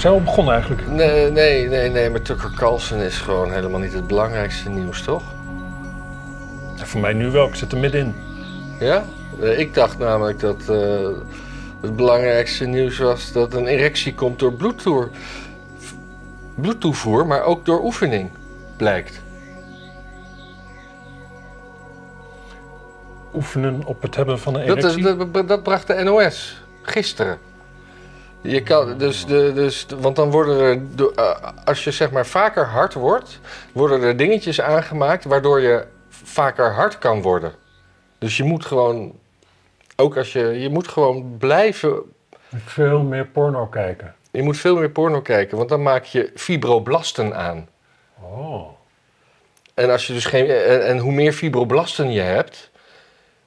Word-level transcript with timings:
Zijn 0.00 0.12
we 0.12 0.18
al 0.18 0.24
begonnen 0.24 0.54
eigenlijk? 0.54 0.86
Nee, 0.88 1.30
nee, 1.30 1.68
nee, 1.68 1.90
nee, 1.90 2.10
maar 2.10 2.22
Tucker 2.22 2.50
Carlson 2.56 2.98
is 2.98 3.16
gewoon 3.18 3.52
helemaal 3.52 3.80
niet 3.80 3.92
het 3.92 4.06
belangrijkste 4.06 4.68
nieuws, 4.68 5.02
toch? 5.02 5.22
Ja, 6.76 6.84
voor 6.86 7.00
mij 7.00 7.12
nu 7.12 7.30
wel, 7.30 7.46
ik 7.48 7.54
zit 7.54 7.72
er 7.72 7.78
middenin. 7.78 8.14
Ja? 8.78 9.04
Eh, 9.40 9.58
Ik 9.58 9.74
dacht 9.74 9.98
namelijk 9.98 10.38
dat 10.40 10.68
eh, 10.68 11.08
het 11.80 11.96
belangrijkste 11.96 12.64
nieuws 12.66 12.98
was 12.98 13.32
dat 13.32 13.54
een 13.54 13.66
erectie 13.66 14.14
komt 14.14 14.38
door 14.38 14.52
bloedtoer, 14.52 15.08
bloedtoevoer, 16.54 17.26
maar 17.26 17.42
ook 17.42 17.64
door 17.64 17.82
oefening, 17.84 18.30
blijkt. 18.76 19.20
Oefenen 23.34 23.84
op 23.84 24.02
het 24.02 24.14
hebben 24.16 24.38
van 24.38 24.54
een 24.54 24.66
Dat, 24.66 24.76
is- 24.76 24.84
erectie. 24.96 25.30
dat, 25.32 25.48
dat 25.48 25.62
bracht 25.62 25.86
de 25.86 26.02
NOS 26.02 26.62
gisteren. 26.82 27.38
Je 28.42 28.62
kan, 28.62 28.98
dus 28.98 29.26
de, 29.26 29.52
dus, 29.54 29.86
want 30.00 30.16
dan 30.16 30.30
worden 30.30 30.90
er, 30.96 31.12
eh, 31.14 31.50
als 31.64 31.84
je 31.84 31.90
zeg 31.90 32.10
maar 32.10 32.26
vaker 32.26 32.64
hard 32.66 32.94
wordt, 32.94 33.40
worden 33.72 34.02
er 34.02 34.16
dingetjes 34.16 34.60
aangemaakt 34.60 35.24
waardoor 35.24 35.60
je 35.60 35.84
vaker 36.08 36.72
hard 36.72 36.98
kan 36.98 37.22
worden. 37.22 37.52
Dus 38.18 38.36
je 38.36 38.44
moet 38.44 38.64
gewoon, 38.64 39.18
ook 39.96 40.16
als 40.16 40.32
je, 40.32 40.60
je 40.60 40.68
moet 40.68 40.88
gewoon 40.88 41.36
blijven, 41.38 42.02
Veel 42.64 43.02
meer 43.02 43.26
porno 43.26 43.66
kijken. 43.66 44.14
je 44.30 44.42
moet 44.42 44.56
veel 44.56 44.76
meer 44.76 44.90
porno 44.90 45.20
kijken, 45.20 45.56
want 45.56 45.68
dan 45.68 45.82
maak 45.82 46.04
je 46.04 46.30
fibroblasten 46.34 47.36
aan. 47.36 47.68
Oh. 48.22 48.68
En, 49.74 49.90
als 49.90 50.06
je 50.06 50.12
dus 50.12 50.24
geen, 50.24 50.50
en, 50.50 50.86
en 50.86 50.98
hoe 50.98 51.12
meer 51.12 51.32
fibroblasten 51.32 52.12
je 52.12 52.20
hebt, 52.20 52.70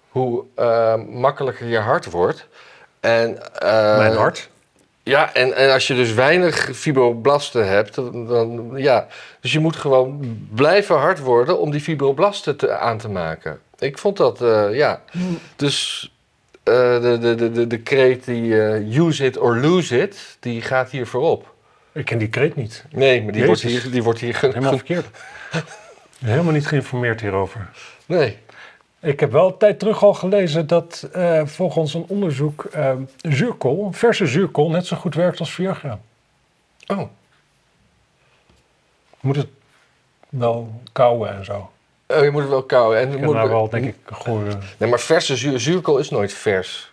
hoe 0.09 0.43
eh, 0.55 0.95
makkelijker 0.95 1.67
je 1.67 1.77
hart 1.77 2.05
wordt. 2.11 2.47
En, 2.99 3.53
eh, 3.59 3.97
Mijn 3.97 4.15
hart. 4.15 4.49
Ja, 5.03 5.33
en, 5.33 5.55
en 5.55 5.71
als 5.73 5.87
je 5.87 5.95
dus 5.95 6.13
weinig 6.13 6.69
fibroblasten 6.73 7.67
hebt, 7.67 7.95
dan, 7.95 8.27
dan- 8.27 8.71
ja. 8.75 9.07
Dus 9.41 9.51
je 9.53 9.59
moet 9.59 9.75
gewoon 9.75 10.37
blijven 10.53 10.95
hard 10.95 11.19
worden 11.19 11.59
om 11.59 11.71
die 11.71 11.81
fibroblasten 11.81 12.57
te, 12.57 12.77
aan 12.77 12.97
te 12.97 13.09
maken. 13.09 13.59
Ik 13.79 13.97
vond 13.97 14.17
dat, 14.17 14.41
eh, 14.41 14.67
ja. 14.71 15.01
Dus 15.55 16.11
eh, 16.63 17.01
de, 17.01 17.17
de, 17.21 17.35
de, 17.35 17.51
de, 17.51 17.67
de 17.67 17.79
kreet 17.79 18.25
die 18.25 18.61
eh, 18.61 18.97
use 18.99 19.25
it 19.25 19.37
or 19.37 19.57
lose 19.57 20.01
it, 20.01 20.37
die 20.39 20.61
gaat 20.61 20.89
hier 20.89 21.07
voorop. 21.07 21.53
Ik 21.91 22.05
ken 22.05 22.17
die 22.17 22.29
kreet 22.29 22.55
niet. 22.55 22.85
Nee, 22.91 23.23
maar 23.23 23.31
die 23.33 23.45
wordt 23.45 23.61
hier, 23.61 23.91
die 23.91 24.03
wordt 24.03 24.19
hier 24.19 24.37
Helemaal 24.41 24.77
verkeerd. 24.77 25.05
Helemaal 26.25 26.53
niet 26.53 26.67
geïnformeerd 26.67 27.21
hierover. 27.21 27.69
Nee. 28.05 28.37
Ik 29.03 29.19
heb 29.19 29.31
wel 29.31 29.47
een 29.47 29.57
tijd 29.57 29.79
terug 29.79 30.03
al 30.03 30.13
gelezen 30.13 30.67
dat 30.67 31.09
eh, 31.13 31.45
volgens 31.45 31.93
een 31.93 32.05
onderzoek 32.07 32.63
eh, 32.63 32.91
zuurkool, 33.21 33.91
verse 33.91 34.27
zuurkool, 34.27 34.69
net 34.69 34.85
zo 34.85 34.97
goed 34.97 35.15
werkt 35.15 35.39
als 35.39 35.53
Viagra. 35.53 35.99
Oh, 36.87 36.99
Je 39.09 39.17
moet 39.19 39.35
het 39.35 39.47
wel 40.29 40.81
kouwen 40.91 41.35
en 41.35 41.45
zo. 41.45 41.71
Oh, 42.07 42.23
je 42.23 42.29
moet 42.31 42.41
het 42.41 42.49
wel 42.49 42.63
kouden. 42.63 42.99
En 43.01 43.11
Ik 43.11 43.21
moet 43.21 43.35
nou 43.35 43.49
wel, 43.49 43.69
denk 43.69 43.85
ik, 43.85 43.95
gewoon... 44.05 44.47
eh, 44.47 44.55
Nee, 44.77 44.89
maar 44.89 44.99
verse 44.99 45.35
zuur, 45.35 45.59
zuurkool 45.59 45.97
is 45.97 46.09
nooit 46.09 46.33
vers. 46.33 46.91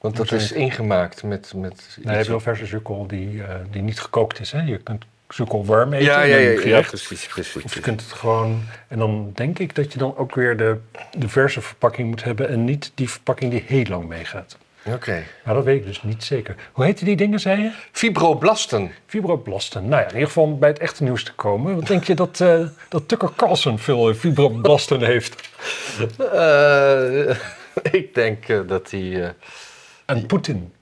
Want 0.00 0.16
dat 0.16 0.32
is 0.32 0.52
ingemaakt 0.52 1.22
met... 1.22 1.52
met 1.54 1.96
Nee, 1.96 2.06
je 2.10 2.16
hebt 2.16 2.26
wel 2.26 2.40
verse 2.40 2.66
zuurkool 2.66 3.06
die, 3.06 3.42
eh, 3.42 3.54
die 3.70 3.82
niet 3.82 4.00
gekookt 4.00 4.40
is. 4.40 4.52
Hè? 4.52 4.60
Je 4.60 4.78
kunt 4.78 5.04
zuurkool 5.34 5.64
warm 5.64 5.92
eten 5.92 6.06
ja, 6.06 6.22
ja, 6.22 6.36
ja, 6.36 6.80
precies, 6.80 7.26
precies. 7.26 7.64
Of 7.64 7.74
je 7.74 7.80
kunt 7.80 8.00
het 8.00 8.12
gewoon... 8.12 8.62
En 8.88 8.98
dan 8.98 9.30
denk 9.34 9.58
ik 9.58 9.74
dat 9.74 9.92
je 9.92 9.98
dan 9.98 10.16
ook 10.16 10.34
weer 10.34 10.56
de, 10.56 10.76
de 11.18 11.28
verse 11.28 11.60
verpakking 11.60 12.08
moet 12.08 12.24
hebben... 12.24 12.48
en 12.48 12.64
niet 12.64 12.92
die 12.94 13.10
verpakking 13.10 13.50
die 13.50 13.64
heel 13.66 13.84
lang 13.88 14.08
meegaat. 14.08 14.56
Oké. 14.86 15.24
Maar 15.44 15.54
dat 15.54 15.64
weet 15.64 15.80
ik 15.80 15.86
dus 15.86 16.02
niet 16.02 16.24
zeker. 16.24 16.54
Hoe 16.72 16.84
heette 16.84 17.04
die 17.04 17.16
dingen, 17.16 17.40
zei 17.40 17.62
je? 17.62 17.70
Fibroblasten. 17.92 18.90
Fibroblasten. 19.06 19.88
Nou 19.88 20.02
ja, 20.02 20.08
in 20.08 20.14
ieder 20.14 20.26
geval 20.26 20.44
om 20.44 20.58
bij 20.58 20.68
het 20.68 20.78
echte 20.78 21.02
nieuws 21.02 21.24
te 21.24 21.32
komen. 21.32 21.74
Wat 21.74 21.86
denk 21.86 22.04
je 22.04 22.14
dat, 22.14 22.40
eh, 22.40 22.66
dat 22.88 23.08
Tucker 23.08 23.30
Carlson 23.36 23.78
veel 23.78 24.08
eh, 24.08 24.14
fibroblasten 24.14 25.02
heeft? 25.04 25.48
Eh, 26.32 27.36
ik 28.00 28.14
denk 28.14 28.68
dat 28.68 28.90
hij... 28.90 29.34
En 30.06 30.26
Poetin. 30.26 30.72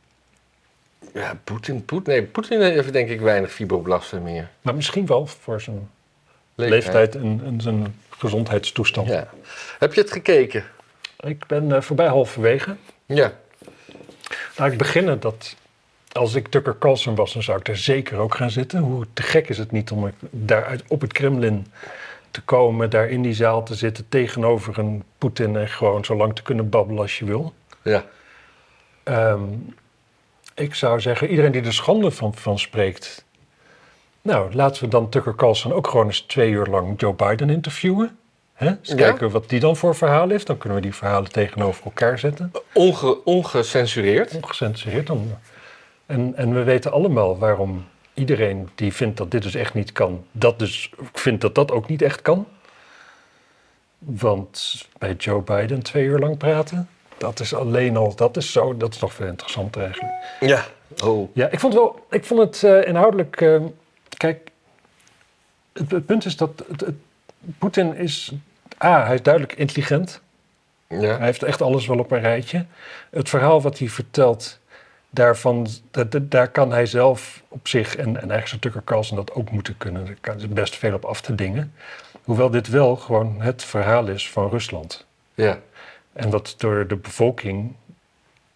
Ja, 1.14 1.38
Poetin... 1.44 1.84
Poetin 1.84 2.12
nee, 2.12 2.22
Poetin 2.22 2.60
heeft 2.60 2.92
denk 2.92 3.08
ik 3.08 3.20
weinig 3.20 3.52
fibroblasten 3.52 4.22
meer. 4.22 4.48
Maar 4.62 4.74
misschien 4.74 5.06
wel 5.06 5.26
voor 5.26 5.60
zijn 5.60 5.90
leeftijd 6.54 7.14
en, 7.14 7.40
en 7.44 7.60
zijn 7.60 7.94
gezondheidstoestand. 8.10 9.08
Ja. 9.08 9.28
Heb 9.78 9.94
je 9.94 10.00
het 10.00 10.12
gekeken? 10.12 10.64
Ik 11.20 11.46
ben 11.46 11.72
eh, 11.72 11.80
voorbij 11.80 12.06
halverwege. 12.06 12.76
Ja. 13.06 13.32
Laat 14.56 14.72
ik 14.72 14.78
beginnen 14.78 15.20
dat 15.20 15.56
als 16.12 16.34
ik 16.34 16.48
Tucker 16.48 16.78
Carlson 16.78 17.14
was, 17.14 17.32
dan 17.32 17.42
zou 17.42 17.58
ik 17.58 17.68
er 17.68 17.76
zeker 17.76 18.18
ook 18.18 18.34
gaan 18.34 18.50
zitten. 18.50 18.80
Hoe 18.80 19.06
te 19.12 19.22
gek 19.22 19.48
is 19.48 19.58
het 19.58 19.70
niet 19.70 19.90
om 19.90 20.10
daar 20.30 20.64
uit, 20.64 20.82
op 20.88 21.00
het 21.00 21.12
Kremlin 21.12 21.66
te 22.30 22.42
komen, 22.42 22.90
daar 22.90 23.08
in 23.08 23.22
die 23.22 23.34
zaal 23.34 23.62
te 23.62 23.74
zitten 23.74 24.08
tegenover 24.08 24.78
een 24.78 25.02
Poetin 25.18 25.56
en 25.56 25.68
gewoon 25.68 26.04
zo 26.04 26.16
lang 26.16 26.34
te 26.34 26.42
kunnen 26.42 26.68
babbelen 26.68 27.02
als 27.02 27.18
je 27.18 27.24
wil. 27.24 27.54
Ja. 27.82 28.04
Ehm, 29.02 29.42
ik 30.60 30.74
zou 30.74 31.00
zeggen, 31.00 31.28
iedereen 31.28 31.52
die 31.52 31.62
er 31.62 31.72
schande 31.72 32.10
van, 32.10 32.34
van 32.34 32.58
spreekt. 32.58 33.24
Nou, 34.22 34.54
laten 34.54 34.82
we 34.82 34.88
dan 34.88 35.08
Tucker 35.08 35.34
Carlson 35.34 35.72
ook 35.72 35.86
gewoon 35.88 36.06
eens 36.06 36.20
twee 36.20 36.50
uur 36.50 36.66
lang 36.66 37.00
Joe 37.00 37.14
Biden 37.14 37.50
interviewen. 37.50 38.18
Hè? 38.54 38.66
Eens 38.68 38.88
Ja. 38.88 38.94
kijken 38.94 39.30
wat 39.30 39.48
die 39.48 39.60
dan 39.60 39.76
voor 39.76 39.94
verhaal 39.96 40.28
heeft. 40.28 40.46
Dan 40.46 40.58
kunnen 40.58 40.78
we 40.78 40.84
die 40.84 40.94
verhalen 40.94 41.32
tegenover 41.32 41.84
elkaar 41.84 42.18
zetten. 42.18 42.52
Onge, 42.72 43.24
ongecensureerd. 43.24 44.34
Ongecensureerd 44.34 45.06
dan. 45.06 45.38
En, 46.06 46.32
en 46.36 46.54
we 46.54 46.62
weten 46.62 46.92
allemaal 46.92 47.38
waarom 47.38 47.84
iedereen 48.14 48.68
die 48.74 48.92
vindt 48.92 49.16
dat 49.16 49.30
dit 49.30 49.42
dus 49.42 49.54
echt 49.54 49.74
niet 49.74 49.92
kan, 49.92 50.24
dat 50.32 50.58
dus 50.58 50.90
vindt 51.12 51.40
dat 51.40 51.54
dat 51.54 51.72
ook 51.72 51.88
niet 51.88 52.02
echt 52.02 52.22
kan. 52.22 52.46
Want 53.98 54.86
bij 54.98 55.14
Joe 55.14 55.42
Biden 55.42 55.82
twee 55.82 56.04
uur 56.04 56.18
lang 56.18 56.36
praten, 56.38 56.88
dat 57.20 57.40
is 57.40 57.54
alleen 57.54 57.96
al, 57.96 58.14
dat 58.14 58.36
is 58.36 58.52
zo, 58.52 58.76
dat 58.76 58.94
is 58.94 59.00
nog 59.00 59.12
veel 59.12 59.26
interessanter 59.26 59.82
eigenlijk. 59.82 60.12
Ja. 60.40 60.64
Oh. 61.04 61.30
Ja, 61.34 61.48
ik 61.48 61.60
vond, 61.60 61.74
wel, 61.74 62.06
ik 62.10 62.24
vond 62.24 62.40
het 62.40 62.62
eh, 62.62 62.86
inhoudelijk. 62.88 63.40
eh, 63.40 63.60
kijk, 64.16 64.50
het, 65.72 65.90
het 65.90 66.06
punt 66.06 66.24
is 66.24 66.36
dat 66.36 66.64
het, 66.68 66.80
het- 66.80 66.94
Poetin 67.58 67.96
is. 67.96 68.32
A, 68.84 69.04
hij 69.04 69.14
is 69.14 69.22
duidelijk 69.22 69.54
intelligent. 69.54 70.20
Hij 70.86 70.98
Ja. 71.00 71.18
heeft 71.18 71.42
echt 71.42 71.62
alles 71.62 71.86
wel 71.86 71.98
op 71.98 72.10
een 72.10 72.20
rijtje. 72.20 72.66
Het 73.10 73.28
verhaal 73.28 73.62
wat 73.62 73.78
hij 73.78 73.88
vertelt, 73.88 74.58
daarvan, 75.10 75.66
daar 76.22 76.48
kan 76.48 76.72
hij 76.72 76.86
zelf 76.86 77.42
op 77.48 77.68
zich, 77.68 77.96
en, 77.96 78.06
en 78.06 78.14
eigenlijk 78.14 78.46
zou 78.48 78.60
Tucker 78.60 78.82
Carlson 78.84 79.16
dat 79.16 79.32
ook 79.34 79.50
moeten 79.50 79.76
kunnen. 79.78 80.04
Daar 80.06 80.16
kan 80.20 80.40
er 80.40 80.48
best 80.48 80.76
veel 80.76 80.94
op 80.94 81.04
af 81.04 81.20
te 81.20 81.34
dingen. 81.34 81.72
Hoewel 82.24 82.50
dit 82.50 82.68
wel 82.68 82.96
gewoon 82.96 83.40
het 83.40 83.64
verhaal 83.64 84.06
is 84.06 84.30
van 84.30 84.48
Rusland. 84.50 85.06
Ja. 85.34 85.58
En 86.20 86.30
wat 86.30 86.54
door 86.58 86.86
de 86.86 86.96
bevolking 86.96 87.74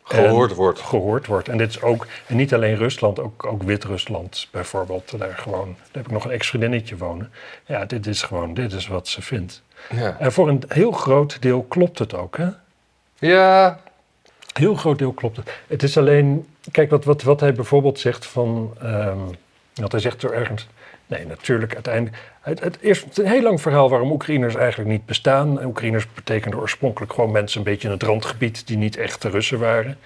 Gehoord 0.05 0.51
en 0.51 0.57
wordt. 0.57 0.81
gehoord 0.81 1.27
wordt. 1.27 1.49
En 1.49 1.59
dit 1.59 1.69
is 1.69 1.83
ook, 1.83 2.07
en 2.27 2.37
niet 2.37 2.55
alleen 2.55 2.77
Rusland, 2.77 3.21
ook, 3.21 3.47
ook 3.47 3.63
Wit-Rusland 3.63 4.49
bijvoorbeeld. 4.51 5.19
Daar, 5.19 5.35
gewoon, 5.37 5.67
daar 5.67 5.93
heb 5.93 6.05
ik 6.05 6.11
nog 6.11 6.25
een 6.25 6.31
ex-vriendinnetje 6.31 6.97
wonen. 6.97 7.33
Ja, 7.67 7.85
dit 7.85 8.07
is 8.07 8.23
gewoon, 8.23 8.55
dit 8.55 8.73
is 8.73 8.87
wat 8.87 9.09
ze 9.09 9.23
vindt. 9.23 9.63
Ja. 9.91 10.17
En 10.19 10.33
voor 10.33 10.49
een 10.49 10.63
heel 10.69 10.93
groot 10.93 11.43
deel 11.43 11.63
klopt 11.63 11.99
het 11.99 12.15
ook, 12.15 12.37
hè? 12.37 12.49
Ja. 13.19 13.81
Heel 14.53 14.75
groot 14.75 14.99
deel 14.99 15.13
klopt 15.13 15.37
het. 15.37 15.51
Het 15.67 15.83
is 15.83 15.97
alleen, 15.97 16.47
kijk 16.71 16.91
wat, 16.91 17.05
wat, 17.05 17.23
wat 17.23 17.41
hij 17.41 17.53
bijvoorbeeld 17.53 17.99
zegt 17.99 18.27
van, 18.27 18.75
ehm, 18.81 19.19
wat 19.75 19.93
hij 19.93 20.01
zegt 20.01 20.23
er 20.23 20.33
ergens, 20.33 20.69
nee 21.07 21.27
natuurlijk 21.27 21.75
uiteindelijk, 21.75 22.17
het, 22.41 22.77
is 22.81 23.05
een 23.15 23.27
heel 23.27 23.43
lang 23.43 23.61
verhaal 23.61 23.91
waarom 23.91 24.11
Oekraïners 24.11 24.55
eigenlijk 24.55 24.91
niet 24.91 25.07
bestaan. 25.07 25.65
Oekraïners 25.65 26.13
betekenden 26.13 26.61
oorspronkelijk 26.61 27.13
gewoon 27.13 27.31
mensen 27.31 27.59
een 27.59 27.65
beetje 27.65 27.89
in 27.89 27.95
het 27.95 28.03
randgebied 28.03 28.67
die 28.67 28.77
niet 28.77 28.97
echte 28.97 29.29
Russen 29.29 29.59
waren. 29.59 29.99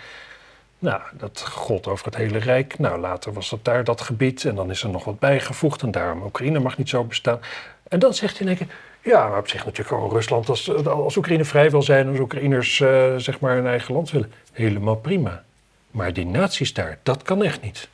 Nou, 0.78 1.00
dat 1.12 1.40
gold 1.40 1.86
over 1.86 2.04
het 2.04 2.16
hele 2.16 2.38
Rijk. 2.38 2.78
Nou, 2.78 3.00
later 3.00 3.32
was 3.32 3.50
dat 3.50 3.64
daar 3.64 3.84
dat 3.84 4.00
gebied 4.00 4.44
en 4.44 4.54
dan 4.54 4.70
is 4.70 4.82
er 4.82 4.88
nog 4.88 5.04
wat 5.04 5.18
bijgevoegd 5.18 5.82
en 5.82 5.90
daarom 5.90 6.22
Oekraïne 6.22 6.58
mag 6.58 6.78
niet 6.78 6.88
zo 6.88 7.04
bestaan. 7.04 7.40
En 7.88 7.98
dan 7.98 8.14
zegt 8.14 8.38
hij 8.38 8.46
in 8.46 8.56
één 8.56 8.66
keer, 8.66 8.76
ja, 9.00 9.28
maar 9.28 9.38
op 9.38 9.48
zich 9.48 9.64
natuurlijk 9.64 9.88
gewoon 9.88 10.10
Rusland, 10.10 10.48
als, 10.48 10.86
als 10.86 11.16
Oekraïne 11.16 11.44
vrij 11.44 11.70
wil 11.70 11.82
zijn, 11.82 12.08
als 12.08 12.18
Oekraïners 12.18 12.80
eh, 12.80 13.16
zeg 13.16 13.40
maar 13.40 13.54
hun 13.54 13.66
eigen 13.66 13.94
land 13.94 14.10
willen, 14.10 14.32
helemaal 14.52 14.96
prima. 14.96 15.44
Maar 15.90 16.12
die 16.12 16.26
nazi's 16.26 16.72
daar, 16.72 16.98
dat 17.02 17.22
kan 17.22 17.42
echt 17.42 17.62
niet. 17.62 17.88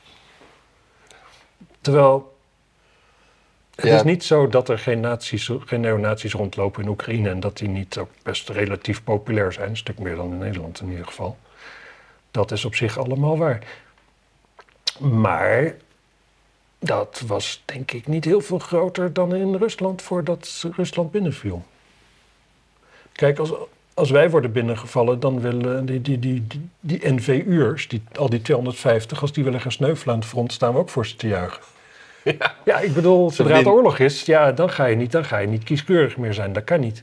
Terwijl, 1.81 2.34
het 3.75 3.85
Ja. 3.85 3.97
is 3.97 4.03
niet 4.03 4.25
zo 4.25 4.49
dat 4.49 4.69
er 4.69 4.79
geen, 4.79 5.00
nazi's, 5.00 5.50
geen 5.65 5.81
neonazi's 5.81 6.32
rondlopen 6.32 6.82
in 6.82 6.88
Oekraïne 6.88 7.29
en 7.29 7.41
dat 7.41 7.56
die 7.56 7.69
niet 7.69 7.99
ook 7.99 8.11
best 8.23 8.49
relatief 8.49 9.05
populair 9.05 9.53
zijn, 9.53 9.69
een 9.69 9.76
stuk 9.76 9.99
meer 9.99 10.17
dan 10.17 10.31
in 10.31 10.38
Nederland 10.38 10.81
in 10.81 10.91
ieder 10.91 11.06
geval. 11.06 11.37
Dat 12.31 12.50
is 12.50 12.65
op 12.65 12.75
zich 12.75 12.99
allemaal 12.99 13.38
waar. 13.38 13.62
Maar 15.00 15.75
dat 16.79 17.23
was 17.26 17.62
denk 17.65 17.93
ik 17.93 18.06
niet 18.06 18.25
heel 18.25 18.41
veel 18.41 18.59
groter 18.59 19.12
dan 19.12 19.35
in 19.35 19.55
Rusland 19.55 20.03
voordat 20.03 20.65
Rusland 20.77 21.11
binnenviel. 21.11 21.65
Kijk, 23.12 23.38
als, 23.38 23.53
als 23.94 24.11
wij 24.11 24.31
worden 24.31 24.53
binnengevallen, 24.53 25.20
dan 25.20 25.41
willen 25.41 25.87
die, 25.87 26.00
die, 26.00 26.19
die, 26.19 26.47
die, 26.47 26.69
die 26.81 27.12
NVU'ers, 27.12 27.88
die, 27.88 28.03
al 28.19 28.29
die 28.31 28.43
250, 28.43 29.20
als 29.20 29.32
die 29.32 29.44
willen 29.44 29.61
gaan 29.61 29.73
sneuvelen 29.73 30.15
aan 30.15 30.20
het 30.20 30.29
front, 30.29 30.53
staan 30.53 30.73
we 30.73 30.79
ook 30.79 30.88
voor 30.91 31.06
ze 31.06 31.17
te 31.17 31.29
juichen. 31.29 31.62
Ja. 32.25 32.55
Ja, 32.65 32.79
ik 32.79 32.94
bedoel, 32.94 33.31
zodra 33.31 33.56
het 33.56 33.67
oorlog 33.67 33.99
is, 33.99 34.23
ja, 34.23 34.53
dan 34.53 34.71
ga 34.71 34.85
je 34.85 34.97
niet, 34.97 35.12
dan 35.12 35.25
ga 35.25 35.38
je 35.38 35.47
niet 35.47 35.65
kieskeurig 35.65 36.17
meer 36.17 36.35
zijn. 36.35 36.53
Dat 36.53 36.65
kan 36.65 36.81
niet. 36.81 37.03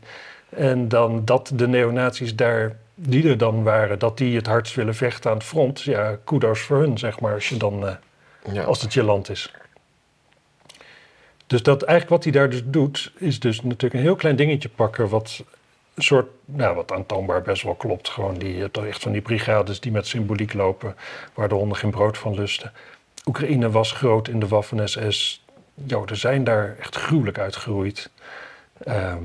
En 0.50 0.88
dan 0.88 1.26
dat 1.26 1.52
de 1.56 1.68
neonazies 1.68 2.36
daar, 2.36 2.76
die 2.96 3.30
er 3.30 3.38
dan 3.38 3.64
waren, 3.64 4.00
dat 4.00 4.18
die 4.18 4.36
het 4.36 4.48
hardst 4.48 4.76
willen 4.76 4.96
vechten 4.96 5.30
aan 5.32 5.38
het 5.38 5.46
front, 5.46 5.82
ja, 5.82 6.18
kudos 6.24 6.60
voor 6.60 6.78
hun, 6.78 6.98
zeg 6.98 7.20
maar, 7.20 7.34
als 7.34 7.50
je 7.50 7.58
dan, 7.58 7.88
eh, 7.88 7.94
Ja. 8.54 8.64
als 8.64 8.82
het 8.82 8.94
je 8.94 9.04
land 9.04 9.30
is. 9.30 9.52
Dus 11.48 11.64
dat 11.64 11.84
eigenlijk 11.84 12.10
wat 12.10 12.24
hij 12.24 12.32
daar 12.42 12.50
dus 12.50 12.62
doet, 12.66 13.12
is 13.18 13.40
dus 13.40 13.62
natuurlijk 13.62 13.94
een 13.94 14.00
heel 14.00 14.16
klein 14.16 14.36
dingetje 14.36 14.70
pakken, 14.70 15.10
wat 15.10 15.44
een 15.94 16.04
soort, 16.04 16.28
nou, 16.46 16.76
wat 16.76 16.92
aantoonbaar 16.92 17.42
best 17.42 17.64
wel 17.64 17.76
klopt. 17.76 18.10
Gewoon 18.10 18.38
die, 18.38 18.72
toch 18.72 18.86
echt 18.86 19.02
van 19.02 19.12
die 19.12 19.22
brigades 19.22 19.80
die 19.80 19.92
met 19.92 20.08
symboliek 20.08 20.54
lopen, 20.54 20.96
waar 21.34 21.50
de 21.50 21.56
honden 21.56 21.78
geen 21.78 21.92
brood 21.92 22.18
van 22.18 22.34
lusten. 22.34 22.72
Oekraïne 23.26 23.70
was 23.72 23.92
groot 23.92 24.28
in 24.28 24.40
de 24.40 24.48
Waffen-SS. 24.48 25.44
Joden 25.86 26.18
zijn 26.18 26.44
daar 26.44 26.76
echt 26.80 26.96
gruwelijk 26.96 27.40
uitgeroeid. 27.40 28.10
Ehm, 28.84 29.24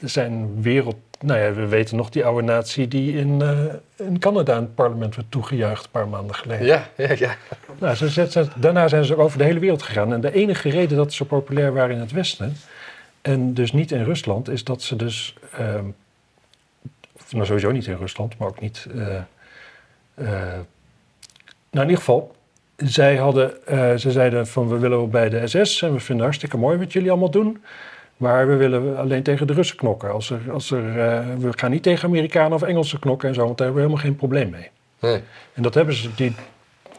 er 0.00 0.08
zijn 0.08 0.62
wereld... 0.62 0.96
Nou 1.20 1.40
ja, 1.40 1.52
we 1.52 1.66
weten 1.66 1.96
nog 1.96 2.10
die 2.10 2.24
oude 2.24 2.42
natie 2.46 2.88
die 2.88 3.16
in, 3.18 3.42
eh, 3.42 4.06
in 4.06 4.18
Canada 4.18 4.54
in 4.56 4.62
het 4.62 4.74
parlement 4.74 5.14
werd 5.16 5.30
toegejuicht 5.30 5.84
een 5.84 5.90
paar 5.90 6.08
maanden 6.08 6.34
geleden. 6.36 6.66
ja, 6.66 6.88
ja, 6.96 7.14
ja. 7.18 7.36
Nou, 7.78 7.94
ze, 7.94 8.10
ze- 8.10 8.30
ze- 8.30 8.48
daarna 8.56 8.88
zijn 8.88 9.04
ze 9.04 9.16
over 9.16 9.38
de 9.38 9.44
hele 9.44 9.58
wereld 9.58 9.82
gegaan. 9.82 10.12
En 10.12 10.20
de 10.20 10.32
enige 10.34 10.68
reden 10.70 10.96
dat 10.96 11.10
ze 11.10 11.16
zo 11.16 11.24
populair 11.24 11.72
waren 11.72 11.94
in 11.94 12.00
het 12.00 12.12
Westen, 12.12 12.56
en 13.20 13.54
dus 13.54 13.72
niet 13.72 13.90
in 13.92 14.04
Rusland, 14.04 14.48
is 14.48 14.64
dat 14.64 14.82
ze 14.82 14.96
dus. 14.96 15.34
ehm, 15.52 15.84
nou, 17.30 17.46
sowieso 17.46 17.70
niet 17.70 17.86
in 17.86 17.96
Rusland, 17.96 18.38
maar 18.38 18.48
ook 18.48 18.60
niet. 18.60 18.86
eh, 18.94 19.16
eh, 19.16 19.24
nou, 20.14 20.64
in 21.70 21.80
ieder 21.80 21.96
geval, 21.96 22.34
zij 22.76 23.16
hadden, 23.16 23.66
eh, 23.66 23.94
ze 23.94 24.10
zeiden 24.10 24.46
van 24.46 24.68
we 24.68 24.78
willen 24.78 25.10
bij 25.10 25.28
de 25.28 25.46
SS 25.46 25.82
en 25.82 25.92
we 25.92 26.00
vinden 26.00 26.24
hartstikke 26.24 26.56
mooi 26.56 26.78
wat 26.78 26.92
jullie 26.92 27.10
allemaal 27.10 27.30
doen. 27.30 27.62
Maar 28.16 28.48
we 28.48 28.54
willen 28.56 28.96
alleen 28.96 29.22
tegen 29.22 29.46
de 29.46 29.52
Russen 29.52 29.76
knokken. 29.76 30.12
Als 30.12 30.30
er, 30.30 30.40
als 30.52 30.70
er, 30.70 30.98
eh, 31.00 31.26
we 31.38 31.58
gaan 31.58 31.70
niet 31.70 31.82
tegen 31.82 32.08
Amerikanen 32.08 32.52
of 32.52 32.62
Engelsen 32.62 32.98
knokken 32.98 33.28
en 33.28 33.34
zo, 33.34 33.44
want 33.44 33.58
daar 33.58 33.66
hebben 33.66 33.84
we 33.84 33.88
helemaal 33.90 34.10
geen 34.10 34.20
probleem 34.20 34.50
mee. 34.50 34.70
Nee. 35.00 35.22
En 35.54 35.62
dat 35.62 35.74
hebben 35.74 35.94
ze, 35.94 36.14
die, 36.14 36.34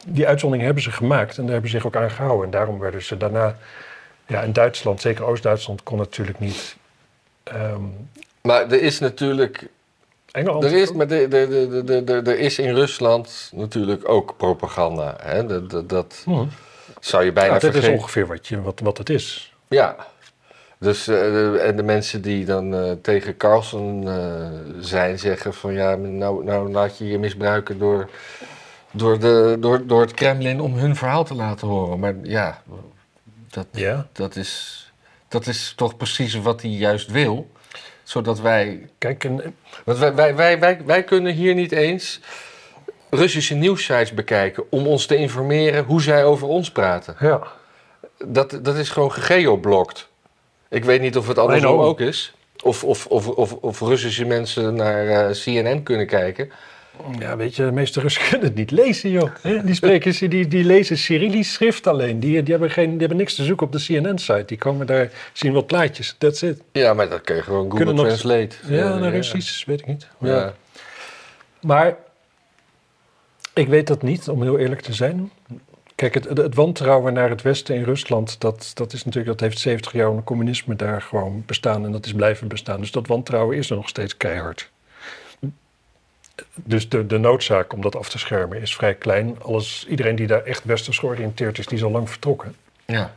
die 0.08 0.28
uitzondering 0.28 0.66
hebben 0.66 0.84
ze 0.84 0.92
gemaakt 0.92 1.38
en 1.38 1.44
daar 1.44 1.52
hebben 1.52 1.70
ze 1.70 1.76
zich 1.78 1.86
ook 1.86 1.96
aan 1.96 2.12
gehouden. 2.12 2.46
En 2.46 2.52
daarom 2.52 2.80
werden 2.80 3.04
ze 3.04 3.18
daarna, 3.18 3.56
ja, 4.28 4.42
in 4.42 4.54
Duitsland, 4.54 5.02
zeker 5.02 5.26
Oost-Duitsland, 5.26 5.84
kon 5.84 5.98
natuurlijk 5.98 6.40
niet. 6.40 6.76
ehm, 7.44 7.82
Maar 8.42 8.62
er 8.72 8.82
is 8.82 9.00
natuurlijk 9.00 9.68
Engeland. 10.34 10.64
Er 10.64 10.74
is, 10.74 10.92
maar 10.92 11.08
de, 11.08 11.28
de, 11.28 11.48
de, 11.70 11.84
de, 11.84 12.04
de- 12.04 12.32
er 12.32 12.40
is 12.40 12.60
in 12.60 12.74
Rusland 12.76 13.50
natuurlijk 13.56 14.10
ook 14.10 14.34
propaganda. 14.38 15.16
Hè? 15.22 15.46
Dat, 15.46 15.70
dat, 15.70 15.90
dat 15.90 16.22
Hm. 16.26 16.44
zou 17.00 17.24
je 17.24 17.32
bijna 17.32 17.50
Nou, 17.58 17.72
dit 17.72 17.84
is 17.84 17.90
ongeveer 17.90 18.28
wat, 18.28 18.48
je, 18.48 18.62
wat, 18.62 18.80
wat 18.80 18.98
het 18.98 19.10
is. 19.10 19.54
Ja. 19.68 19.96
Dus, 20.80 21.08
eh, 21.08 21.16
de- 21.16 21.60
en 21.64 21.76
de 21.76 21.84
mensen 21.84 22.22
die 22.22 22.46
dan 22.46 22.74
eh, 22.76 22.92
tegen 23.02 23.38
Carlson 23.38 24.08
eh, 24.08 24.48
zijn, 24.80 25.20
zeggen 25.20 25.54
van 25.54 25.74
ja, 25.74 25.96
nou, 25.96 26.44
nou 26.44 26.72
laat 26.72 26.98
je 26.98 27.08
je 27.08 27.20
misbruiken 27.20 27.80
door, 27.80 28.10
door, 28.92 29.20
de, 29.20 29.58
door, 29.60 29.88
door 29.88 30.02
het 30.02 30.14
Kremlin 30.14 30.60
om 30.62 30.74
hun 30.78 30.96
verhaal 30.96 31.24
te 31.24 31.36
laten 31.36 31.68
horen. 31.68 32.00
Maar 32.00 32.16
ja, 32.24 32.62
dat, 33.50 33.68
Ja. 33.72 34.08
dat, 34.12 34.36
is, 34.36 34.82
dat 35.28 35.48
is 35.48 35.74
toch 35.76 35.98
precies 35.98 36.34
wat 36.36 36.62
hij 36.62 36.72
juist 36.72 37.12
wil. 37.12 37.52
Zodat 38.04 38.40
wij 38.40 38.90
Kijk, 38.98 39.24
en, 39.24 39.56
Want 39.84 39.98
wij, 39.98 40.14
wij, 40.16 40.36
wij, 40.36 40.60
wij, 40.60 40.82
wij 40.86 41.04
kunnen 41.04 41.34
hier 41.34 41.54
niet 41.54 41.72
eens 41.72 42.20
Russische 43.10 43.56
nieuwssites 43.56 44.14
bekijken 44.14 44.64
om 44.70 44.88
ons 44.88 45.06
te 45.06 45.16
informeren 45.16 45.84
hoe 45.84 46.02
zij 46.02 46.26
over 46.26 46.48
ons 46.48 46.72
praten. 46.72 47.16
ja. 47.20 47.42
Dat, 48.26 48.60
dat 48.62 48.76
is 48.76 48.90
gewoon 48.90 49.12
gegeoblokt. 49.12 50.10
Ik 50.70 50.86
weet 50.86 51.02
niet 51.02 51.18
of 51.18 51.28
het 51.28 51.38
andersom 51.38 51.72
know. 51.72 51.86
ook 51.86 52.00
is. 52.00 52.34
Of, 52.64 52.84
of, 52.84 53.06
of, 53.06 53.28
of, 53.28 53.54
of 53.54 53.80
Russische 53.80 54.26
mensen 54.26 54.76
naar 54.76 55.08
eh, 55.08 55.32
CNN 55.32 55.84
kunnen 55.84 56.08
kijken. 56.08 56.52
Ja, 57.20 57.38
weet 57.38 57.56
je, 57.56 57.66
de 57.66 57.72
meeste 57.72 58.00
Russen 58.00 58.22
kunnen 58.30 58.48
het 58.48 58.56
niet 58.56 58.72
lezen, 58.72 59.10
joh. 59.10 59.32
Die, 59.64 59.74
spreken, 59.76 60.30
die, 60.30 60.48
die 60.48 60.64
lezen 60.64 60.98
Cyrillisch 60.98 61.54
schrift 61.54 61.88
alleen. 61.88 62.20
Die, 62.20 62.44
die, 62.44 62.52
hebben 62.52 62.72
geen, 62.72 62.90
die 62.90 63.00
hebben 63.00 63.18
niks 63.18 63.36
te 63.36 63.44
zoeken 63.44 63.66
op 63.66 63.72
de 63.72 63.84
CNN-site. 63.84 64.44
Die 64.46 64.58
komen 64.58 64.88
daar, 64.88 65.12
zien 65.34 65.54
wat 65.54 65.68
plaatjes, 65.68 66.16
that's 66.18 66.42
it. 66.42 66.62
Ja, 66.72 66.94
maar 66.94 67.10
dat 67.10 67.22
kun 67.22 67.36
je 67.36 67.42
gewoon 67.42 67.62
Google 67.64 67.78
Kunnen 67.78 67.96
nog- 67.96 68.06
Translate. 68.06 68.56
Ja, 68.68 68.94
Eh, 68.94 69.00
naar 69.00 69.12
Russisch, 69.12 69.66
weet 69.66 69.80
ik 69.80 69.88
niet. 69.88 70.08
Ja. 70.20 70.54
Maar 71.62 71.96
ik 73.54 73.68
weet 73.68 73.88
dat 73.88 74.02
niet, 74.02 74.30
om 74.30 74.42
heel 74.42 74.58
eerlijk 74.60 74.82
te 74.82 74.94
zijn. 74.94 75.32
Kijk, 75.96 76.14
het, 76.14 76.24
het, 76.30 76.38
het 76.38 76.56
wantrouwen 76.56 77.14
naar 77.14 77.30
het 77.30 77.42
Westen 77.42 77.76
in 77.76 77.84
Rusland, 77.84 78.42
dat, 78.42 78.72
dat, 78.74 78.94
is 78.94 79.06
natuurlijk, 79.06 79.38
dat 79.40 79.48
heeft 79.50 79.60
70 79.60 79.92
jaar 79.92 80.10
onder 80.10 80.24
communisme 80.24 80.76
daar 80.76 81.02
gewoon 81.02 81.44
bestaan 81.46 81.86
en 81.86 81.92
dat 81.92 82.06
is 82.06 82.14
blijven 82.14 82.48
bestaan. 82.48 82.80
Dus 82.80 82.92
dat 82.92 83.08
wantrouwen 83.08 83.58
is 83.58 83.70
er 83.70 83.76
nog 83.76 83.88
steeds 83.90 84.18
keihard. 84.18 84.72
Dus 86.56 86.90
de, 86.90 87.06
de 87.08 87.18
noodzaak 87.18 87.74
om 87.74 87.82
dat 87.82 87.96
af 87.96 88.10
te 88.10 88.18
schermen 88.18 88.62
is 88.62 88.76
vrij 88.76 88.96
klein. 88.96 89.42
Alles, 89.42 89.86
iedereen 89.90 90.16
die 90.16 90.28
daar 90.28 90.44
echt 90.44 90.64
westers 90.64 90.98
georiënteerd 90.98 91.58
is, 91.60 91.66
die 91.68 91.78
is 91.78 91.84
al 91.84 91.92
lang 91.92 92.10
vertrokken. 92.10 92.56
ja. 92.86 93.14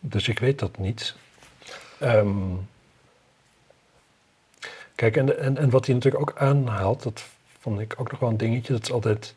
Dus 0.00 0.28
ik 0.28 0.38
weet 0.38 0.58
dat 0.58 0.78
niet. 0.78 1.14
Ehm, 1.98 2.28
kijk, 4.94 5.16
en, 5.16 5.38
en, 5.38 5.56
en 5.58 5.70
wat 5.70 5.86
hij 5.86 5.94
natuurlijk 5.94 6.30
ook 6.30 6.36
aanhaalt, 6.38 7.02
dat 7.02 7.24
vond 7.60 7.80
ik 7.80 7.94
ook 7.98 8.10
nog 8.10 8.20
wel 8.20 8.28
een 8.28 8.36
dingetje. 8.36 8.72
Dat 8.72 8.82
is 8.82 8.92
altijd. 8.92 9.34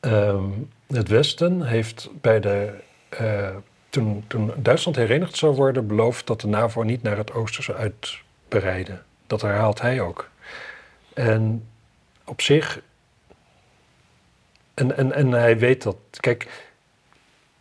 ehm, 0.00 0.44
het 0.86 1.08
Westen 1.08 1.62
heeft 1.62 2.08
bij 2.20 2.40
de. 2.40 2.72
eh, 3.08 3.56
toen, 3.88 4.24
toen 4.26 4.52
Duitsland 4.56 4.96
herenigd 4.96 5.36
zou 5.36 5.54
worden, 5.54 5.86
beloofd 5.86 6.26
dat 6.26 6.40
de 6.40 6.46
NAVO 6.46 6.82
niet 6.82 7.02
naar 7.02 7.16
het 7.16 7.32
oosten 7.32 7.62
zou 7.62 7.78
uitbreiden. 7.78 9.04
Dat 9.26 9.40
herhaalt 9.40 9.80
hij 9.80 10.00
ook. 10.00 10.28
En 11.16 11.68
op 12.24 12.40
zich. 12.40 12.80
En, 14.74 14.96
en, 14.96 15.12
en 15.12 15.32
hij 15.32 15.58
weet 15.58 15.82
dat. 15.82 15.96
Kijk, 16.20 16.48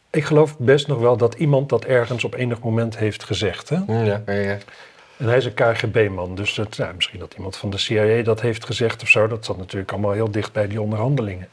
ik 0.09 0.23
geloof 0.23 0.57
best 0.57 0.87
nog 0.87 0.99
wel 0.99 1.17
dat 1.17 1.33
iemand 1.33 1.69
dat 1.69 1.85
ergens 1.85 2.23
op 2.23 2.33
enig 2.33 2.59
moment 2.59 2.97
heeft 2.97 3.23
gezegd. 3.23 3.69
Hè? 3.69 3.75
Ja, 3.87 4.21
ja, 4.25 4.33
ja. 4.33 4.57
En 5.17 5.27
hij 5.27 5.37
is 5.37 5.45
een 5.45 5.53
KGB-man, 5.53 6.35
dus 6.35 6.55
het, 6.55 6.77
nou, 6.77 6.95
misschien 6.95 7.19
dat 7.19 7.33
iemand 7.33 7.57
van 7.57 7.69
de 7.69 7.77
CIA 7.77 8.23
dat 8.23 8.41
heeft 8.41 8.65
gezegd 8.65 9.01
of 9.01 9.09
zo. 9.09 9.27
Dat 9.27 9.45
zat 9.45 9.57
natuurlijk 9.57 9.91
allemaal 9.91 10.11
heel 10.11 10.31
dicht 10.31 10.53
bij 10.53 10.67
die 10.67 10.81
onderhandelingen. 10.81 11.49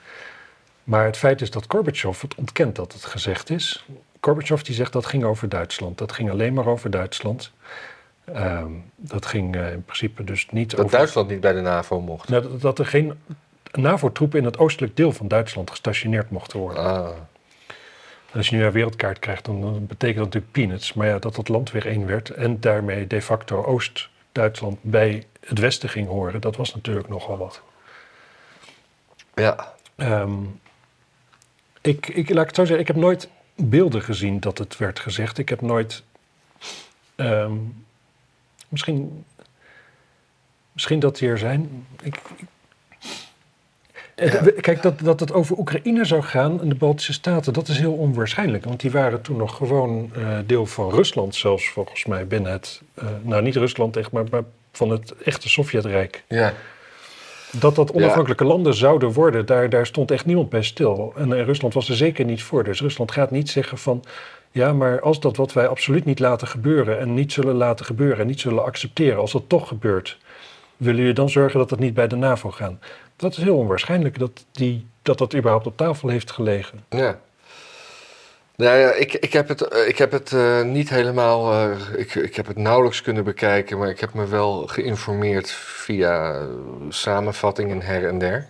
Maar 0.85 1.05
het 1.05 1.17
feit 1.17 1.41
is 1.41 1.51
dat 1.51 1.65
Gorbachev 1.69 2.21
het 2.21 2.35
ontkent 2.35 2.77
dat 2.77 2.93
het 2.93 3.05
gezegd 3.05 3.51
is. 3.51 3.87
Gorbachev 4.21 4.61
die 4.63 4.75
zegt 4.75 4.93
dat 4.93 5.07
ging 5.07 5.25
over 5.25 5.49
Duitsland. 5.49 5.99
Dat 5.99 6.13
ging 6.13 6.31
alleen 6.31 6.55
maar 6.55 6.67
over 6.67 6.91
Duitsland. 6.91 7.53
Ehm, 8.25 8.71
dat 8.97 9.27
ging 9.27 9.57
eh, 9.57 9.73
in 9.73 9.85
principe 9.85 10.25
dus 10.25 10.47
niet 10.51 10.71
Dat 10.71 10.81
over... 10.81 10.97
Duitsland 10.97 11.29
niet 11.29 11.41
bij 11.41 11.53
de 11.53 11.61
NAVO 11.61 12.01
mocht. 12.01 12.29
Nou, 12.29 12.43
dat- 12.43 12.61
dat 12.61 12.79
er 12.79 12.87
geen 12.87 13.19
NAVO-troepen 13.73 14.39
in 14.39 14.45
het 14.45 14.59
oostelijk 14.59 14.97
deel 14.97 15.13
van 15.13 15.29
Duitsland 15.29 15.71
gestationeerd 15.71 16.31
mochten 16.31 16.59
worden. 16.59 16.83
Ah. 16.85 17.09
Als 18.35 18.49
je 18.49 18.57
nu 18.57 18.65
een 18.65 18.73
wereldkaart 18.73 19.19
krijgt, 19.19 19.45
dan, 19.45 19.61
dan 19.61 19.87
betekent 19.87 20.17
dat 20.19 20.25
natuurlijk 20.25 20.53
peanuts. 20.53 20.93
Maar 20.93 21.07
ja, 21.07 21.19
dat 21.19 21.37
het 21.37 21.49
land 21.49 21.71
weer 21.71 21.87
één 21.87 22.07
werd 22.07 22.31
en 22.31 22.61
daarmee 22.61 23.07
de 23.07 23.23
facto 23.23 23.65
Oost-Duitsland 23.65 24.79
bij 24.81 25.25
het 25.47 25.59
Westen 25.59 25.89
ging 25.89 26.09
horen, 26.09 26.41
dat 26.41 26.57
was 26.57 26.75
natuurlijk 26.75 27.09
nogal 27.09 27.39
wat. 27.39 27.63
Ja. 29.35 29.75
Ehm, 29.97 30.33
ik, 31.81 32.09
ik, 32.09 32.29
laat 32.29 32.41
ik 32.41 32.47
het 32.47 32.57
zo 32.57 32.65
zeggen, 32.65 32.81
ik 32.81 32.87
heb 32.87 32.97
nooit 32.97 33.29
beelden 33.57 34.03
gezien 34.03 34.41
dat 34.41 34.59
het 34.59 34.77
werd 34.77 34.99
gezegd. 34.99 35.39
Ik 35.39 35.49
heb 35.49 35.61
nooit. 35.61 36.03
ehm, 37.17 37.53
misschien. 38.73 39.25
Misschien 40.73 40.99
dat 41.01 41.19
die 41.19 41.29
er 41.29 41.39
zijn. 41.39 41.87
Ik, 42.03 42.15
we- 44.17 44.53
Kijk, 44.61 44.83
dat, 44.83 45.01
dat 45.01 45.21
het 45.21 45.33
over 45.33 45.59
Oekraïne 45.59 46.05
zou 46.05 46.23
gaan 46.23 46.61
en 46.61 46.69
de 46.69 46.75
Baltische 46.75 47.13
Staten, 47.13 47.53
dat 47.53 47.69
is 47.69 47.79
heel 47.79 47.93
onwaarschijnlijk. 47.93 48.65
Want 48.65 48.81
die 48.81 48.91
waren 48.91 49.23
toen 49.23 49.37
nog 49.37 49.57
gewoon 49.57 50.11
eh, 50.15 50.39
deel 50.47 50.67
van 50.67 50.91
Rusland, 50.91 51.35
zelfs 51.35 51.69
volgens 51.69 52.05
mij 52.05 52.27
binnen 52.27 52.53
het. 52.53 52.83
eh, 52.95 53.05
nou, 53.23 53.43
niet 53.43 53.57
Rusland 53.57 53.97
echt, 53.97 54.11
maar, 54.13 54.25
maar 54.31 54.43
van 54.73 54.91
het 54.91 55.15
echte 55.25 55.49
Sovjetrijk. 55.49 56.25
Ja. 56.29 56.53
Dat 57.51 57.75
dat 57.75 57.93
onafhankelijke 57.93 58.45
landen 58.45 58.75
zouden 58.75 59.13
worden, 59.13 59.47
daar, 59.47 59.69
daar 59.69 59.87
stond 59.87 60.11
echt 60.11 60.27
niemand 60.27 60.49
bij 60.49 60.63
stil. 60.63 61.13
En 61.17 61.33
eh, 61.33 61.45
Rusland 61.45 61.75
was 61.75 61.89
er 61.89 61.97
zeker 61.97 62.25
niet 62.25 62.43
voor. 62.43 62.65
Dus 62.65 62.81
Rusland 62.81 63.13
gaat 63.13 63.31
niet 63.31 63.51
zeggen 63.51 63.79
van... 63.79 64.05
ja, 64.53 64.73
maar 64.73 65.01
als 65.01 65.21
dat 65.21 65.37
wat 65.37 65.53
wij 65.53 65.67
absoluut 65.67 66.05
niet 66.05 66.19
laten 66.19 66.47
gebeuren... 66.47 66.99
en 66.99 67.15
niet 67.15 67.33
zullen 67.33 67.55
laten 67.55 67.85
gebeuren 67.85 68.19
en 68.19 68.27
niet 68.27 68.41
zullen 68.41 68.65
accepteren... 68.65 69.19
als 69.21 69.33
dat 69.33 69.49
toch 69.49 69.69
gebeurt, 69.69 70.19
willen 70.77 70.99
jullie 71.01 71.15
dan 71.15 71.31
zorgen 71.31 71.59
dat 71.59 71.69
dat 71.69 71.79
niet 71.79 71.95
bij 71.95 72.09
de 72.09 72.17
NAVO 72.17 72.51
gaat? 72.51 72.75
Dat 73.17 73.33
is 73.33 73.43
heel 73.43 73.57
onwaarschijnlijk 73.57 74.19
dat 74.19 74.45
die, 74.53 74.87
dat, 75.03 75.19
dat 75.19 75.35
überhaupt 75.35 75.67
op 75.67 75.77
tafel 75.77 76.09
heeft 76.09 76.31
gelegen. 76.31 76.85
Ja. 76.89 77.19
Nou 78.57 78.79
ja, 78.79 78.93
ik, 78.93 79.13
ik 79.13 79.33
heb 79.33 79.49
het, 79.49 79.85
ik 79.87 79.99
heb 79.99 80.13
het 80.13 80.33
eh, 80.33 80.63
niet 80.63 80.91
helemaal. 80.91 81.53
eh, 81.53 81.71
ik, 81.97 82.15
ik 82.15 82.37
heb 82.37 82.47
het 82.47 82.57
nauwelijks 82.57 83.03
kunnen 83.03 83.25
bekijken, 83.25 83.79
maar 83.79 83.89
ik 83.89 84.01
heb 84.01 84.15
me 84.15 84.27
wel 84.27 84.67
geïnformeerd 84.67 85.51
via 85.51 86.41
samenvattingen 86.89 87.83
her 87.83 88.09
en 88.09 88.19
der. 88.19 88.49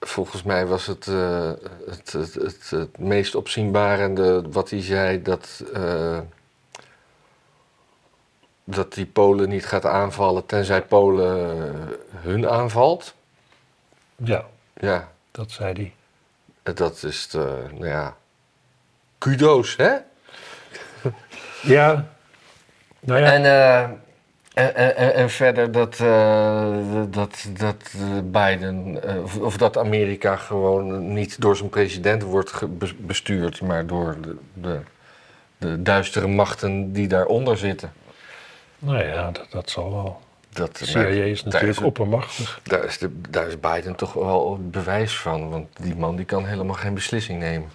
Volgens 0.00 0.42
mij 0.42 0.66
was 0.66 0.86
het 0.86 1.06
eh, 1.06 1.52
het, 1.86 2.12
het, 2.12 2.34
het, 2.34 2.70
het 2.70 2.98
meest 2.98 3.34
opzienbarende 3.34 4.42
wat 4.50 4.70
hij 4.70 4.82
zei 4.82 5.22
dat. 5.22 5.64
eh, 5.74 6.18
dat 8.64 8.92
die 8.94 9.06
Polen 9.06 9.48
niet 9.48 9.66
gaat 9.66 9.84
aanvallen 9.86 10.46
tenzij 10.46 10.82
Polen 10.82 11.58
eh, 11.74 11.96
hun 12.22 12.48
aanvalt. 12.48 13.14
Ja, 14.16 14.46
Ja, 14.74 15.12
dat 15.30 15.50
zei 15.50 15.72
hij. 16.62 16.74
dat 16.74 17.02
is. 17.02 17.28
de, 17.28 17.64
nou 17.72 17.86
ja. 17.86 18.16
Kudo's, 19.18 19.76
hè? 19.76 19.96
Ja, 21.62 22.08
nou 23.00 23.20
ja, 23.20 23.32
En, 23.32 23.44
en, 24.58 24.74
en, 24.74 24.96
en- 24.96 25.14
en 25.14 25.30
verder 25.30 25.72
dat, 25.72 26.00
eh, 26.00 26.76
dat, 27.10 27.46
dat 27.58 27.94
Biden, 28.24 29.02
eh, 29.02 29.22
of, 29.22 29.38
of 29.38 29.56
dat 29.56 29.78
Amerika 29.78 30.36
gewoon 30.36 31.12
niet 31.12 31.40
door 31.40 31.56
zijn 31.56 31.68
president 31.68 32.22
wordt 32.22 32.52
bestuurd, 32.98 33.60
maar 33.62 33.86
door 33.86 34.16
de, 34.20 34.36
de, 34.54 34.78
de 35.58 35.82
duistere 35.82 36.26
machten 36.26 36.92
die 36.92 37.08
daaronder 37.08 37.56
zitten. 37.56 37.92
nou 38.78 39.04
ja 39.04 39.30
dat, 39.30 39.46
dat 39.50 39.70
zal 39.70 39.90
wel. 39.92 40.20
Dat, 40.52 40.76
De 40.76 40.84
CIA 40.86 41.00
is 41.08 41.42
daar 41.42 41.52
natuurlijk 41.52 41.80
is- 41.80 41.86
oppermachtig. 41.86 42.60
Daar 42.62 42.84
is, 42.84 42.98
de, 42.98 43.20
daar 43.30 43.46
is 43.46 43.60
Biden 43.60 43.94
toch 43.94 44.12
wel 44.12 44.52
het 44.52 44.70
bewijs 44.70 45.18
van, 45.18 45.50
want 45.50 45.68
die 45.80 45.96
man 45.96 46.16
die 46.16 46.24
kan 46.24 46.44
helemaal 46.46 46.74
geen 46.76 46.94
beslissing 46.94 47.38
nemen. 47.38 47.68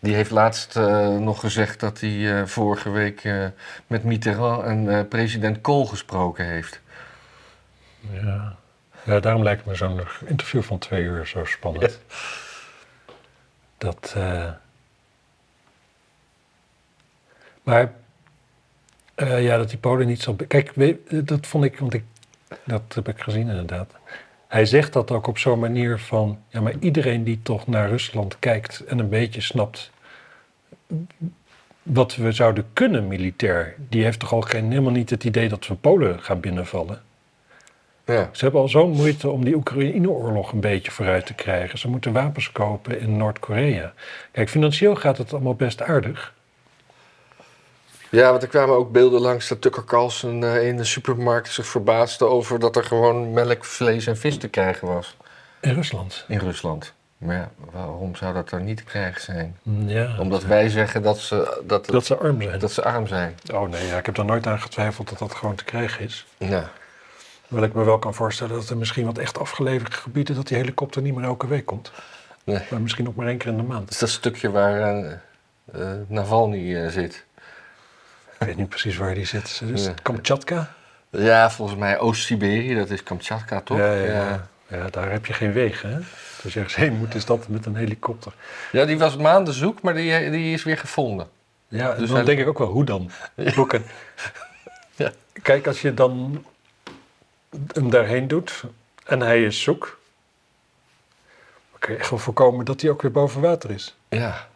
Die 0.00 0.14
heeft 0.14 0.30
laatst 0.30 0.76
eh, 0.76 1.16
nog 1.16 1.40
gezegd 1.40 1.80
dat 1.80 2.00
hij 2.00 2.40
eh, 2.40 2.46
vorige 2.46 2.90
week 2.90 3.24
eh, 3.24 3.46
met 3.86 4.04
Mitterrand 4.04 4.64
en 4.64 5.08
president 5.08 5.60
Kool 5.60 5.86
gesproken 5.86 6.46
heeft. 6.46 6.80
Ja. 8.10 8.56
ja, 9.04 9.20
daarom 9.20 9.42
lijkt 9.42 9.66
me 9.66 9.74
zo'n 9.74 10.00
interview 10.24 10.62
van 10.62 10.78
twee 10.78 11.02
uur 11.02 11.26
zo 11.26 11.44
spannend. 11.44 12.00
Dat. 13.78 14.16
Maar. 17.62 17.92
ja, 19.16 19.56
dat 19.56 19.68
die 19.68 19.78
Polen 19.78 20.06
niet 20.06 20.22
zo. 20.22 20.36
Kijk, 20.48 20.72
dat 21.26 21.46
vond 21.46 21.64
ik, 21.64 21.78
want 21.78 21.94
ik. 21.94 22.04
Dat 22.64 22.92
heb 22.94 23.08
ik 23.08 23.20
gezien 23.20 23.48
inderdaad. 23.48 23.92
Hij 24.56 24.66
zegt 24.66 24.92
dat 24.92 25.10
ook 25.10 25.26
op 25.26 25.38
zo'n 25.38 25.58
manier 25.58 25.98
van. 25.98 26.38
Ja, 26.48 26.60
maar 26.60 26.74
iedereen 26.80 27.24
die 27.24 27.40
toch 27.42 27.66
naar 27.66 27.88
Rusland 27.88 28.38
kijkt 28.38 28.84
en 28.86 28.98
een 28.98 29.08
beetje 29.08 29.40
snapt. 29.40 29.90
wat 31.82 32.16
we 32.16 32.32
zouden 32.32 32.66
kunnen 32.72 33.08
militair. 33.08 33.74
die 33.88 34.04
heeft 34.04 34.18
toch 34.18 34.32
al 34.32 34.40
geen, 34.40 34.70
helemaal 34.70 34.92
niet 34.92 35.10
het 35.10 35.24
idee 35.24 35.48
dat 35.48 35.66
we 35.66 35.74
Polen 35.74 36.22
gaan 36.22 36.40
binnenvallen. 36.40 37.02
Ja. 38.04 38.28
Ze 38.32 38.44
hebben 38.44 38.60
al 38.60 38.68
zo'n 38.68 38.90
moeite 38.90 39.30
om 39.30 39.44
die 39.44 39.54
Oekraïne-oorlog 39.54 40.52
een 40.52 40.60
beetje 40.60 40.90
vooruit 40.90 41.26
te 41.26 41.34
krijgen. 41.34 41.78
Ze 41.78 41.88
moeten 41.88 42.12
wapens 42.12 42.52
kopen 42.52 43.00
in 43.00 43.16
Noord-Korea. 43.16 43.92
Kijk, 44.32 44.48
financieel 44.48 44.94
gaat 44.94 45.18
het 45.18 45.32
allemaal 45.32 45.54
best 45.54 45.82
aardig. 45.82 46.34
Ja, 48.10 48.30
want 48.30 48.42
er 48.42 48.48
kwamen 48.48 48.76
ook 48.76 48.92
beelden 48.92 49.20
langs 49.20 49.48
dat 49.48 49.60
Tucker 49.60 49.84
Carlson 49.84 50.44
eh, 50.44 50.66
in 50.68 50.76
de 50.76 50.84
supermarkt 50.84 51.52
zich 51.52 51.66
verbaasde 51.66 52.24
over 52.24 52.58
dat 52.58 52.76
er 52.76 52.84
gewoon 52.84 53.32
melk, 53.32 53.64
vlees 53.64 54.06
en 54.06 54.16
vis 54.16 54.38
te 54.38 54.48
krijgen 54.48 54.88
was 54.88 55.16
In 55.60 55.74
Rusland. 55.74 56.24
in 56.28 56.38
Rusland. 56.38 56.92
Maar 57.18 57.36
ja, 57.36 57.50
waarom 57.72 58.14
zou 58.16 58.34
dat 58.34 58.48
dan 58.48 58.64
niet 58.64 58.76
te 58.76 58.84
krijgen 58.84 59.20
zijn? 59.20 59.56
Ja, 59.86 60.14
Omdat 60.18 60.44
wij 60.44 60.68
zeggen 60.68 61.02
dat 61.02 61.18
ze, 61.18 61.62
dat, 61.66 61.86
dat 61.86 62.04
ze 62.06 62.16
arm 62.16 62.42
zijn. 62.42 62.58
dat 62.58 62.72
ze 62.72 62.84
arm 62.84 63.06
zijn. 63.06 63.34
Oh 63.52 63.68
nee, 63.68 63.86
ja, 63.86 63.98
ik 63.98 64.06
heb 64.06 64.16
er 64.18 64.24
nooit 64.24 64.46
aan 64.46 64.60
getwijfeld 64.60 65.08
dat 65.08 65.18
dat 65.18 65.34
gewoon 65.34 65.54
te 65.54 65.64
krijgen 65.64 66.04
is. 66.04 66.26
Ja. 66.38 66.70
Hoewel 67.48 67.66
ik 67.68 67.74
me 67.74 67.84
wel 67.84 67.98
kan 67.98 68.14
voorstellen 68.14 68.54
dat 68.54 68.68
er 68.68 68.76
misschien 68.76 69.06
wat 69.06 69.18
echt 69.18 69.38
afgeleverde 69.38 69.96
gebieden... 69.96 70.34
dat 70.34 70.46
die 70.46 70.56
helikopter 70.56 71.02
niet 71.02 71.14
meer 71.14 71.24
elke 71.24 71.46
week 71.46 71.66
komt. 71.66 71.92
Nee. 72.44 72.60
Maar 72.70 72.80
misschien 72.80 73.04
nog 73.04 73.14
maar 73.14 73.26
één 73.26 73.36
keer 73.38 73.48
in 73.50 73.56
de 73.56 73.62
Dat 73.62 73.70
maand. 73.72 73.90
is 73.90 73.98
dat 73.98 74.08
stukje 74.08 74.50
waar 74.50 74.80
eh, 74.80 75.12
eh, 75.72 75.88
Navalny 76.06 76.76
eh, 76.76 76.88
zit. 76.90 77.24
Ik 78.38 78.46
weet 78.46 78.56
niet 78.56 78.68
precies 78.68 78.96
waar 78.96 79.14
die 79.14 79.24
zit. 79.24 79.62
Is 79.72 79.84
Ja. 79.84 79.94
Kamchatka? 80.02 80.74
Ja, 81.10 81.50
volgens 81.50 81.78
mij 81.78 81.98
Oost-Siberië, 81.98 82.74
dat 82.74 82.90
is 82.90 83.02
Kamchatka 83.02 83.60
toch? 83.60 83.78
Ja, 83.78 83.92
ja, 83.92 84.04
ja. 84.12 84.48
ja, 84.68 84.88
daar 84.90 85.10
heb 85.10 85.26
je 85.26 85.32
geen 85.32 85.52
wegen, 85.52 85.90
hè? 85.92 85.98
Dus 85.98 86.44
als 86.44 86.52
je 86.52 86.58
ergens 86.58 86.76
heen 86.76 86.92
moet, 86.96 87.14
is 87.14 87.24
dat 87.24 87.48
met 87.48 87.66
een 87.66 87.76
helikopter. 87.76 88.32
Ja, 88.72 88.84
die 88.84 88.98
was 88.98 89.16
maanden 89.16 89.54
zoek, 89.54 89.82
maar 89.82 89.94
die, 89.94 90.30
die 90.30 90.52
is 90.52 90.62
weer 90.64 90.78
gevonden. 90.78 91.28
Ja, 91.68 91.94
Dus 91.94 92.06
dan 92.08 92.16
hij- 92.16 92.24
denk 92.24 92.38
ik 92.38 92.48
ook 92.48 92.58
wel, 92.58 92.68
hoe 92.68 92.84
dan? 92.84 93.10
Boeken. 93.54 93.84
Ja. 94.96 95.12
Kijk, 95.42 95.66
als 95.66 95.80
je 95.80 95.94
dan 95.94 96.44
hem 97.72 97.90
daarheen 97.90 98.28
doet 98.28 98.64
en 99.04 99.20
hij 99.20 99.44
is 99.44 99.62
zoek, 99.62 99.98
dan 101.70 101.78
kun 101.78 101.92
je 101.92 101.98
echt 101.98 102.10
wel 102.10 102.18
voorkomen 102.18 102.64
dat 102.64 102.80
hij 102.80 102.90
ook 102.90 103.02
weer 103.02 103.10
boven 103.10 103.40
water 103.40 103.70
is. 103.70 103.96
Ja. 104.08 104.48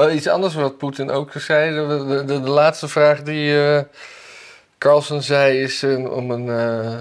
Oh, 0.00 0.12
iets 0.12 0.28
anders 0.28 0.54
wat 0.54 0.78
Poetin 0.78 1.10
ook 1.10 1.32
zei. 1.36 1.74
De, 1.74 2.04
de, 2.06 2.24
de, 2.24 2.40
de 2.40 2.50
laatste 2.50 2.88
vraag 2.88 3.22
die 3.22 3.64
eh 3.64 3.82
Carlson 4.78 5.22
zei 5.22 5.62
is 5.62 5.82
eh, 5.82 6.12
om 6.12 6.30
een 6.30 6.48
eh, 6.48 7.00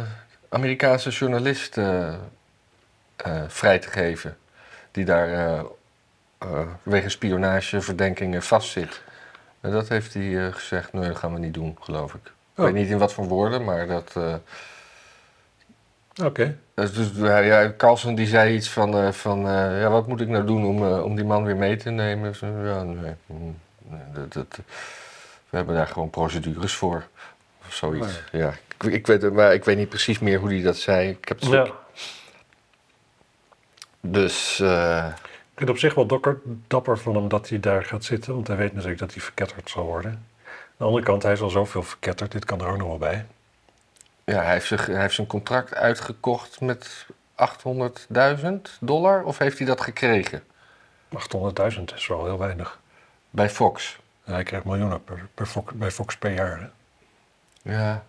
Amerikaanse 0.49 1.09
journalist 1.09 1.77
vrij 3.47 3.79
te 3.79 3.89
geven. 3.89 4.37
Die 4.91 5.05
daar 5.05 5.63
wegens 6.83 7.13
spionageverdenkingen 7.13 8.43
vastzit. 8.43 9.01
En 9.61 9.71
dat 9.71 9.87
heeft 9.89 10.13
hij 10.13 10.51
gezegd, 10.51 10.93
nee, 10.93 11.07
dat 11.07 11.17
gaan 11.17 11.33
we 11.33 11.39
niet 11.39 11.53
doen, 11.53 11.77
geloof 11.81 12.13
ik. 12.13 12.25
Ik 12.25 12.31
Oh. 12.55 12.65
weet 12.65 12.73
niet 12.73 12.89
in 12.89 12.97
wat 12.97 13.13
voor 13.13 13.25
woorden, 13.27 13.63
maar 13.63 13.87
dat... 13.87 14.13
Oké. 16.23 16.57
dus, 16.73 16.93
dus, 16.93 17.09
ja, 17.15 17.73
Carlson 17.77 18.15
die 18.15 18.27
zei 18.27 18.55
iets 18.55 18.69
van, 18.69 18.97
eh, 18.97 19.11
van 19.11 19.47
eh, 19.47 19.81
ja, 19.81 19.89
wat 19.89 20.07
moet 20.07 20.21
ik 20.21 20.27
nou 20.27 20.45
doen 20.45 20.65
om, 20.65 20.85
eh, 20.85 21.03
om 21.03 21.15
die 21.15 21.25
man 21.25 21.43
weer 21.43 21.55
mee 21.55 21.75
te 21.75 21.89
nemen? 21.89 22.35
Zo, 22.35 22.45
ja, 22.47 22.83
nee, 22.83 23.13
mm, 23.25 23.57
nee, 23.87 24.01
dat, 24.13 24.33
dat- 24.33 24.59
we 25.49 25.57
hebben 25.57 25.75
daar 25.75 25.87
gewoon 25.87 26.09
procedures 26.09 26.73
voor. 26.75 27.07
Of 27.67 27.73
zoiets. 27.73 28.07
Oh 28.33 28.39
ja. 28.39 28.53
ik, 28.79 28.83
ik 28.93 29.07
weet, 29.07 29.33
maar 29.33 29.53
ik 29.53 29.63
weet 29.65 29.77
niet 29.77 29.89
precies 29.89 30.19
meer 30.19 30.39
hoe 30.39 30.49
hij 30.49 30.61
dat 30.61 30.77
zei. 30.77 31.09
Ik 31.09 31.27
heb 31.27 31.39
het 31.39 31.49
Ja. 31.49 31.67
Dus, 34.01 34.59
eh, 34.59 35.05
Ik 35.07 35.55
vind 35.55 35.59
het 35.59 35.69
op 35.69 35.77
zich 35.77 35.93
wel 35.95 36.05
dapper, 36.05 36.39
dapper 36.67 36.97
van 36.97 37.15
hem 37.15 37.27
dat 37.27 37.49
hij 37.49 37.59
daar 37.59 37.83
gaat 37.85 38.03
zitten, 38.03 38.33
want 38.33 38.47
hij 38.47 38.57
weet 38.57 38.73
natuurlijk 38.73 38.99
dat 38.99 39.13
hij 39.13 39.21
verketterd 39.21 39.69
zal 39.69 39.83
worden. 39.85 40.11
Aan 40.11 40.57
de 40.77 40.83
andere 40.83 41.03
kant, 41.05 41.23
hij 41.23 41.31
is 41.31 41.41
al 41.41 41.49
zoveel 41.49 41.83
verketterd, 41.83 42.31
dit 42.31 42.45
kan 42.45 42.61
er 42.61 42.67
ook 42.67 42.77
nog 42.77 42.87
wel 42.87 42.97
bij. 42.97 43.25
Ja, 44.29 44.41
hij 44.43 44.53
heeft, 44.53 44.67
zich, 44.67 44.85
hij 44.85 45.01
heeft 45.01 45.13
zijn 45.15 45.27
contract 45.27 45.73
uitgekocht 45.75 46.61
met 46.61 47.05
800.000 48.37 48.49
dollar. 48.79 49.23
Of 49.23 49.37
heeft 49.37 49.57
hij 49.57 49.67
dat 49.67 49.81
gekregen 49.81 50.43
800.000 51.15 51.83
is 51.95 52.07
wel 52.07 52.25
heel 52.25 52.37
weinig. 52.37 52.79
bij 53.29 53.49
Fox? 53.49 53.99
Ja, 54.23 54.33
hij 54.33 54.43
krijgt 54.43 54.65
miljoenen 54.65 55.03
per, 55.03 55.27
per 55.33 55.45
Fox, 55.45 55.73
bij 55.73 55.91
Fox 55.91 56.17
per 56.17 56.33
jaar. 56.33 56.59
Hè? 56.59 56.67
Ja. 57.71 58.03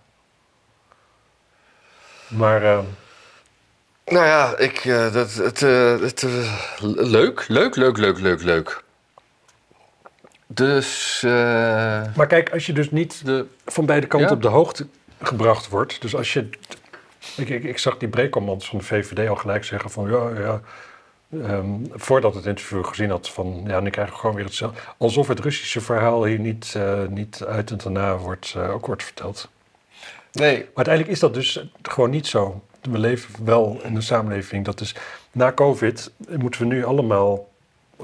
Maar 2.29 2.63
eh, 2.63 2.79
Nou 4.07 4.27
ja, 4.27 4.57
ik, 4.57 4.77
eh, 4.79 5.13
dat, 5.13 5.35
het, 5.35 5.63
eh, 5.63 6.01
het, 6.01 6.23
eh, 6.23 6.59
leuk, 6.79 7.49
leuk, 7.49 7.77
leuk, 7.77 7.97
leuk, 7.99 8.19
leuk, 8.19 8.43
leuk. 8.43 8.83
Dus, 10.47 11.21
Maar 12.17 12.27
kijk, 12.27 12.51
als 12.53 12.67
je 12.67 12.73
dus 12.73 12.91
niet 12.91 13.25
de, 13.25 13.47
van 13.67 13.87
beide 13.87 14.07
kanten 14.07 14.29
Ja. 14.29 14.35
op 14.35 14.43
de 14.43 14.49
hoogte 14.49 14.87
gebracht 15.21 15.69
wordt. 15.69 16.01
Dus 16.01 16.17
als 16.17 16.33
je. 16.33 16.49
Ik, 17.37 17.49
ik, 17.49 17.65
ik 17.65 17.79
zag 17.79 17.97
die 17.97 18.09
Brekelmans 18.09 18.69
van 18.69 18.79
de 18.79 18.85
VVD 18.85 19.29
al 19.29 19.37
gelijk 19.37 19.65
zeggen 19.65 19.91
van 19.91 20.11
ja, 20.11 20.41
ja. 20.41 20.61
ehm, 21.43 21.67
voordat 21.91 22.35
het 22.35 22.47
interview 22.47 22.85
gezien 22.85 23.11
had 23.11 23.31
van 23.31 23.63
ja, 23.67 23.81
nu 23.81 23.91
krijgen 23.91 24.15
we 24.15 24.21
gewoon 24.21 24.37
weer 24.37 24.45
hetzelfde. 24.45 24.81
Alsof 24.99 25.29
het 25.29 25.41
Russische 25.41 25.81
verhaal 25.81 26.25
hier 26.25 26.39
niet, 26.39 26.75
eh, 26.77 27.07
niet 27.07 27.45
uit 27.45 27.71
en 27.71 27.77
daarna 27.77 28.17
wordt, 28.17 28.55
eh, 28.57 28.71
ook 28.75 28.87
wordt 28.87 29.05
verteld. 29.05 29.49
nee, 30.33 30.57
Maar 30.57 30.67
uiteindelijk 30.75 31.15
is 31.15 31.21
dat 31.21 31.35
dus 31.35 31.65
gewoon 31.83 32.11
niet 32.11 32.27
zo. 32.27 32.63
We 32.81 32.99
leven 32.99 33.45
wel 33.45 33.81
in 33.83 33.97
een 33.97 34.03
samenleving 34.03 34.65
dat 34.65 34.81
is. 34.81 34.95
Na 35.33 35.53
COVID 35.53 36.13
moeten 36.29 36.61
we 36.61 36.67
nu 36.67 36.85
allemaal 36.85 37.50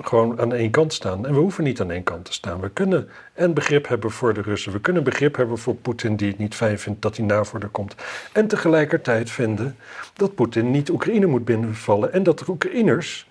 gewoon 0.01 0.41
aan 0.41 0.53
één 0.53 0.71
kant 0.71 0.93
staan. 0.93 1.27
En 1.27 1.33
we 1.33 1.39
hoeven 1.39 1.65
niet 1.65 1.81
aan 1.81 1.91
één 1.91 2.03
kant 2.03 2.25
te 2.25 2.33
staan. 2.33 2.61
We 2.61 2.71
kunnen 2.71 3.09
en 3.35 3.55
begrip 3.55 3.89
hebben 3.89 4.11
voor 4.11 4.35
de 4.35 4.41
Russen. 4.41 4.73
We 4.73 4.81
kunnen 4.81 5.05
begrip 5.05 5.37
hebben 5.37 5.59
voor 5.59 5.75
Poetin 5.75 6.17
die 6.17 6.29
het 6.29 6.39
niet 6.39 6.55
fijn 6.55 6.79
vindt 6.79 7.03
dat 7.03 7.17
hij 7.17 7.27
NAVO 7.27 7.59
er 7.59 7.69
komt. 7.69 7.95
En 8.33 8.47
tegelijkertijd 8.47 9.31
vinden 9.31 9.77
dat 10.15 10.35
Poetin 10.35 10.71
niet 10.71 10.91
Oekraïne 10.91 11.27
moet 11.27 11.45
binnenvallen. 11.45 12.13
En 12.13 12.23
dat 12.23 12.39
de 12.39 12.45
Oekraïners. 12.49 13.29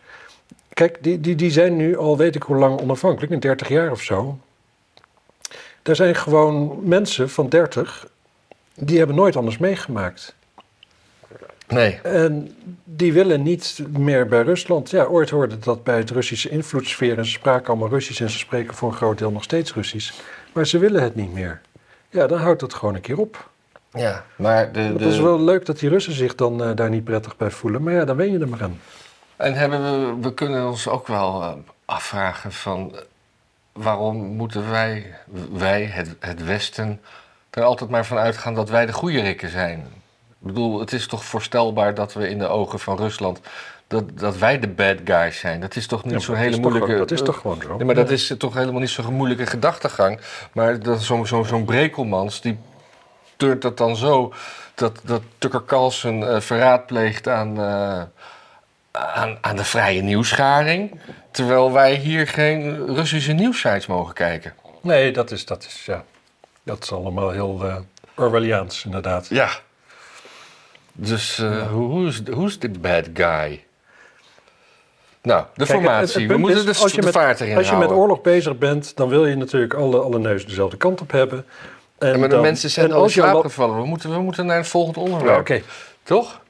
Kijk, 0.74 0.98
die, 1.04 1.20
die, 1.20 1.36
die 1.36 1.52
zijn 1.52 1.76
nu 1.76 1.98
al 1.98 2.18
weet 2.18 2.36
ik 2.36 2.44
hoe 2.44 2.58
lang 2.58 2.82
onafhankelijk, 2.82 3.32
een 3.32 3.40
30 3.40 3.68
jaar 3.68 3.92
of 3.92 4.02
zo. 4.02 4.40
Daar 5.82 5.96
zijn 5.96 6.16
gewoon 6.16 6.80
mensen 6.84 7.30
van 7.30 7.50
30 7.50 8.08
die 8.76 8.98
hebben 8.98 9.16
nooit 9.16 9.36
anders 9.36 9.58
meegemaakt. 9.58 10.36
Nee. 11.68 12.00
En 12.02 12.56
die 12.84 13.14
willen 13.14 13.44
niet 13.44 13.80
meer 13.98 14.28
bij 14.28 14.42
Rusland. 14.42 14.90
Ja, 14.90 15.04
ooit 15.04 15.30
hoorde 15.30 15.60
dat 15.60 15.84
bij 15.84 15.98
het 15.98 16.10
Russische 16.10 16.50
invloedssfeer. 16.50 17.18
En 17.18 17.26
ze 17.26 17.32
spraken 17.32 17.68
allemaal 17.68 17.90
Russisch 17.90 18.22
en 18.22 18.30
ze 18.30 18.38
spreken 18.38 18.74
voor 18.74 18.90
een 18.90 18.96
groot 18.96 19.18
deel 19.18 19.32
nog 19.32 19.44
steeds 19.44 19.74
Russisch. 19.74 20.14
Maar 20.54 20.68
ze 20.68 20.78
willen 20.78 21.04
het 21.04 21.16
niet 21.16 21.34
meer. 21.34 21.62
Ja, 22.10 22.28
dan 22.28 22.40
houdt 22.40 22.62
het 22.62 22.74
gewoon 22.74 22.96
een 22.96 23.02
keer 23.02 23.20
op. 23.20 23.50
Ja, 23.92 24.26
maar 24.36 24.72
de, 24.72 24.80
Het 24.80 25.00
de, 25.00 25.06
is 25.06 25.20
wel 25.20 25.42
leuk 25.42 25.66
dat 25.66 25.80
die 25.80 25.90
Russen 25.90 26.14
zich 26.14 26.36
dan 26.36 26.64
eh, 26.64 26.76
daar 26.76 26.90
niet 26.90 27.04
prettig 27.04 27.38
bij 27.38 27.52
voelen. 27.52 27.84
Maar 27.84 27.94
ja, 27.94 28.06
dan 28.06 28.16
wen 28.16 28.32
je 28.32 28.40
er 28.40 28.48
maar 28.48 28.64
aan. 28.64 28.80
En 29.36 29.54
hebben 29.54 29.82
we, 29.82 30.22
we 30.22 30.34
kunnen 30.34 30.68
ons 30.68 30.88
ook 30.88 31.08
wel 31.08 31.42
eh, 31.42 31.54
afvragen 31.86 32.52
van 32.52 32.96
eh, 32.96 33.02
waarom 33.72 34.18
moeten 34.18 34.70
wij, 34.70 35.16
wij 35.52 35.84
het, 35.84 36.16
het 36.20 36.46
Westen, 36.46 37.02
er 37.50 37.64
altijd 37.64 37.90
maar 37.90 38.06
van 38.06 38.18
uitgaan 38.18 38.56
dat 38.56 38.70
wij 38.70 38.86
de 38.86 38.94
goede 38.94 39.22
rikken 39.22 39.50
zijn. 39.50 39.88
Ik 40.42 40.48
bedoel, 40.48 40.80
het 40.80 40.94
is 40.94 41.08
toch 41.08 41.26
voorstelbaar 41.26 41.94
dat 41.94 42.14
we 42.14 42.30
in 42.30 42.40
de 42.40 42.48
ogen 42.48 42.80
van 42.80 42.98
Rusland, 42.98 43.40
dat, 43.88 44.04
dat 44.20 44.38
wij 44.38 44.60
de 44.60 44.68
bad 44.68 44.98
guys 45.06 45.40
zijn. 45.40 45.62
Dat 45.62 45.76
is 45.76 45.88
toch 45.88 46.04
niet 46.04 46.14
Ja, 46.14 46.20
zo'n 46.20 46.36
hele 46.36 46.48
is 46.50 46.54
toch 46.56 46.62
moeilijke... 46.62 46.88
gewoon- 46.92 47.08
Dat 47.08 47.12
is 47.18 47.22
toch 47.26 47.38
gewoon 47.38 47.62
zo. 47.62 47.76
Nee, 47.76 47.86
maar 47.86 47.96
dat 47.96 48.10
is 48.10 48.34
toch 48.38 48.54
helemaal 48.54 48.80
niet 48.80 48.90
zo'n 48.90 49.14
moeilijke 49.14 49.46
gedachtegang. 49.46 50.20
Maar 50.54 50.80
dat- 50.80 51.02
zo'n 51.02 51.28
zo, 51.28 51.44
zo'n 51.44 51.66
Brekelmans, 51.66 52.42
die 52.42 52.58
turnt 53.38 53.62
dat 53.62 53.78
dan 53.78 53.96
zo... 53.96 54.34
dat, 54.76 55.00
dat 55.04 55.22
Tucker 55.38 55.66
Carlson 55.66 56.28
eh, 56.28 56.40
verraad 56.40 56.86
pleegt 56.86 57.28
aan, 57.28 57.58
eh, 57.60 58.02
aan, 58.92 59.38
aan 59.42 59.56
de 59.56 59.64
vrije 59.64 60.02
nieuwsgaring... 60.02 61.00
terwijl 61.32 61.72
wij 61.72 61.94
hier 61.96 62.28
geen 62.28 62.86
Russische 62.96 63.32
nieuwssites 63.34 63.86
mogen 63.86 64.14
kijken. 64.14 64.54
Nee, 64.82 65.12
dat 65.12 65.32
is, 65.32 65.46
dat 65.46 65.64
is, 65.66 65.86
ja. 65.86 66.04
Dat 66.64 66.84
is 66.84 66.92
allemaal 66.92 67.30
heel 67.30 67.66
eh 67.66 67.76
Orwelliaans, 68.16 68.86
inderdaad. 68.86 69.28
Ja. 69.28 69.50
Dus 70.98 71.40
eh 71.40 71.68
hoe 71.72 72.12
hoe 72.34 72.48
is 72.48 72.60
dit 72.60 72.82
bad 72.82 73.06
guy? 73.14 73.64
Nou, 75.22 75.46
de 75.56 75.66
Kijk, 75.66 75.70
formatie. 75.70 76.06
het- 76.06 76.14
het 76.14 76.32
We 76.32 76.38
moeten 76.38 76.58
is, 76.68 76.78
de, 76.78 76.82
als 76.84 76.92
je 76.92 76.98
de 77.00 77.06
met- 77.06 77.14
vaart 77.16 77.42
erin 77.42 77.58
Als 77.58 77.70
je 77.70 77.76
met 77.76 77.90
oorlog 77.90 78.22
bezig 78.22 78.58
bent, 78.58 78.96
dan 78.96 79.10
wil 79.10 79.26
je 79.26 79.36
natuurlijk 79.36 79.74
alle, 79.74 80.00
alle 80.00 80.20
neuzen 80.20 80.48
dezelfde 80.48 80.78
kant 80.78 81.02
op 81.02 81.12
hebben. 81.12 81.46
En 81.98 82.12
Ja, 82.12 82.18
maar 82.18 82.30
de 82.30 82.34
dan- 82.36 82.44
mensen 82.44 82.70
zijn 82.70 82.86
en 82.86 82.92
al 82.92 82.98
in 82.98 83.04
als 83.04 83.14
je 83.14 83.22
slaap 83.22 83.34
al- 83.36 83.42
gevallen. 83.42 83.78
We 83.82 83.86
moeten, 83.86 84.12
we 84.12 84.20
moeten 84.20 84.46
naar 84.46 84.58
het 84.58 84.68
volgende 84.68 85.00
Ja, 85.00 85.06
onderwerp. 85.06 85.40
Oké, 85.40 85.62
Toch? 86.04 86.42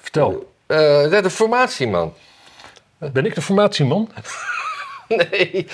vertel. 0.00 0.52
Ja, 0.66 1.20
de 1.20 1.30
formatie, 1.30 1.88
man. 1.88 2.14
Ben 2.98 3.26
ik 3.26 3.34
de 3.34 3.42
formatieman? 3.42 4.10
Nee. 5.08 5.66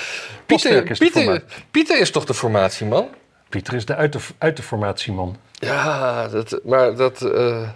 Pieter, 0.46 0.90
is 0.90 0.98
de 0.98 1.04
Pieter. 1.10 1.44
Pieter 1.70 1.98
is 2.00 2.10
toch 2.10 2.24
de 2.24 2.34
formatie, 2.34 2.86
man? 2.86 3.08
Pieter 3.54 3.74
is 3.74 3.84
de 3.84 3.94
uit 3.94 4.12
de, 4.12 4.18
uit 4.38 4.56
de 4.56 4.62
formatieman. 4.62 5.36
Ja, 5.52 6.28
dat, 6.28 6.60
maar 6.64 6.96
dat... 6.96 7.22
eh, 7.22 7.68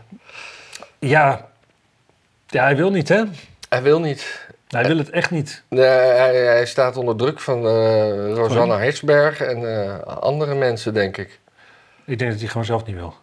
Ja. 0.99 1.49
ja, 2.47 2.63
hij 2.63 2.77
wil 2.77 2.91
niet, 2.91 3.09
hè? 3.09 3.23
hij 3.69 3.83
wil 3.83 4.01
niet. 4.01 4.47
Hij 4.69 4.85
wil 4.87 4.97
het 4.99 5.11
echt 5.11 5.31
niet. 5.31 5.63
Nee, 5.69 5.85
hij, 5.89 6.37
hij 6.37 6.67
staat 6.67 6.97
onder 6.97 7.17
druk 7.17 7.41
van 7.41 7.67
eh 7.67 8.33
Rosanna 8.35 8.79
Hertzberg 8.79 9.41
en 9.41 9.85
eh, 9.85 9.99
andere 10.03 10.55
mensen, 10.55 10.95
denk 10.95 11.17
ik. 11.17 11.39
Ik 12.05 12.19
denk 12.19 12.31
dat 12.31 12.41
hij 12.41 12.49
gewoon 12.49 12.67
zelf 12.67 12.85
niet 12.87 12.97
wil. 12.97 13.15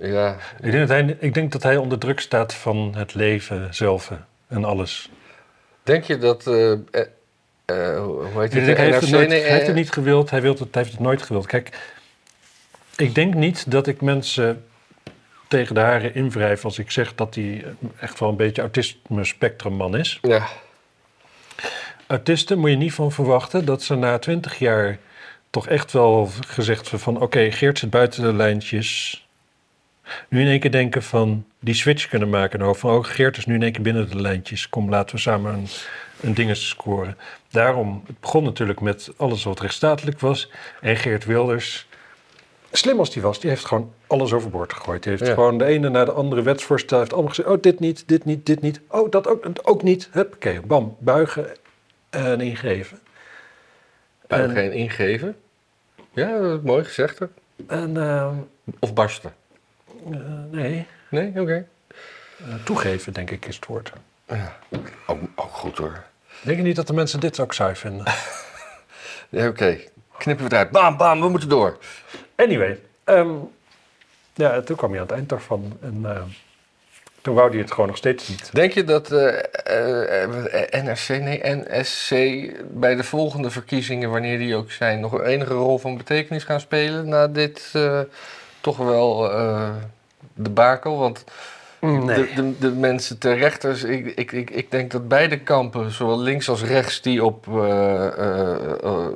Ja, 0.00 0.36
Ik 0.60 0.70
denk 0.72 0.88
dat 0.88 0.98
hij, 0.98 1.16
ik 1.20 1.34
denk 1.34 1.52
dat 1.52 1.62
hij 1.62 1.76
onder 1.76 1.98
druk 1.98 2.20
staat 2.20 2.54
van 2.54 2.94
het 2.96 3.14
leven 3.14 3.74
zelf 3.74 4.10
en 4.48 4.64
alles. 4.64 5.10
denk 5.82 6.04
je 6.04 6.18
dat... 6.18 6.50
eh, 7.70 7.96
eh, 7.96 8.02
hoe 8.04 8.40
heet 8.40 8.52
het? 8.52 8.76
hij, 8.76 8.86
heeft 8.86 9.00
het 9.00 9.10
NRC? 9.10 9.10
nooit, 9.10 9.28
hij 9.28 9.40
heeft 9.40 9.60
eh, 9.60 9.66
het 9.66 9.74
niet 9.74 9.92
gewild, 9.92 10.30
hij, 10.30 10.40
wil 10.40 10.52
het, 10.52 10.60
hij 10.60 10.82
heeft 10.82 10.92
het 10.92 11.00
nooit 11.00 11.22
gewild. 11.22 11.46
Kijk, 11.46 11.78
ik 12.96 13.14
denk 13.14 13.34
niet 13.34 13.70
dat 13.70 13.86
ik 13.86 14.00
mensen 14.00 14.64
tegen 15.48 15.74
de 15.74 15.80
haren 15.80 16.14
invrijf 16.14 16.64
als 16.64 16.78
ik 16.78 16.90
zeg 16.90 17.14
dat 17.14 17.34
hij 17.34 17.64
echt 18.00 18.20
wel 18.20 18.28
een 18.28 18.36
beetje 18.36 18.60
autisme 18.60 19.24
spectrumman 19.24 19.96
is. 19.96 20.18
Ja, 20.22 20.48
Autisten 22.10 22.58
moet 22.58 22.70
je 22.70 22.76
niet 22.76 22.94
van 22.94 23.12
verwachten 23.12 23.64
dat 23.64 23.82
ze 23.82 23.94
na 23.94 24.18
twintig 24.18 24.58
jaar 24.58 24.98
toch 25.50 25.68
echt 25.68 25.92
wel 25.92 26.30
gezegd 26.46 26.88
van 26.88 27.20
oké, 27.20 27.50
Geert 27.50 27.78
zit 27.78 27.90
buiten 27.90 28.22
de 28.22 28.32
lijntjes. 28.32 29.24
Nu 30.28 30.40
in 30.40 30.46
één 30.46 30.60
keer 30.60 30.70
denken 30.70 31.02
van 31.02 31.44
die 31.60 31.74
switch 31.74 32.08
kunnen 32.08 32.30
maken. 32.30 32.58
Nou, 32.58 32.76
van 32.76 32.94
oh, 32.94 33.04
Geert 33.04 33.36
is 33.36 33.46
nu 33.46 33.54
in 33.54 33.62
één 33.62 33.72
keer 33.72 33.82
binnen 33.82 34.10
de 34.10 34.20
lijntjes. 34.20 34.68
Kom, 34.68 34.88
laten 34.88 35.14
we 35.14 35.20
samen 35.20 35.52
een, 35.52 35.66
een 36.20 36.34
ding 36.34 36.56
scoren. 36.56 37.16
Daarom, 37.50 38.02
het 38.06 38.20
begon 38.20 38.44
natuurlijk 38.44 38.80
met 38.80 39.10
alles 39.16 39.44
wat 39.44 39.60
rechtsstatelijk 39.60 40.20
was. 40.20 40.50
En 40.80 40.96
Geert 40.96 41.24
Wilders, 41.24 41.88
slim 42.72 42.98
als 42.98 43.10
die 43.10 43.22
was, 43.22 43.40
die 43.40 43.50
heeft 43.50 43.64
gewoon 43.64 43.92
alles 44.06 44.32
overboord 44.32 44.72
gegooid. 44.72 45.02
Die 45.02 45.12
heeft 45.12 45.26
Ja. 45.26 45.34
gewoon 45.34 45.58
de 45.58 45.64
ene 45.64 45.88
naar 45.88 46.04
de 46.04 46.12
andere 46.12 46.42
wetsvoorstel. 46.42 46.98
heeft 46.98 47.12
allemaal 47.12 47.30
gezegd, 47.30 47.48
oh, 47.48 47.62
dit 47.62 47.80
niet, 47.80 48.08
dit 48.08 48.24
niet, 48.24 48.46
dit 48.46 48.60
niet. 48.60 48.80
Oh, 48.88 49.10
dat 49.10 49.26
ook, 49.28 49.46
ook 49.62 49.82
niet. 49.82 50.08
Huppakee, 50.12 50.60
bam, 50.60 50.96
buigen 50.98 51.56
en 52.10 52.40
ingeven. 52.40 52.98
en 54.26 54.56
En- 54.56 54.72
ingeven. 54.72 55.36
Ja, 56.12 56.38
dat 56.38 56.58
is 56.58 56.64
mooi 56.64 56.84
gezegd. 56.84 57.18
hoor. 57.18 57.28
En 57.66 57.96
eh, 57.96 58.30
Of 58.78 58.94
barsten. 58.94 59.34
eh, 60.10 60.18
nee, 60.50 60.86
Nee, 61.08 61.40
oké. 61.40 61.66
eh, 62.38 62.54
toegeven 62.64 63.12
denk 63.12 63.30
ik 63.30 63.46
is 63.46 63.56
het 63.56 63.66
woord. 63.66 63.92
Ja. 64.28 64.58
Ook, 65.06 65.20
ook 65.34 65.50
goed 65.52 65.78
hoor. 65.78 66.04
Denk 66.42 66.56
je 66.56 66.62
niet 66.62 66.76
dat 66.76 66.86
de 66.86 66.92
mensen 66.92 67.20
dit 67.20 67.40
ook 67.40 67.52
saai 67.52 67.74
vinden? 67.74 68.06
Ja, 69.28 69.48
oké. 69.48 69.78
Knippen 70.18 70.48
we 70.48 70.56
het 70.56 70.64
uit. 70.64 70.70
Bam, 70.70 70.96
bam, 70.96 71.20
we 71.20 71.28
moeten 71.28 71.48
door. 71.48 71.78
Anyway, 72.36 72.80
ehm, 73.04 73.30
ja, 74.34 74.60
toen 74.60 74.76
kwam 74.76 74.92
je 74.92 74.96
aan 74.96 75.06
het 75.06 75.14
eind 75.14 75.28
daarvan. 75.28 75.78
En 75.80 76.00
eh, 76.04 76.22
toen 77.22 77.34
wou 77.34 77.50
hij 77.50 77.58
het 77.58 77.70
gewoon 77.70 77.86
nog 77.86 77.96
steeds 77.96 78.28
niet. 78.28 78.50
Denk 78.52 78.72
je 78.72 78.84
dat 78.84 79.12
eh, 79.12 79.38
eh, 79.64 80.22
eh, 80.72 80.84
NRC, 80.84 81.08
nee, 81.08 81.40
NSC 81.42 82.10
bij 82.70 82.94
de 82.94 83.04
volgende 83.04 83.50
verkiezingen, 83.50 84.10
wanneer 84.10 84.38
die 84.38 84.54
ook 84.54 84.70
zijn, 84.70 85.00
nog 85.00 85.12
een 85.12 85.24
enige 85.24 85.54
rol 85.54 85.78
van 85.78 85.96
betekenis 85.96 86.44
gaan 86.44 86.60
spelen 86.60 87.08
na 87.08 87.26
dit 87.26 87.72
toch 88.60 88.76
wel 88.76 89.30
debakel? 90.34 90.98
Want 90.98 91.24
de, 91.80 92.32
de, 92.34 92.58
de 92.58 92.70
mensen 92.70 93.18
ter 93.18 93.38
rechters, 93.38 93.82
ik, 93.82 94.06
ik, 94.06 94.32
ik, 94.32 94.50
ik 94.50 94.70
denk 94.70 94.90
dat 94.90 95.08
beide 95.08 95.38
kampen, 95.40 95.90
zowel 95.90 96.20
links 96.20 96.48
als 96.48 96.62
rechts, 96.62 97.00
die 97.00 97.24
op 97.24 97.48
eh, 97.48 98.06
eh, 98.06 98.84
eh, 98.84 99.06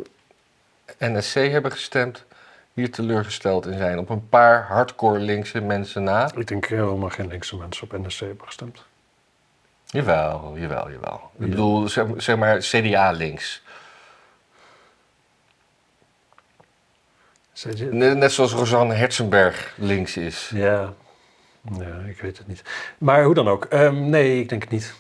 NSC 0.99 1.35
hebben 1.35 1.73
gestemd, 1.73 2.25
hier 2.73 2.91
teleurgesteld 2.91 3.67
in 3.67 3.79
zijn. 3.79 3.99
Op 3.99 4.09
een 4.09 4.29
paar 4.29 4.63
hardcore 4.63 5.19
linkse 5.19 5.61
mensen 5.61 6.03
na. 6.03 6.31
Ik 6.37 6.47
denk 6.47 6.67
helemaal 6.67 7.09
geen 7.09 7.29
linkse 7.29 7.57
mensen 7.57 7.91
op 7.91 8.07
NSC 8.07 8.21
hebben 8.21 8.47
gestemd. 8.47 8.85
Jawel, 9.87 10.53
jawel, 10.57 10.91
jawel. 10.91 11.31
Ja. 11.39 11.45
Ik 11.45 11.51
bedoel, 11.51 11.89
zeg, 11.89 12.07
zeg 12.17 12.37
maar 12.37 12.59
CDA 12.59 13.11
links. 13.11 13.63
Net, 17.91 18.17
net 18.17 18.33
zoals 18.33 18.53
Rosanne 18.53 18.95
Herzenberg 18.95 19.75
links 19.77 20.17
is. 20.17 20.51
Ja. 20.55 20.93
Ja, 21.79 21.99
ik 22.09 22.21
weet 22.21 22.39
het 22.39 22.47
niet. 22.47 22.63
Maar 22.99 23.25
hoe 23.25 23.35
dan 23.35 23.49
ook. 23.49 23.65
Ehm, 23.65 24.11
nee, 24.11 24.41
ik 24.41 24.49
denk 24.49 24.63
het 24.63 24.71
niet. 24.71 24.95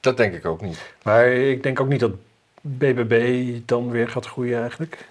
Dat 0.00 0.16
denk 0.16 0.34
ik 0.34 0.44
ook 0.44 0.60
niet. 0.60 0.94
Maar 1.02 1.28
ik 1.28 1.62
denk 1.62 1.80
ook 1.80 1.88
niet 1.88 2.00
dat 2.00 2.12
BBB 2.60 3.58
dan 3.64 3.90
weer 3.90 4.08
gaat 4.08 4.26
groeien 4.26 4.60
eigenlijk. 4.60 5.08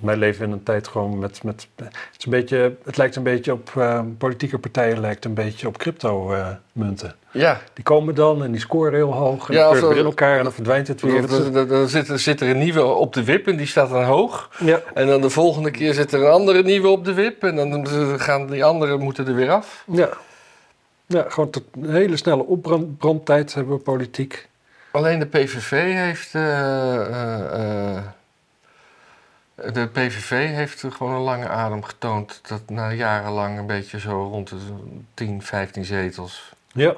Wij 0.00 0.16
leven 0.16 0.44
in 0.46 0.52
een 0.52 0.62
tijd 0.62 0.88
gewoon 0.88 1.18
met... 1.18 1.42
met 1.42 1.66
het, 1.76 1.88
is 2.18 2.24
een 2.24 2.30
beetje, 2.30 2.76
het 2.84 2.96
lijkt 2.96 3.16
een 3.16 3.22
beetje 3.22 3.52
op... 3.52 3.70
eh, 3.76 4.00
politieke 4.18 4.58
partijen 4.58 5.00
lijkt 5.00 5.24
een 5.24 5.34
beetje 5.34 5.66
op 5.66 5.78
crypto-munten. 5.78 7.14
Ja, 7.32 7.60
die 7.74 7.84
komen 7.84 8.14
dan 8.14 8.44
en 8.44 8.50
die 8.52 8.60
scoren 8.60 8.94
heel 8.94 9.12
hoog. 9.12 9.48
En 9.48 9.54
Ja, 9.54 9.72
dan 9.72 9.88
weer 9.88 9.96
in 9.98 10.04
elkaar 10.04 10.36
en 10.38 10.42
dan 10.44 10.52
verdwijnt 10.52 10.88
het 10.88 11.00
weer. 11.00 11.26
dan, 11.66 11.88
zit, 11.88 12.08
er- 12.08 12.18
zit 12.18 12.40
er 12.40 12.48
een 12.50 12.58
nieuwe 12.58 12.82
op 12.84 13.12
de 13.12 13.24
wip 13.24 13.46
en 13.46 13.56
die 13.56 13.66
staat 13.66 13.90
dan 13.90 14.04
hoog. 14.04 14.50
Ja, 14.58 14.80
En 14.94 15.06
dan 15.06 15.20
de 15.20 15.30
volgende 15.30 15.70
keer 15.70 15.94
zit 15.94 16.12
er 16.12 16.20
een 16.24 16.30
andere 16.30 16.62
nieuwe 16.62 16.88
op 16.88 17.04
de 17.04 17.14
wip 17.14 17.42
en 17.42 17.56
dan 17.56 17.88
gaan 18.20 18.46
die 18.46 18.64
anderen 18.64 19.00
moeten 19.00 19.26
er 19.26 19.34
weer 19.34 19.50
af. 19.50 19.84
ja. 19.92 20.08
ja, 21.06 21.24
gewoon 21.28 21.50
tot 21.50 21.62
een 21.80 21.90
hele 21.90 22.16
snelle 22.16 22.42
opbrandtijd 22.46 23.54
hebben 23.54 23.74
we 23.74 23.80
politiek. 23.82 24.48
Alleen 24.92 25.18
de 25.18 25.26
PVV 25.26 25.70
heeft. 25.94 26.34
eh, 26.34 26.60
eh, 27.06 27.96
eh, 27.96 28.02
de 29.72 29.88
PVV 29.92 30.30
heeft 30.54 30.84
gewoon 30.90 31.12
een 31.14 31.20
lange 31.20 31.48
adem 31.48 31.82
getoond. 31.84 32.40
Dat 32.48 32.68
na 32.70 32.92
jarenlang 32.92 33.58
een 33.58 33.66
beetje 33.66 33.98
zo 34.00 34.22
rond 34.22 34.48
de 34.48 34.56
10, 35.14 35.42
15 35.42 35.84
zetels. 35.84 36.52
Ja, 36.72 36.94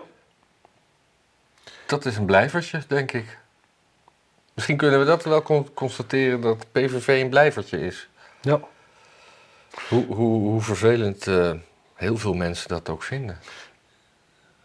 Dat 1.86 2.04
is 2.04 2.16
een 2.16 2.24
blijvertje, 2.26 2.82
denk 2.88 3.12
ik. 3.12 3.38
Misschien 4.54 4.76
kunnen 4.76 4.98
we 4.98 5.04
dat 5.04 5.24
wel 5.24 5.42
con- 5.42 5.74
constateren 5.74 6.40
dat 6.40 6.66
PVV 6.72 7.20
een 7.22 7.28
blijvertje 7.30 7.80
is. 7.80 8.08
ja. 8.40 8.60
Hoe, 9.88 10.06
hoe, 10.06 10.40
hoe 10.48 10.60
vervelend 10.60 11.26
eh, 11.26 11.52
heel 11.94 12.16
veel 12.16 12.34
mensen 12.34 12.68
dat 12.68 12.88
ook 12.88 13.02
vinden. 13.02 13.38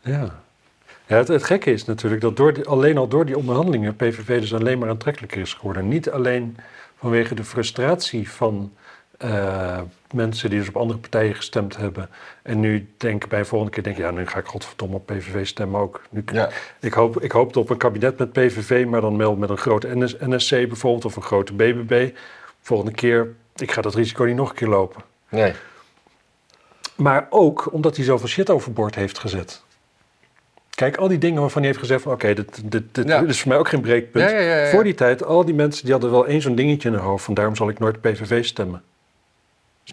Ja. 0.01 0.39
Ja, 1.05 1.15
het, 1.17 1.27
het 1.27 1.43
gekke 1.43 1.71
is 1.71 1.85
natuurlijk 1.85 2.21
dat 2.21 2.35
door 2.37 2.53
die- 2.53 2.65
alleen 2.67 2.97
al 2.97 3.07
door 3.07 3.25
die 3.25 3.37
onderhandelingen 3.37 3.95
PVV 3.95 4.39
dus 4.39 4.53
alleen 4.53 4.79
maar 4.79 4.89
aantrekkelijker 4.89 5.41
is 5.41 5.53
geworden. 5.53 5.87
Niet 5.87 6.09
alleen 6.09 6.57
vanwege 6.97 7.35
de 7.35 7.43
frustratie 7.43 8.31
van 8.31 8.71
Eh, 9.17 9.79
mensen 10.13 10.49
die 10.49 10.59
dus 10.59 10.67
op 10.67 10.77
andere 10.77 10.99
partijen 10.99 11.35
gestemd 11.35 11.77
hebben. 11.77 12.09
En 12.41 12.59
nu 12.59 12.89
denk 12.97 13.27
bij 13.27 13.39
een 13.39 13.45
volgende 13.45 13.73
keer, 13.73 13.83
denk 13.83 13.97
ja, 13.97 14.11
nu 14.11 14.27
ga 14.27 14.39
ik 14.39 14.45
godverdomme 14.45 14.95
op 14.95 15.05
PVV 15.05 15.45
stemmen 15.45 15.81
ook. 15.81 16.01
Nu, 16.09 16.23
Ja. 16.31 16.49
ik, 16.79 16.93
hoop, 16.93 17.21
ik 17.21 17.31
hoopte 17.31 17.59
op 17.59 17.69
een 17.69 17.77
kabinet 17.77 18.17
met 18.17 18.31
PVV, 18.31 18.85
maar 18.85 19.01
dan 19.01 19.17
wel 19.17 19.35
met 19.35 19.49
een 19.49 19.57
grote 19.57 19.95
NS, 19.95 20.15
NSC 20.19 20.49
bijvoorbeeld 20.49 21.05
of 21.05 21.15
een 21.15 21.21
grote 21.21 21.53
BBB. 21.53 22.09
Volgende 22.61 22.91
keer, 22.91 23.33
ik 23.55 23.71
ga 23.71 23.81
dat 23.81 23.95
risico 23.95 24.23
niet 24.23 24.35
nog 24.35 24.49
een 24.49 24.55
keer 24.55 24.67
lopen. 24.67 25.01
Nee. 25.29 25.53
Maar 26.95 27.27
ook 27.29 27.73
omdat 27.73 27.95
hij 27.95 28.05
zoveel 28.05 28.27
shit 28.27 28.49
overboord 28.49 28.95
heeft 28.95 29.19
gezet. 29.19 29.63
Kijk, 30.77 30.97
al 30.97 31.07
die 31.07 31.17
dingen 31.17 31.41
waarvan 31.41 31.61
hij 31.61 31.67
heeft 31.71 31.81
gezegd 31.83 32.01
van... 32.01 32.11
oké, 32.11 32.33
dit, 32.33 32.71
dit, 32.71 32.83
dit 32.95 33.07
Ja. 33.07 33.21
is 33.21 33.39
voor 33.39 33.49
mij 33.49 33.57
ook 33.57 33.67
geen 33.69 33.81
breekpunt. 33.81 34.29
Ja, 34.29 34.37
ja. 34.39 34.69
Voor 34.69 34.83
die 34.83 34.93
tijd, 34.93 35.23
al 35.23 35.45
die 35.45 35.53
mensen 35.53 35.83
die 35.83 35.91
hadden 35.91 36.11
wel 36.11 36.27
één 36.27 36.41
zo'n 36.41 36.55
dingetje 36.55 36.87
in 36.89 36.93
hun 36.95 37.03
hoofd... 37.03 37.23
van 37.23 37.33
daarom 37.33 37.55
zal 37.55 37.69
ik 37.69 37.79
nooit 37.79 38.01
PVV 38.01 38.45
stemmen. 38.45 38.83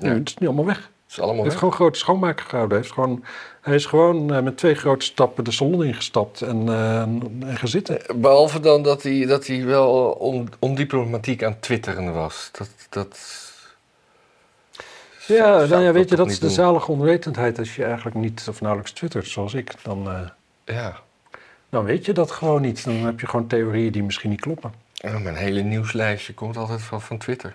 Nu, 0.00 0.08
Ja. 0.08 0.14
het 0.14 0.28
is 0.28 0.36
nu 0.36 0.46
allemaal 0.46 0.64
weg. 0.64 0.76
Het 0.76 1.12
is 1.12 1.16
allemaal 1.18 1.34
Hij 1.34 1.42
heeft 1.42 1.54
weg. 1.54 1.58
gewoon 1.58 1.74
grote 1.74 1.98
schoonmaker 1.98 2.44
gehouden. 2.46 2.76
Hij, 2.76 2.82
heeft 2.86 2.94
gewoon, 2.94 3.24
hij 3.60 3.74
is 3.74 3.86
gewoon 3.86 4.34
eh, 4.34 4.42
met 4.42 4.56
twee 4.56 4.74
grote 4.74 5.04
stappen 5.04 5.44
de 5.44 5.50
salon 5.50 5.84
ingestapt 5.84 6.40
en, 6.40 6.68
eh, 6.68 7.00
en 7.00 7.42
gaan 7.56 7.68
zitten. 7.68 8.00
Behalve 8.16 8.60
dan 8.60 8.82
dat 8.82 9.02
hij, 9.02 9.26
dat 9.26 9.46
hij 9.46 9.64
wel 9.64 9.90
on, 10.10 10.48
ondiplomatiek 10.58 11.42
aan 11.44 11.56
twitteren 11.60 12.12
was. 12.14 12.48
Dat, 12.52 12.68
dat... 12.90 13.18
Ja, 15.26 15.64
nou 15.64 15.82
ja, 15.82 15.92
weet 15.92 16.08
je, 16.10 16.16
dat 16.16 16.26
is 16.30 16.38
de 16.38 16.46
doen. 16.46 16.54
zalige 16.54 16.90
onwetendheid. 16.92 17.58
Als 17.58 17.76
je 17.76 17.84
eigenlijk 17.84 18.16
niet 18.16 18.46
of 18.48 18.60
nauwelijks 18.60 18.92
twittert 18.92 19.28
zoals 19.28 19.54
ik, 19.54 19.72
dan, 19.82 20.08
eh, 20.10 20.20
Ja. 20.64 20.96
dan 21.68 21.84
weet 21.84 22.04
je 22.06 22.12
dat 22.12 22.30
gewoon 22.30 22.60
niet. 22.62 22.84
Dan 22.84 22.94
heb 22.94 23.20
je 23.20 23.26
gewoon 23.26 23.46
theorieën 23.46 23.92
die 23.92 24.02
misschien 24.02 24.30
niet 24.30 24.40
kloppen. 24.40 24.72
Oh, 25.04 25.16
mijn 25.16 25.36
hele 25.36 25.60
nieuwslijstje 25.60 26.34
komt 26.34 26.56
altijd 26.56 26.82
van, 26.82 27.00
van 27.00 27.18
Twitter. 27.18 27.54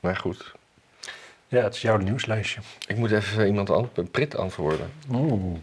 Maar 0.00 0.16
goed, 0.16 0.52
Ja, 1.48 1.62
het 1.62 1.74
is 1.74 1.82
jouw 1.82 1.96
nieuwslijstje. 1.96 2.60
ik 2.86 2.96
moet 2.96 3.12
even 3.12 3.46
iemand 3.46 3.70
an, 3.70 3.90
Prit 4.10 4.36
antwoorden. 4.36 4.90
Oeh. 5.12 5.56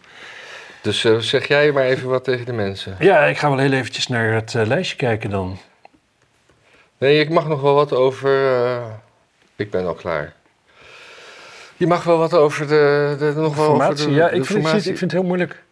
Dus 0.81 1.03
eh, 1.05 1.17
zeg 1.17 1.47
jij 1.47 1.71
maar 1.71 1.83
even 1.83 2.09
wat 2.09 2.23
tegen 2.23 2.45
de 2.45 2.53
mensen. 2.53 2.95
Ja, 2.99 3.23
ik 3.25 3.37
ga 3.37 3.49
wel 3.49 3.57
heel 3.57 3.71
eventjes 3.71 4.07
naar 4.07 4.33
het 4.33 4.55
eh, 4.55 4.65
lijstje 4.65 4.95
kijken 4.95 5.29
dan. 5.29 5.57
Nee, 6.97 7.19
ik 7.19 7.29
mag 7.29 7.47
nog 7.47 7.61
wel 7.61 7.73
wat 7.73 7.93
over. 7.93 8.53
eh, 8.65 8.85
ik 9.55 9.71
ben 9.71 9.85
al 9.85 9.93
klaar. 9.93 10.33
Je 11.77 11.87
mag 11.87 12.03
wel 12.03 12.17
wat 12.17 12.33
over 12.33 12.67
de. 12.67 13.15
de 13.19 13.33
nog 13.35 13.55
wel 13.55 13.81
over 13.83 13.95
de, 13.95 14.11
ja, 14.11 14.29
de 14.29 14.35
ik 14.35 14.45
vind, 14.45 14.45
ik, 14.45 14.45
formatie. 14.45 14.71
vind, 14.81 14.85
ik 14.93 14.97
vind 14.97 15.11
het 15.11 15.19
heel 15.19 15.23
moeilijk. 15.29 15.63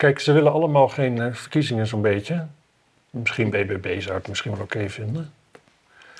Kijk, 0.00 0.18
ze 0.18 0.32
willen 0.32 0.52
allemaal 0.52 0.88
geen 0.88 1.20
eh, 1.20 1.32
verkiezingen 1.32 1.86
zo'n 1.86 2.02
beetje. 2.02 2.46
Misschien 3.10 3.50
BBB 3.50 4.00
zou 4.00 4.18
ik 4.18 4.28
misschien 4.28 4.50
wel 4.52 4.60
oké 4.60 4.88
vinden. 4.88 5.32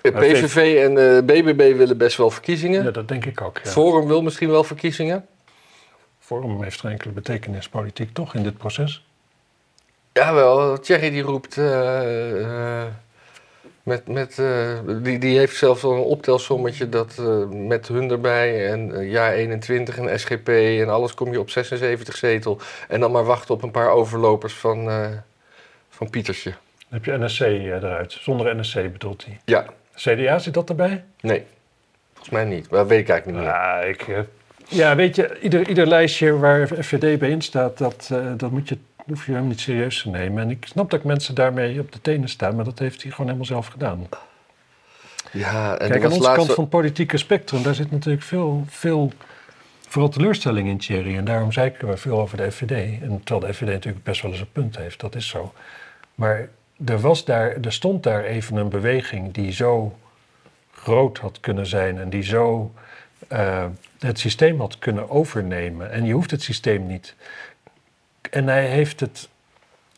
Eh, 0.02 0.12
PVV 0.12 0.76
en 0.84 1.16
eh, 1.16 1.22
BBB 1.22 1.76
willen 1.76 1.96
best 1.96 2.16
wel 2.16 2.30
verkiezingen. 2.30 2.84
Ja, 2.84 2.90
dat 2.90 3.08
denk 3.08 3.24
ik 3.24 3.40
ook. 3.40 3.60
Ja. 3.62 3.70
Forum 3.70 4.06
wil 4.06 4.22
misschien 4.22 4.50
wel 4.50 4.64
verkiezingen. 4.64 5.26
Forum 6.18 6.62
heeft 6.62 6.80
geen 6.80 6.90
enkele 6.90 7.12
betekenis 7.12 7.68
politiek 7.68 8.14
toch 8.14 8.34
in 8.34 8.42
dit 8.42 8.58
proces? 8.58 9.04
Jawel, 10.12 10.80
Thierry 10.80 11.10
die 11.10 11.22
roept. 11.22 11.58
eh, 11.58 12.82
eh, 12.82 12.86
met, 13.82 14.08
met, 14.08 14.38
eh, 14.38 14.78
die, 15.02 15.18
die 15.18 15.38
heeft 15.38 15.56
zelfs 15.56 15.84
al 15.84 15.92
een 15.92 15.98
optelsommetje 15.98 16.88
dat 16.88 17.18
eh, 17.18 17.48
met 17.48 17.88
hun 17.88 18.10
erbij 18.10 18.70
en 18.70 18.94
eh, 18.94 19.10
jaar 19.10 19.32
21 19.32 19.98
en 19.98 20.20
SGP 20.20 20.48
en 20.48 20.88
alles 20.88 21.14
kom 21.14 21.32
je 21.32 21.40
op 21.40 21.50
76 21.50 22.16
zetel. 22.16 22.58
En 22.88 23.00
dan 23.00 23.10
maar 23.10 23.24
wachten 23.24 23.54
op 23.54 23.62
een 23.62 23.70
paar 23.70 23.90
overlopers 23.90 24.54
van, 24.54 24.88
van 25.88 26.10
Pietersje. 26.10 26.50
Dan 26.50 27.00
heb 27.00 27.04
je 27.04 27.18
NSC 27.18 27.40
eruit. 27.40 28.12
Zonder 28.12 28.56
NSC 28.56 28.74
bedoelt 28.74 29.24
hij. 29.24 29.40
Ja, 29.44 29.66
CDA 29.94 30.38
zit 30.38 30.54
dat 30.54 30.68
erbij? 30.68 31.04
nee. 31.20 31.44
Volgens 32.12 32.34
mij 32.34 32.44
niet, 32.44 32.70
maar 32.70 32.78
dat 32.78 32.88
weet 32.88 33.00
ik 33.00 33.08
eigenlijk 33.08 33.38
niet 33.38 33.48
meer. 33.48 33.56
Ja, 33.56 33.80
ik, 33.80 34.08
eh, 34.08 34.18
ja, 34.68 34.96
weet 34.96 35.16
je, 35.16 35.40
ieder, 35.40 35.68
ieder 35.68 35.86
lijstje 35.86 36.38
waar 36.38 36.66
FVD 36.66 37.18
bij 37.18 37.30
in 37.30 37.42
staat, 37.42 37.78
dat, 37.78 38.10
dat 38.36 38.50
moet 38.50 38.68
je, 38.68 38.78
hoef 39.10 39.26
je 39.26 39.32
hem 39.32 39.48
niet 39.48 39.60
serieus 39.60 40.02
te 40.02 40.08
nemen. 40.08 40.42
En 40.42 40.50
ik 40.50 40.66
snap 40.66 40.90
dat 40.90 41.04
mensen 41.04 41.34
daarmee 41.34 41.80
op 41.80 41.92
de 41.92 42.00
tenen 42.00 42.28
staan, 42.28 42.56
maar 42.56 42.64
dat 42.64 42.78
heeft 42.78 43.02
hij 43.02 43.10
gewoon 43.10 43.26
helemaal 43.26 43.46
zelf 43.46 43.66
gedaan. 43.66 44.08
Ja, 45.32 45.72
en 45.72 45.88
Kijk, 45.88 45.90
er 45.90 46.06
aan 46.06 46.12
onze 46.12 46.22
laatst... 46.22 46.36
kant 46.36 46.52
van 46.52 46.64
het 46.64 46.72
politieke 46.72 47.16
spectrum, 47.16 47.62
daar 47.62 47.74
zit 47.74 47.90
natuurlijk 47.90 48.24
veel, 48.24 48.64
veel 48.66 49.12
vooral 49.88 50.10
teleurstelling 50.10 50.68
in, 50.68 50.78
Thierry. 50.78 51.16
En 51.16 51.24
daarom 51.24 51.52
zeiken 51.52 51.88
we 51.88 51.96
veel 51.96 52.20
over 52.20 52.36
de 52.36 52.52
FVD. 52.52 53.02
En 53.02 53.20
terwijl 53.24 53.46
de 53.46 53.54
FVD 53.54 53.68
natuurlijk 53.68 54.04
best 54.04 54.22
wel 54.22 54.30
eens 54.30 54.40
een 54.40 54.52
punt 54.52 54.76
heeft, 54.76 55.00
dat 55.00 55.14
is 55.14 55.28
zo. 55.28 55.52
Maar 56.14 56.48
er, 56.86 57.00
was 57.00 57.24
daar, 57.24 57.56
er 57.62 57.72
stond 57.72 58.02
daar 58.02 58.24
even 58.24 58.56
een 58.56 58.68
beweging 58.68 59.32
die 59.32 59.52
zo 59.52 59.96
groot 60.72 61.18
had 61.18 61.40
kunnen 61.40 61.66
zijn 61.66 61.98
en 61.98 62.10
die 62.10 62.22
zo 62.22 62.74
eh, 63.28 63.64
het 63.98 64.18
systeem 64.18 64.60
had 64.60 64.78
kunnen 64.78 65.10
overnemen. 65.10 65.90
En 65.90 66.04
je 66.04 66.12
hoeft 66.12 66.30
het 66.30 66.42
systeem 66.42 66.86
niet. 66.86 67.14
En 68.30 68.46
hij 68.46 68.66
heeft 68.66 69.00
het, 69.00 69.28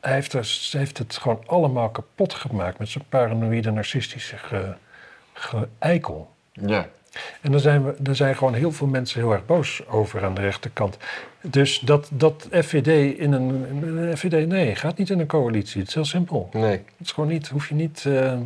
hij 0.00 0.12
heeft, 0.12 0.32
er, 0.32 0.68
heeft 0.70 0.98
het 0.98 1.16
gewoon 1.16 1.42
allemaal 1.46 1.90
kapot 1.90 2.34
gemaakt 2.34 2.78
met 2.78 2.88
zijn 2.88 3.04
paranoïde, 3.08 3.70
narcistische 3.70 4.36
ge, 4.36 4.74
geëikel. 5.32 6.30
Ja. 6.52 6.88
En 7.40 7.50
daar 7.50 7.60
zijn, 7.60 7.84
we, 7.84 7.94
daar 7.98 8.16
zijn 8.16 8.36
gewoon 8.36 8.54
heel 8.54 8.72
veel 8.72 8.86
mensen 8.86 9.20
heel 9.20 9.32
erg 9.32 9.46
boos 9.46 9.86
over 9.86 10.24
aan 10.24 10.34
de 10.34 10.40
rechterkant. 10.40 10.96
Dus 11.40 11.78
dat, 11.78 12.08
dat 12.12 12.48
FVD 12.50 13.18
in 13.18 13.32
een, 13.32 13.86
een 13.98 14.16
FVD, 14.16 14.46
nee, 14.48 14.74
gaat 14.74 14.96
niet 14.98 15.10
in 15.10 15.20
een 15.20 15.26
coalitie. 15.26 15.80
Het 15.80 15.88
is 15.88 15.94
heel 15.94 16.04
simpel. 16.04 16.48
Nee. 16.52 16.70
Het 16.70 16.84
is 17.06 17.12
gewoon 17.12 17.28
niet, 17.28 17.48
hoef 17.48 17.68
je 17.68 17.74
niet. 17.74 18.04
eh, 18.06 18.38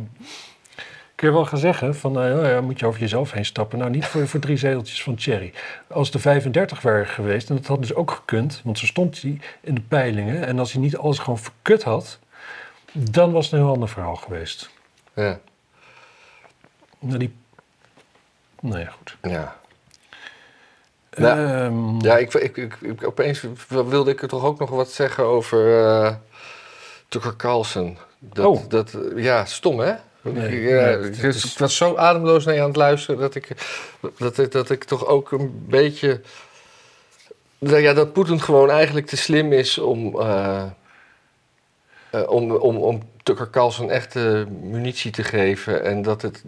kun 1.17 1.27
je 1.27 1.33
wel 1.33 1.45
gaan 1.45 1.59
zeggen 1.59 1.95
van, 1.95 2.17
oh 2.17 2.41
ja, 2.45 2.61
moet 2.61 2.79
je 2.79 2.85
over 2.85 2.99
jezelf 2.99 3.31
heen 3.31 3.45
stappen. 3.45 3.79
Nou, 3.79 3.91
niet 3.91 4.05
voor, 4.05 4.27
voor 4.27 4.39
drie 4.39 4.57
zeteltjes 4.57 5.03
van 5.03 5.15
Thierry. 5.15 5.53
Als 5.87 6.11
de 6.11 6.19
35 6.19 6.81
waren 6.81 7.07
geweest, 7.07 7.49
en 7.49 7.55
dat 7.55 7.65
had 7.65 7.81
dus 7.81 7.93
ook 7.93 8.11
gekund, 8.11 8.61
want 8.63 8.79
zo 8.79 8.85
stond 8.85 9.21
hij 9.21 9.39
in 9.61 9.75
de 9.75 9.81
peilingen. 9.81 10.45
En 10.45 10.59
als 10.59 10.71
hij 10.71 10.81
niet 10.81 10.97
alles 10.97 11.19
gewoon 11.19 11.39
verkut 11.39 11.83
had, 11.83 12.19
dan 12.91 13.31
was 13.31 13.45
het 13.45 13.53
een 13.53 13.59
heel 13.59 13.71
ander 13.73 13.89
verhaal 13.89 14.15
geweest. 14.15 14.69
Ja. 15.13 15.39
Nou, 16.99 17.17
die. 17.19 17.35
Nou 18.61 18.79
ja, 18.79 18.89
goed. 18.89 19.17
Ja. 19.21 19.55
Ja. 21.11 21.37
Ehm, 21.65 21.99
Ja, 21.99 22.17
ik, 22.17 22.33
ik, 22.33 22.57
ik, 22.57 22.75
ik- 22.81 23.07
opeens 23.07 23.43
wilde 23.69 24.11
ik 24.11 24.21
er 24.21 24.27
toch 24.27 24.43
ook 24.43 24.59
nog 24.59 24.69
wat 24.69 24.91
zeggen 24.91 25.23
over 25.23 25.83
eh 25.85 26.15
Tucker 27.07 27.35
Carlson. 27.35 27.97
Dat, 28.19 28.45
Oh. 28.45 28.69
dat, 28.69 28.97
ja, 29.15 29.45
stom 29.45 29.79
hè? 29.79 29.93
Nee, 30.33 30.61
ik, 30.61 30.69
ja, 30.69 30.85
nee, 30.85 31.09
ik, 31.09 31.15
het 31.15 31.35
is- 31.35 31.51
ik 31.51 31.57
was 31.57 31.75
zo 31.75 31.95
ademloos 31.95 32.45
naar 32.45 32.53
je 32.55 32.61
aan 32.61 32.67
het 32.67 32.75
luisteren 32.75 33.19
dat 33.19 33.35
ik, 33.35 33.47
dat, 34.17 34.37
ik- 34.37 34.51
dat 34.51 34.69
ik 34.69 34.83
toch 34.83 35.05
ook 35.05 35.31
een 35.31 35.65
beetje. 35.67 36.21
Dat, 37.59 37.79
ja, 37.81 37.93
dat 37.93 38.13
Poetin 38.13 38.41
gewoon 38.41 38.69
eigenlijk 38.69 39.07
te 39.07 39.17
slim 39.17 39.53
is 39.53 39.77
om, 39.77 40.19
eh, 40.21 40.63
eh, 42.09 42.29
om, 42.29 42.51
om, 42.51 42.77
om 42.77 43.09
Tucker 43.23 43.49
Carlson 43.49 43.91
echte 43.91 44.45
munitie 44.61 45.11
te 45.11 45.23
geven. 45.23 45.83
En 45.83 46.01
dat 46.01 46.21
het, 46.21 46.43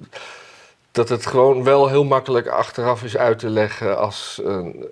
dat 0.92 1.10
het 1.10 1.26
gewoon 1.26 1.64
wel 1.64 1.88
heel 1.88 2.04
makkelijk 2.04 2.48
achteraf 2.48 3.04
is 3.04 3.18
uit 3.18 3.40
te 3.40 3.50
leggen 3.50 3.98
als 3.98 4.42
een, 4.44 4.86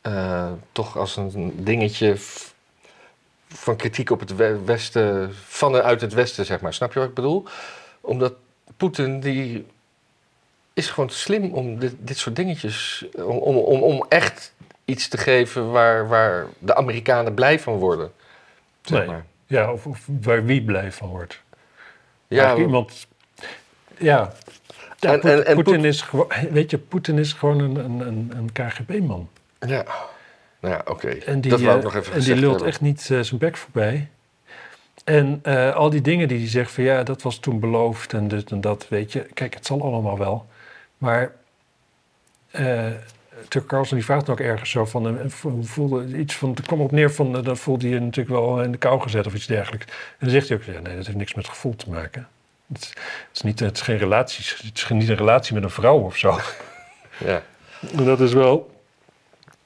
eh, 0.00 0.52
toch 0.72 0.96
als 0.96 1.16
een 1.16 1.52
dingetje 1.56 2.14
van 3.48 3.76
kritiek 3.76 4.10
op 4.10 4.20
het 4.20 4.36
we- 4.36 4.60
westen, 4.64 5.34
vanuit 5.46 6.00
het 6.00 6.12
westen, 6.12 6.44
zeg 6.44 6.60
maar. 6.60 6.74
Snap 6.74 6.92
je 6.92 6.98
wat 6.98 7.08
ik 7.08 7.14
bedoel? 7.14 7.44
Omdat 8.04 8.32
Poetin, 8.76 9.20
die 9.20 9.66
is 10.72 10.90
gewoon 10.90 11.08
te 11.08 11.16
slim 11.16 11.52
om 11.52 11.78
dit, 11.78 11.94
dit 11.98 12.18
soort 12.18 12.36
dingetjes, 12.36 13.04
om, 13.14 13.24
om, 13.36 13.56
om, 13.56 13.82
om 13.82 14.06
echt 14.08 14.54
iets 14.84 15.08
te 15.08 15.16
geven 15.18 15.70
waar, 15.70 16.08
waar 16.08 16.46
de 16.58 16.74
Amerikanen 16.74 17.34
blij 17.34 17.60
van 17.60 17.74
worden. 17.74 18.12
Zeg 18.82 18.98
Nee. 18.98 19.06
maar. 19.06 19.24
ja, 19.46 19.72
of, 19.72 19.86
of 19.86 20.06
waar 20.20 20.44
wie 20.44 20.62
blij 20.64 20.92
van 20.92 21.08
wordt. 21.08 21.42
Ja, 22.28 22.56
iemand. 22.56 23.06
Ja. 23.98 24.32
ja 24.98 25.12
En- 25.12 25.20
Poet- 25.20 25.32
en- 25.32 25.46
en 25.46 25.54
Poetin 25.54 25.74
Poet- 25.74 25.84
is 25.84 26.00
gewoon. 26.02 26.28
Weet 26.50 26.70
je, 26.70 26.78
Poetin 26.78 27.18
is 27.18 27.32
gewoon 27.32 27.58
een, 27.58 27.76
een, 28.00 28.32
een, 28.36 28.52
KGB-man. 28.52 29.28
ja. 29.66 29.84
Nou 30.60 30.74
ja, 30.76 30.82
oké. 30.86 31.08
En 31.08 31.40
die, 31.40 31.50
Dat 31.50 31.60
wou 31.60 31.72
ik 31.78 31.78
eh, 31.78 31.84
nog 31.84 31.94
even 32.02 32.12
en 32.14 32.20
die 32.20 32.34
lult 32.36 32.50
hebben. 32.50 32.68
echt 32.68 32.80
niet 32.80 33.10
eh, 33.10 33.20
zijn 33.20 33.38
bek 33.40 33.56
voorbij. 33.56 34.08
En 35.04 35.38
eh, 35.42 35.74
al 35.74 35.90
die 35.90 36.00
dingen 36.00 36.28
die 36.28 36.38
hij 36.38 36.48
zegt 36.48 36.70
van 36.72 36.84
ja, 36.84 37.02
dat 37.02 37.22
was 37.22 37.38
toen 37.38 37.60
beloofd 37.60 38.12
en 38.12 38.28
dit 38.28 38.50
en 38.50 38.60
dat, 38.60 38.88
weet 38.88 39.12
je. 39.12 39.20
Kijk, 39.34 39.54
het 39.54 39.66
zal 39.66 39.82
allemaal 39.82 40.18
wel. 40.18 40.46
Maar 40.98 41.32
eh 42.50 42.86
Tucker 43.48 43.68
Carlson 43.68 43.96
die 43.96 44.04
vraagt 44.06 44.28
ook 44.28 44.40
ergens 44.40 44.70
zo 44.70 44.84
van, 44.84 45.18
eh, 45.18 45.24
vo- 45.28 45.58
voelde 45.62 46.18
iets 46.18 46.34
van, 46.36 46.54
er 46.56 46.62
kwam 46.62 46.80
op 46.80 46.90
neer 46.90 47.12
van, 47.12 47.42
dan 47.42 47.56
voelde 47.56 47.88
je 47.88 47.94
je 47.94 48.00
natuurlijk 48.00 48.36
wel 48.36 48.62
in 48.62 48.72
de 48.72 48.78
kou 48.78 49.00
gezet 49.00 49.26
of 49.26 49.34
iets 49.34 49.46
dergelijks. 49.46 49.86
En 49.86 49.92
dan 50.18 50.30
zegt 50.30 50.48
hij 50.48 50.56
ook, 50.56 50.62
ja, 50.62 50.72
nee, 50.80 50.96
dat 50.96 51.06
heeft 51.06 51.18
niks 51.18 51.34
met 51.34 51.48
gevoel 51.48 51.76
te 51.76 51.90
maken. 51.90 52.28
Het 52.72 52.82
is, 52.82 52.88
het 52.88 53.28
is, 53.32 53.42
niet, 53.42 53.60
het 53.60 53.76
is 53.76 53.82
geen 53.82 53.96
relatie, 53.98 54.44
het 54.66 54.76
is 54.76 54.88
niet 54.88 55.08
een 55.08 55.16
relatie 55.16 55.54
met 55.54 55.62
een 55.62 55.70
vrouw 55.70 55.98
of 55.98 56.16
zo. 56.16 56.38
Ja. 57.24 57.42
En 57.96 58.04
dat 58.04 58.20
is 58.20 58.32
wel. 58.32 58.70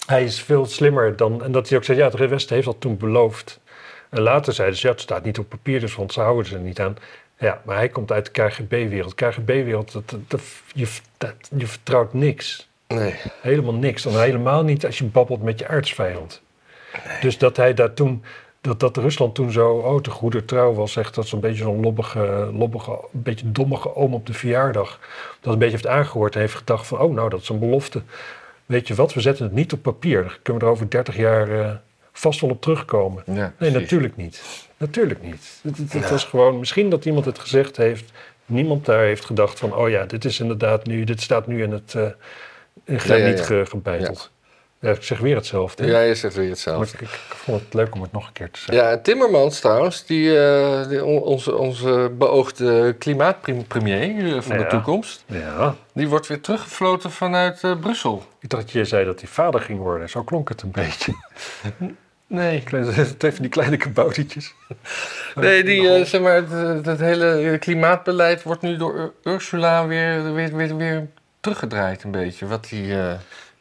Hij 0.06 0.24
is 0.24 0.40
veel 0.42 0.66
slimmer 0.66 1.16
dan. 1.16 1.44
En 1.44 1.52
dat 1.52 1.68
hij 1.68 1.78
ook 1.78 1.84
zei: 1.84 1.98
ja, 1.98 2.04
het 2.10 2.28
Westen 2.28 2.54
heeft 2.54 2.66
dat 2.66 2.80
toen 2.80 2.96
beloofd. 2.96 3.60
En 4.08 4.20
later 4.20 4.52
zeiden 4.52 4.78
ze: 4.78 4.86
ja, 4.86 4.92
het 4.92 5.02
staat 5.02 5.24
niet 5.24 5.38
op 5.38 5.48
papier, 5.48 5.80
dus 5.80 5.94
want 5.94 6.12
ze 6.12 6.20
houden 6.20 6.46
ze 6.46 6.54
er 6.54 6.60
niet 6.60 6.80
aan. 6.80 6.96
Ja, 7.38 7.62
maar 7.64 7.76
hij 7.76 7.88
komt 7.88 8.12
uit 8.12 8.24
de 8.24 8.30
KGB-wereld. 8.42 9.14
KGB-wereld, 9.14 9.92
dat, 9.92 10.40
je, 10.74 10.86
dat- 11.18 11.34
je 11.56 11.66
vertrouwt 11.66 12.12
niks. 12.12 12.68
Nee. 12.86 13.14
Helemaal 13.40 13.74
niks. 13.74 14.02
Dan 14.02 14.20
helemaal 14.20 14.62
niet 14.64 14.86
als 14.86 14.98
je 14.98 15.04
babbelt 15.04 15.42
met 15.42 15.58
je 15.58 15.68
aardsvijand. 15.68 16.42
Dus 17.20 17.38
dat 17.38 17.56
hij 17.56 17.74
daar 17.74 17.94
toen, 17.94 18.22
dat, 18.60 18.80
dat 18.80 18.96
Rusland 18.96 19.34
toen 19.34 19.50
zo, 19.52 19.70
oh, 19.70 20.00
te 20.00 20.10
goede 20.10 20.44
trouw 20.44 20.72
was, 20.72 20.96
echt 20.96 21.14
dat 21.14 21.26
zo'n 21.26 21.40
beetje 21.40 21.62
zo'n 21.62 21.80
lobbige, 21.80 22.50
lobbige, 22.52 22.90
een 22.90 23.22
beetje 23.22 23.52
dommige 23.52 23.94
oom 23.96 24.14
op 24.14 24.26
de 24.26 24.32
verjaardag, 24.32 24.98
dat 25.40 25.52
een 25.52 25.58
beetje 25.58 25.74
heeft 25.74 25.86
aangehoord 25.86 26.34
en 26.34 26.40
heeft 26.40 26.54
gedacht 26.54 26.86
van, 26.86 26.98
oh, 27.00 27.14
nou, 27.14 27.28
dat 27.28 27.40
is 27.40 27.48
een 27.48 27.58
belofte. 27.58 28.02
Weet 28.66 28.88
je 28.88 28.94
wat, 28.94 29.14
we 29.14 29.20
zetten 29.20 29.44
het 29.44 29.54
niet 29.54 29.72
op 29.72 29.82
papier. 29.82 30.22
Dan 30.22 30.32
kunnen 30.42 30.62
we 30.62 30.68
er 30.68 30.74
over 30.74 30.90
30 30.90 31.16
jaar 31.16 31.60
eh, 31.60 31.70
vast 32.18 32.40
wel 32.40 32.50
op 32.50 32.60
terugkomen. 32.60 33.22
Ja, 33.26 33.52
Nee, 33.58 33.70
natuurlijk 33.70 34.16
niet. 34.16 34.42
Natuurlijk 34.76 35.22
niet. 35.22 35.58
Het, 35.62 35.76
het- 35.78 35.92
het 35.92 36.02
Ja. 36.02 36.10
was 36.10 36.24
gewoon, 36.24 36.58
misschien 36.58 36.90
dat 36.90 37.04
iemand 37.04 37.24
het 37.24 37.38
gezegd 37.38 37.76
heeft. 37.76 38.10
Niemand 38.46 38.84
daar 38.84 39.02
heeft 39.04 39.24
gedacht 39.24 39.58
van, 39.58 39.74
oh 39.74 39.88
ja, 39.88 40.04
dit 40.04 40.24
is 40.24 40.40
inderdaad 40.40 40.86
nu, 40.86 41.04
dit 41.04 41.20
staat 41.20 41.46
nu 41.46 41.62
in 41.62 41.72
het 41.72 41.94
in 42.84 43.00
graniet 43.00 43.38
ja. 43.38 43.44
ge- 43.44 43.64
gebeiteld. 43.68 44.30
Ja. 44.80 44.90
ik 44.90 45.02
zeg 45.02 45.18
weer 45.18 45.36
hetzelfde. 45.36 45.86
Ja, 45.86 46.00
je 46.00 46.14
zegt 46.14 46.34
weer 46.34 46.42
Maar 46.42 46.52
hetzelfde. 46.52 46.94
ik, 46.96 47.00
ik 47.00 47.08
vond 47.28 47.60
het 47.64 47.74
leuk 47.74 47.94
om 47.94 48.02
het 48.02 48.12
nog 48.12 48.26
een 48.26 48.32
keer 48.32 48.50
te 48.50 48.58
zeggen. 48.58 48.74
Ja, 48.90 48.98
Timmermans 48.98 49.60
trouwens, 49.60 50.06
die, 50.06 50.38
eh, 50.40 50.88
die- 50.88 51.04
on- 51.04 51.22
onze, 51.22 51.56
onze 51.56 52.10
beoogde 52.18 52.92
klimaatpremier 52.98 54.36
eh, 54.36 54.42
van 54.42 54.58
de 54.58 54.66
toekomst, 54.66 55.24
Ja. 55.26 55.74
die 55.94 56.08
wordt 56.08 56.26
weer 56.26 56.40
teruggefloten 56.40 57.10
vanuit 57.10 57.60
Brussel. 57.80 58.22
Ik 58.40 58.48
dacht 58.48 58.62
dat 58.62 58.72
je 58.72 58.84
zei 58.84 59.04
dat 59.04 59.20
hij 59.20 59.28
vader 59.28 59.60
ging 59.60 59.78
worden. 59.78 60.08
Zo 60.10 60.22
klonk 60.22 60.48
het 60.48 60.62
een 60.62 60.70
beetje. 60.70 61.12
Nee. 62.28 62.62
Kleine- 62.68 63.16
Twee 63.16 63.32
van 63.32 63.40
die 63.42 63.50
kleine 63.50 63.76
kaboutertjes. 63.76 64.54
Nee, 65.34 65.64
die, 65.64 65.94
eh, 65.94 66.04
zeg 66.04 66.20
maar, 66.20 66.34
het, 66.34 66.86
het 66.86 67.00
hele 67.00 67.56
klimaatbeleid 67.60 68.42
wordt 68.42 68.62
nu 68.62 68.76
door 68.76 68.94
Ur- 68.94 69.12
Ursula 69.32 69.86
weer, 69.86 70.34
weer, 70.34 70.56
weer, 70.56 70.76
weer 70.76 71.06
teruggedraaid 71.40 72.02
een 72.02 72.10
beetje. 72.10 72.46
Wat 72.46 72.68
die, 72.68 72.92
eh, 72.92 73.12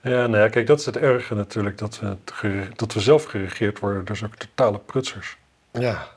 Ja, 0.01 0.27
nou 0.27 0.37
ja, 0.37 0.47
kijk, 0.49 0.67
dat 0.67 0.79
is 0.79 0.85
het 0.85 0.97
erge 0.97 1.35
natuurlijk. 1.35 1.77
Dat 1.77 1.99
we, 1.99 2.05
het 2.41 2.77
dat 2.79 2.93
we 2.93 2.99
zelf 2.99 3.23
geregeerd 3.23 3.79
worden. 3.79 4.05
Dus 4.05 4.23
ook 4.23 4.35
totale 4.35 4.79
prutsers. 4.79 5.37
ja. 5.71 6.07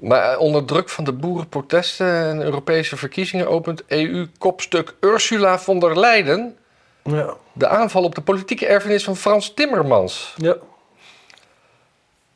Maar 0.00 0.32
eh, 0.32 0.40
onder 0.40 0.64
druk 0.64 0.88
van 0.88 1.04
de 1.04 1.12
boerenprotesten 1.12 2.06
en 2.28 2.42
Europese 2.42 2.96
verkiezingen 2.96 3.48
opent 3.48 3.82
EU-kopstuk 3.86 4.94
Ursula 5.00 5.58
von 5.58 5.80
der 5.80 5.98
Leyen 6.00 6.56
Ja. 7.02 7.34
de 7.52 7.68
aanval 7.68 8.02
op 8.04 8.14
de 8.14 8.20
politieke 8.20 8.66
erfenis 8.66 9.04
van 9.04 9.16
Frans 9.16 9.54
Timmermans. 9.54 10.34
ja. 10.36 10.56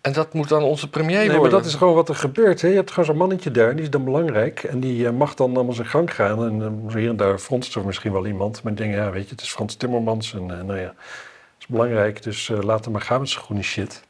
En 0.01 0.13
dat 0.13 0.33
moet 0.33 0.49
dan 0.49 0.63
onze 0.63 0.91
premier 0.91 1.19
Nee, 1.19 1.27
maar 1.27 1.37
worden. 1.37 1.59
dat 1.59 1.67
is 1.67 1.75
gewoon 1.75 1.95
wat 1.95 2.09
er 2.09 2.15
gebeurt. 2.15 2.61
Hè? 2.61 2.69
Je 2.69 2.75
hebt 2.75 2.91
gewoon 2.91 3.05
zo'n 3.05 3.17
mannetje 3.17 3.51
daar, 3.51 3.75
die 3.75 3.83
is 3.83 3.91
dan 3.91 4.05
belangrijk. 4.05 4.63
En 4.63 4.81
die 4.81 5.07
eh, 5.07 5.13
mag 5.13 5.35
dan 5.35 5.55
allemaal 5.55 5.75
zijn 5.75 5.87
gang 5.87 6.15
gaan. 6.15 6.45
En 6.45 6.83
eh, 6.89 6.95
hier 6.95 7.09
en 7.09 7.17
daar 7.17 7.39
fronst 7.39 7.75
er 7.75 7.85
misschien 7.87 8.13
wel 8.13 8.27
iemand. 8.27 8.63
Maar 8.63 8.73
ik 8.73 8.79
denk, 8.79 8.95
ja, 8.95 9.11
weet 9.11 9.25
je, 9.25 9.31
het 9.31 9.41
is 9.41 9.53
Frans 9.53 9.75
Timmermans. 9.75 10.35
En 10.35 10.51
eh, 10.51 10.65
nou 10.65 10.79
ja, 10.79 10.87
het 10.87 11.59
is 11.59 11.67
belangrijk. 11.67 12.23
Dus 12.23 12.49
eh, 12.51 12.59
laat 12.59 12.85
hem 12.85 12.93
maar 12.93 13.03
gaan 13.03 13.21
met 13.21 13.29
zijn 13.29 13.45
groene 13.45 13.63
shit. 13.63 14.03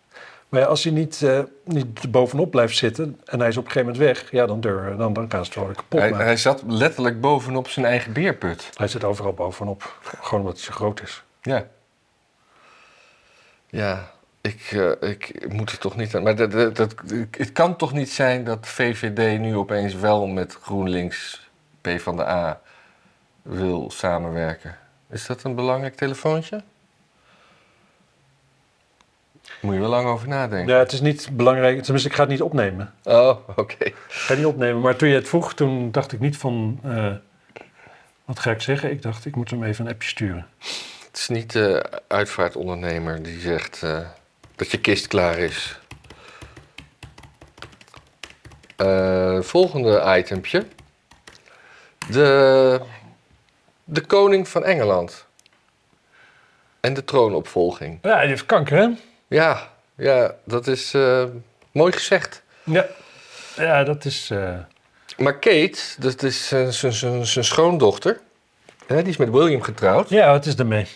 Maar 0.50 0.61
ja, 0.61 0.66
als 0.66 0.85
hij 0.85 0.92
niet, 0.92 1.22
eh, 1.22 1.40
niet 1.64 2.11
bovenop 2.11 2.50
blijft 2.50 2.76
zitten 2.76 3.20
en 3.24 3.38
hij 3.38 3.48
is 3.48 3.57
op 3.57 3.64
een 3.64 3.70
gegeven 3.70 3.92
moment 3.92 4.09
weg, 4.09 4.31
ja, 4.31 4.46
dan, 4.46 4.61
deur, 4.61 4.96
dan, 4.96 5.12
dan 5.12 5.31
gaan 5.31 5.44
ze 5.44 5.50
het 5.50 5.61
wel 5.61 5.74
kapot 5.74 6.00
hij, 6.00 6.11
maken. 6.11 6.26
hij 6.26 6.37
zat 6.37 6.62
letterlijk 6.66 7.20
bovenop 7.20 7.68
zijn 7.68 7.87
eigen 7.87 8.12
beerput. 8.12 8.70
Hij 8.74 8.88
zit 8.88 9.05
overal 9.05 9.33
bovenop. 9.33 9.98
Gewoon 10.03 10.40
omdat 10.40 10.57
hij 10.57 10.64
zo 10.64 10.72
groot 10.72 11.03
is. 11.03 11.22
Ja. 11.42 11.66
Ja, 13.66 14.11
ik, 14.40 14.61
eh, 14.72 15.11
ik 15.11 15.53
moet 15.53 15.70
er 15.70 15.79
toch 15.79 15.96
niet 15.96 16.14
aan. 16.14 16.22
Maar 16.22 16.37
dat, 16.37 16.50
dat, 16.53 16.76
dat- 16.76 16.94
het 17.31 17.53
kan 17.53 17.76
toch 17.76 17.92
niet 17.92 18.11
zijn 18.11 18.44
dat 18.44 18.66
VVD 18.68 19.38
nu 19.40 19.57
opeens 19.57 19.94
wel 19.94 20.26
met 20.26 20.59
GroenLinks 20.62 21.48
P 21.81 21.88
van 21.96 22.16
de 22.16 22.26
A 22.26 22.61
wil 23.42 23.90
samenwerken. 23.90 24.76
Is 25.11 25.26
dat 25.26 25.42
een 25.42 25.55
belangrijk 25.55 25.94
telefoontje? 25.94 26.62
Moet 29.61 29.74
je 29.74 29.81
wel 29.81 29.88
lang 29.88 30.07
over 30.07 30.29
nadenken. 30.29 30.72
Ja, 30.74 30.79
het 30.79 30.92
is 30.92 31.00
niet 31.00 31.29
belangrijk. 31.33 31.83
Tenminste, 31.83 32.09
ik 32.09 32.14
ga 32.14 32.20
het 32.22 32.31
niet 32.31 32.42
opnemen. 32.42 32.94
Oh, 33.05 33.37
oké. 33.57 33.85
Ik 33.85 33.94
ga 34.09 34.29
het 34.29 34.37
niet 34.37 34.46
opnemen. 34.46 34.81
Maar 34.81 34.96
toen 34.96 35.09
je 35.09 35.14
het 35.14 35.29
vroeg, 35.29 35.55
toen 35.55 35.90
dacht 35.90 36.12
ik 36.12 36.20
niet 36.20 36.37
van... 36.37 36.81
eh, 36.83 37.12
wat 38.24 38.38
ga 38.38 38.50
ik 38.50 38.61
zeggen? 38.61 38.90
Ik 38.90 39.03
dacht, 39.03 39.24
ik 39.26 39.37
moet 39.37 39.50
hem 39.50 39.64
even 39.64 39.87
een 39.87 39.92
appje 39.92 40.09
sturen. 40.09 40.46
Het 41.07 41.18
is 41.18 41.29
niet 41.29 41.53
de 41.53 41.90
uitvaartondernemer 42.09 43.22
die 43.22 43.40
zegt 43.40 43.83
eh, 43.83 43.98
dat 44.61 44.70
je 44.70 44.81
kist 44.81 45.07
klaar 45.07 45.38
is. 45.38 45.79
Eh, 48.77 49.40
volgende 49.40 50.14
itempje. 50.18 50.66
De, 52.11 52.81
de 53.85 54.01
koning 54.01 54.49
van 54.49 54.64
Engeland. 54.64 55.27
En 56.81 56.94
de 56.94 57.05
troonopvolging. 57.05 57.99
Ja, 58.03 58.20
die 58.20 58.29
heeft 58.29 58.46
kanker, 58.46 58.77
hè? 58.79 58.88
Ja, 59.29 59.68
ja 59.94 60.35
dat 60.44 60.66
is 60.66 60.94
eh, 60.94 61.25
mooi 61.73 61.92
gezegd. 61.92 62.42
Ja. 62.64 62.87
Ja, 63.57 63.85
dat 63.85 64.05
is... 64.05 64.31
eh, 64.31 64.59
Maar 65.16 65.38
Kate, 65.38 65.79
dat 65.99 66.23
is 66.23 66.49
zijn- 66.49 66.73
zijn 66.73 67.27
zijn 67.27 67.44
schoondochter. 67.44 68.20
Hè, 68.87 68.96
die 69.03 69.11
is 69.12 69.16
met 69.16 69.31
William 69.31 69.62
getrouwd. 69.62 70.09
ja, 70.09 70.31
wat 70.31 70.46
is 70.46 70.55
ermee? 70.55 70.87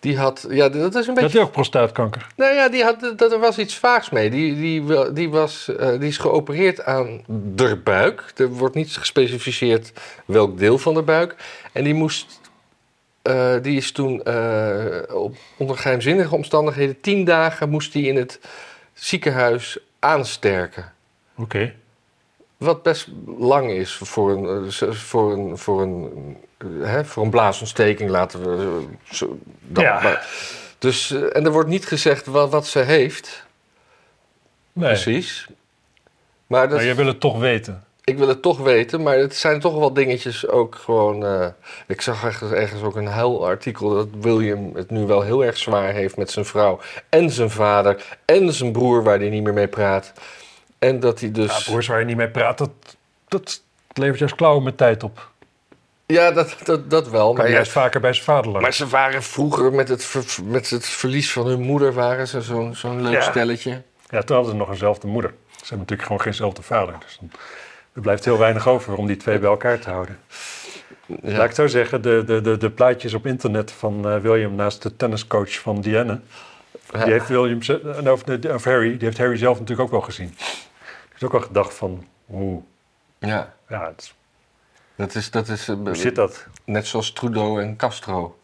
Die 0.00 0.18
had, 0.18 0.46
ja, 0.48 0.68
dat 0.68 0.94
is 0.94 1.06
een 1.06 1.14
Dat 1.14 1.22
beetje 1.22 1.38
hij 1.38 1.46
ook 1.46 1.52
prostaatkanker. 1.52 2.26
Nou 2.36 2.54
ja, 2.54 2.68
die 2.68 2.84
had, 2.84 3.12
dat, 3.16 3.32
er 3.32 3.38
was 3.38 3.58
iets 3.58 3.76
vaags 3.76 4.10
mee. 4.10 4.30
Die, 4.30 4.54
die, 4.54 5.12
die, 5.12 5.30
was, 5.30 5.68
eh, 5.76 5.98
die 5.98 6.08
is 6.08 6.18
geopereerd 6.18 6.84
aan 6.84 7.24
de 7.54 7.76
buik. 7.76 8.32
Er 8.36 8.48
wordt 8.48 8.74
niet 8.74 8.96
gespecificeerd 8.96 9.92
welk 10.24 10.58
deel 10.58 10.78
van 10.78 10.94
de 10.94 11.02
buik. 11.02 11.34
En 11.72 11.84
die 11.84 11.94
moest... 11.94 12.40
eh, 13.22 13.54
die 13.62 13.76
is 13.76 13.92
toen 13.92 14.22
eh, 14.22 15.14
op, 15.14 15.36
onder 15.56 15.76
geheimzinnige 15.76 16.34
omstandigheden... 16.34 17.00
tien 17.00 17.24
dagen 17.24 17.68
moest 17.68 17.92
hij 17.92 18.02
in 18.02 18.16
het 18.16 18.40
ziekenhuis 18.92 19.78
aansterken. 19.98 20.92
Oké. 21.36 21.74
Wat 22.56 22.82
best 22.82 23.08
lang 23.38 23.70
is 23.70 23.94
voor 23.94 24.30
een, 24.30 24.72
voor 24.94 25.32
een, 25.32 25.58
voor 25.58 25.82
een, 25.82 26.36
hè, 26.82 27.04
voor 27.04 27.24
een 27.24 27.30
blaasontsteking, 27.30 28.10
laten 28.10 28.40
we 28.42 28.64
eh, 28.66 29.14
zo, 29.14 29.38
dat 29.60 29.82
Ja. 29.82 30.00
maar. 30.02 30.26
Dus, 30.78 31.10
eh, 31.10 31.36
en 31.36 31.44
er 31.44 31.52
wordt 31.52 31.68
niet 31.68 31.86
gezegd 31.86 32.26
wat, 32.26 32.50
wat 32.50 32.66
ze 32.66 32.78
heeft, 32.78 33.44
Nee. 34.72 34.88
precies. 34.88 35.46
Maar 36.46 36.68
dat, 36.68 36.76
Maar 36.78 36.86
je 36.86 36.94
wil 36.94 37.06
het 37.06 37.20
toch 37.20 37.38
weten. 37.38 37.84
ik 38.04 38.18
wil 38.18 38.28
het 38.28 38.42
toch 38.42 38.58
weten, 38.58 39.02
maar 39.02 39.16
het 39.16 39.36
zijn 39.36 39.60
toch 39.60 39.78
wel 39.78 39.92
dingetjes 39.92 40.48
ook 40.48 40.74
gewoon... 40.74 41.24
eh, 41.24 41.46
ik 41.86 42.00
zag 42.00 42.24
ergens, 42.24 42.50
ergens 42.52 42.82
ook 42.82 42.96
een 42.96 43.06
huilartikel 43.06 43.90
dat 43.94 44.08
William 44.20 44.74
het 44.74 44.90
nu 44.90 45.06
wel 45.06 45.22
heel 45.22 45.44
erg 45.44 45.56
zwaar 45.56 45.92
heeft 45.92 46.16
met 46.16 46.30
zijn 46.30 46.44
vrouw... 46.44 46.80
en 47.08 47.30
zijn 47.30 47.50
vader 47.50 48.18
en 48.24 48.52
zijn 48.52 48.72
broer 48.72 49.02
waar 49.02 49.18
hij 49.18 49.28
niet 49.28 49.42
meer 49.42 49.52
mee 49.52 49.68
praat. 49.68 50.12
En 50.78 51.00
dat 51.00 51.20
hij 51.20 51.30
dus... 51.30 51.56
Ja, 51.64 51.70
broers 51.70 51.86
waar 51.86 51.98
je 51.98 52.04
niet 52.04 52.16
mee 52.16 52.28
praat, 52.30 52.58
dat, 52.58 52.70
dat 53.28 53.62
levert 53.92 54.18
juist 54.18 54.34
klauwen 54.34 54.62
met 54.62 54.76
tijd 54.76 55.02
op. 55.02 55.30
Ja, 56.06 56.30
dat, 56.30 56.56
dat, 56.64 56.90
dat 56.90 57.08
wel. 57.08 57.26
Kan 57.26 57.36
Maar, 57.36 57.46
ja, 57.48 57.52
juist 57.54 57.72
vaker 57.72 58.00
bij 58.00 58.12
zijn 58.12 58.24
vader 58.24 58.44
langs. 58.44 58.60
maar 58.62 58.72
ze 58.74 58.86
waren 58.86 59.22
vroeger 59.22 59.72
met 59.72 59.88
het, 59.88 60.04
ver- 60.04 60.44
met 60.44 60.70
het 60.70 60.86
verlies 60.86 61.32
van 61.32 61.46
hun 61.46 61.60
moeder... 61.60 61.92
waren 61.92 62.28
ze 62.28 62.40
zo'n 62.40 62.74
zo'n 62.74 63.02
leuk 63.02 63.12
Ja. 63.12 63.20
stelletje. 63.20 63.82
Ja, 64.08 64.22
toen 64.22 64.36
hadden 64.36 64.52
ze 64.54 64.58
nog 64.58 64.70
eenzelfde 64.70 65.06
moeder. 65.06 65.30
Ze 65.50 65.56
hebben 65.58 65.78
natuurlijk 65.78 66.02
gewoon 66.02 66.20
geenzelfde 66.22 66.62
vader. 66.62 66.94
Dus 67.00 67.16
dan, 67.20 67.30
er 67.92 68.00
blijft 68.00 68.24
heel 68.24 68.38
weinig 68.38 68.68
over 68.68 68.94
om 68.94 69.06
die 69.06 69.16
twee 69.16 69.38
bij 69.38 69.48
elkaar 69.50 69.78
te 69.78 69.90
houden. 69.90 70.18
Ja. 71.06 71.16
Laat 71.22 71.34
ik 71.40 71.46
het 71.46 71.54
zo 71.54 71.66
zeggen, 71.66 72.02
de, 72.02 72.22
de, 72.26 72.40
de, 72.40 72.56
de 72.56 72.70
plaatjes 72.70 73.14
op 73.14 73.26
internet 73.26 73.70
van 73.72 74.08
eh, 74.08 74.16
William 74.18 74.54
naast 74.54 74.82
de 74.82 74.96
tenniscoach 74.96 75.58
van 75.58 75.80
Diana... 75.80 76.20
Ja. 76.92 77.04
Die 77.04 77.12
heeft 77.12 77.28
William, 77.28 77.58
of, 78.08 78.22
of 78.54 78.64
Harry, 78.64 78.90
die 78.90 79.04
heeft 79.06 79.18
Harry 79.18 79.36
zelf 79.36 79.58
natuurlijk 79.58 79.86
ook 79.86 79.90
wel 79.90 80.00
gezien. 80.00 80.28
Die 80.36 80.46
heeft 81.10 81.24
ook 81.24 81.32
wel 81.32 81.40
gedacht 81.40 81.74
van, 81.74 82.06
oeh, 82.30 82.62
Ja, 83.18 83.54
ja, 83.68 83.86
het 83.86 84.00
is- 84.00 84.14
dat 84.96 85.14
is, 85.14 85.30
dat 85.30 85.48
is 85.48 85.68
eh, 85.68 85.76
hoe 85.76 85.94
zit 85.94 86.14
dat? 86.14 86.46
net 86.64 86.86
zoals 86.86 87.12
Trudeau 87.12 87.62
en 87.62 87.76
Castro. 87.76 88.38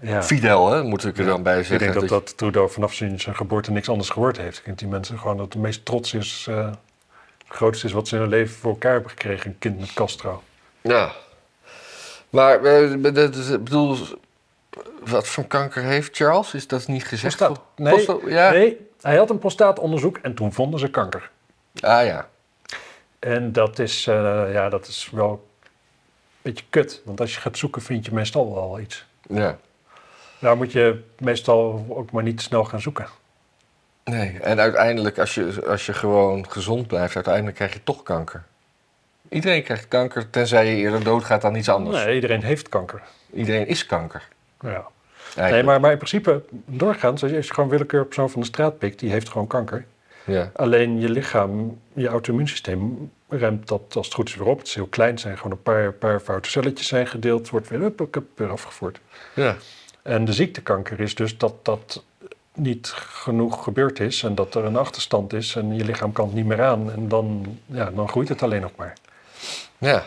Ja. 0.00 0.22
Fidel, 0.22 0.70
hè, 0.70 0.82
moet 0.82 1.04
ik 1.04 1.18
er 1.18 1.26
dan 1.26 1.42
bij 1.42 1.58
Ik 1.58 1.64
zeggen. 1.64 1.92
denk 1.92 2.00
dat, 2.00 2.08
dat 2.08 2.26
dat 2.26 2.36
Trudeau 2.36 2.70
vanaf 2.70 2.94
zijn, 2.94 3.20
geboorte 3.20 3.70
niks 3.70 3.88
anders 3.88 4.10
gehoord 4.10 4.36
heeft. 4.36 4.58
Ik 4.58 4.64
denk 4.64 4.78
die 4.78 4.88
mensen 4.88 5.18
gewoon 5.18 5.36
dat 5.36 5.52
het 5.52 5.62
meest 5.62 5.84
trots 5.84 6.14
is, 6.14 6.46
eh, 6.48 6.66
het 6.66 7.56
grootste 7.56 7.86
is 7.86 7.92
wat 7.92 8.08
ze 8.08 8.14
in 8.14 8.20
hun 8.20 8.30
leven 8.30 8.56
voor 8.56 8.70
elkaar 8.70 8.92
hebben 8.92 9.10
gekregen. 9.10 9.50
Een 9.50 9.58
kind 9.58 9.80
met 9.80 9.92
Castro. 9.92 10.42
Ja. 10.80 11.12
Maar, 12.30 12.64
eh, 12.64 12.92
ik 12.92 13.02
bedoel, 13.64 13.96
wat 15.04 15.26
voor 15.28 15.44
kanker 15.44 15.82
heeft 15.82 16.16
Charles? 16.16 16.54
Is 16.54 16.66
dat 16.66 16.86
niet 16.86 17.04
gezegd? 17.04 17.36
Prostaat. 17.36 17.64
Nee, 17.76 18.32
ja. 18.32 18.50
Nee, 18.50 18.86
hij 19.00 19.16
had 19.16 19.30
een 19.30 19.38
prostaatonderzoek 19.38 20.18
en 20.18 20.34
toen 20.34 20.52
vonden 20.52 20.80
ze 20.80 20.90
kanker. 20.90 21.30
Ah 21.80 22.04
ja. 22.04 22.28
En 23.24 23.52
dat 23.52 23.78
is, 23.78 24.06
eh, 24.06 24.52
ja, 24.52 24.68
dat 24.68 24.86
is 24.86 25.10
wel 25.12 25.30
een 25.30 25.68
beetje 26.42 26.64
kut. 26.70 27.02
Want 27.04 27.20
als 27.20 27.34
je 27.34 27.40
gaat 27.40 27.58
zoeken 27.58 27.82
vind 27.82 28.04
je 28.04 28.12
meestal 28.12 28.54
wel 28.54 28.80
iets. 28.80 29.04
ja. 29.28 29.58
Daar 30.38 30.56
moet 30.56 30.72
je 30.72 31.02
meestal 31.18 31.86
ook 31.88 32.10
maar 32.10 32.22
niet 32.22 32.40
snel 32.40 32.64
gaan 32.64 32.80
zoeken. 32.80 33.06
Nee, 34.04 34.38
en 34.40 34.60
uiteindelijk, 34.60 35.18
als 35.18 35.34
je, 35.34 35.64
als 35.66 35.86
je 35.86 35.92
gewoon 35.92 36.50
gezond 36.50 36.86
blijft, 36.86 37.14
uiteindelijk 37.14 37.56
krijg 37.56 37.72
je 37.72 37.82
toch 37.84 38.02
kanker. 38.02 38.44
Iedereen 39.28 39.62
krijgt 39.62 39.88
kanker, 39.88 40.30
tenzij 40.30 40.66
je 40.66 40.76
eerder 40.76 41.04
doodgaat 41.04 41.44
aan 41.44 41.54
iets 41.54 41.68
anders. 41.68 42.04
Nee, 42.04 42.14
iedereen 42.14 42.42
heeft 42.42 42.68
kanker. 42.68 43.02
Iedereen 43.32 43.66
is 43.66 43.86
kanker. 43.86 44.28
Ja. 44.60 44.86
Nee, 45.36 45.62
maar, 45.62 45.80
maar 45.80 45.90
in 45.90 45.96
principe, 45.96 46.42
doorgaans, 46.50 47.22
als 47.22 47.30
je, 47.30 47.36
als 47.36 47.46
je 47.46 47.54
gewoon 47.54 47.70
willekeur 47.70 48.04
persoon 48.04 48.30
van 48.30 48.40
de 48.40 48.46
straat 48.46 48.78
pikt, 48.78 48.98
die 48.98 49.10
heeft 49.10 49.28
gewoon 49.28 49.46
kanker. 49.46 49.86
Ja. 50.24 50.50
Alleen 50.54 51.00
je 51.00 51.08
lichaam, 51.08 51.80
je 51.92 52.08
auto-immuunsysteem 52.08 53.10
remt 53.28 53.68
dat 53.68 53.96
als 53.96 54.06
het 54.06 54.14
goed 54.14 54.28
is 54.28 54.34
weer 54.34 54.46
op. 54.46 54.58
Het 54.58 54.66
is 54.66 54.74
heel 54.74 54.86
klein, 54.86 55.18
zijn 55.18 55.36
gewoon 55.36 55.52
een 55.52 55.62
paar, 55.62 55.92
paar 55.92 56.20
foute 56.20 56.50
celletjes 56.50 56.86
zijn 56.86 57.06
gedeeld, 57.06 57.48
wordt 57.48 57.68
weer, 57.68 57.80
hup, 57.80 58.22
weer 58.34 58.50
afgevoerd. 58.50 59.00
ja. 59.34 59.56
En 60.02 60.24
de 60.24 60.32
ziektekanker 60.32 61.00
is 61.00 61.14
dus 61.14 61.38
dat 61.38 61.64
dat 61.64 62.04
niet 62.54 62.88
genoeg 62.96 63.64
gebeurd 63.64 64.00
is 64.00 64.22
en 64.22 64.34
dat 64.34 64.54
er 64.54 64.64
een 64.64 64.76
achterstand 64.76 65.32
is 65.32 65.56
en 65.56 65.74
je 65.76 65.84
lichaam 65.84 66.12
kan 66.12 66.26
het 66.26 66.34
niet 66.34 66.46
meer 66.46 66.62
aan. 66.62 66.92
En 66.92 67.08
dan, 67.08 67.58
ja, 67.66 67.90
dan 67.90 68.08
groeit 68.08 68.28
het 68.28 68.42
alleen 68.42 68.60
nog 68.60 68.76
maar. 68.76 68.96
Ja. 69.78 70.06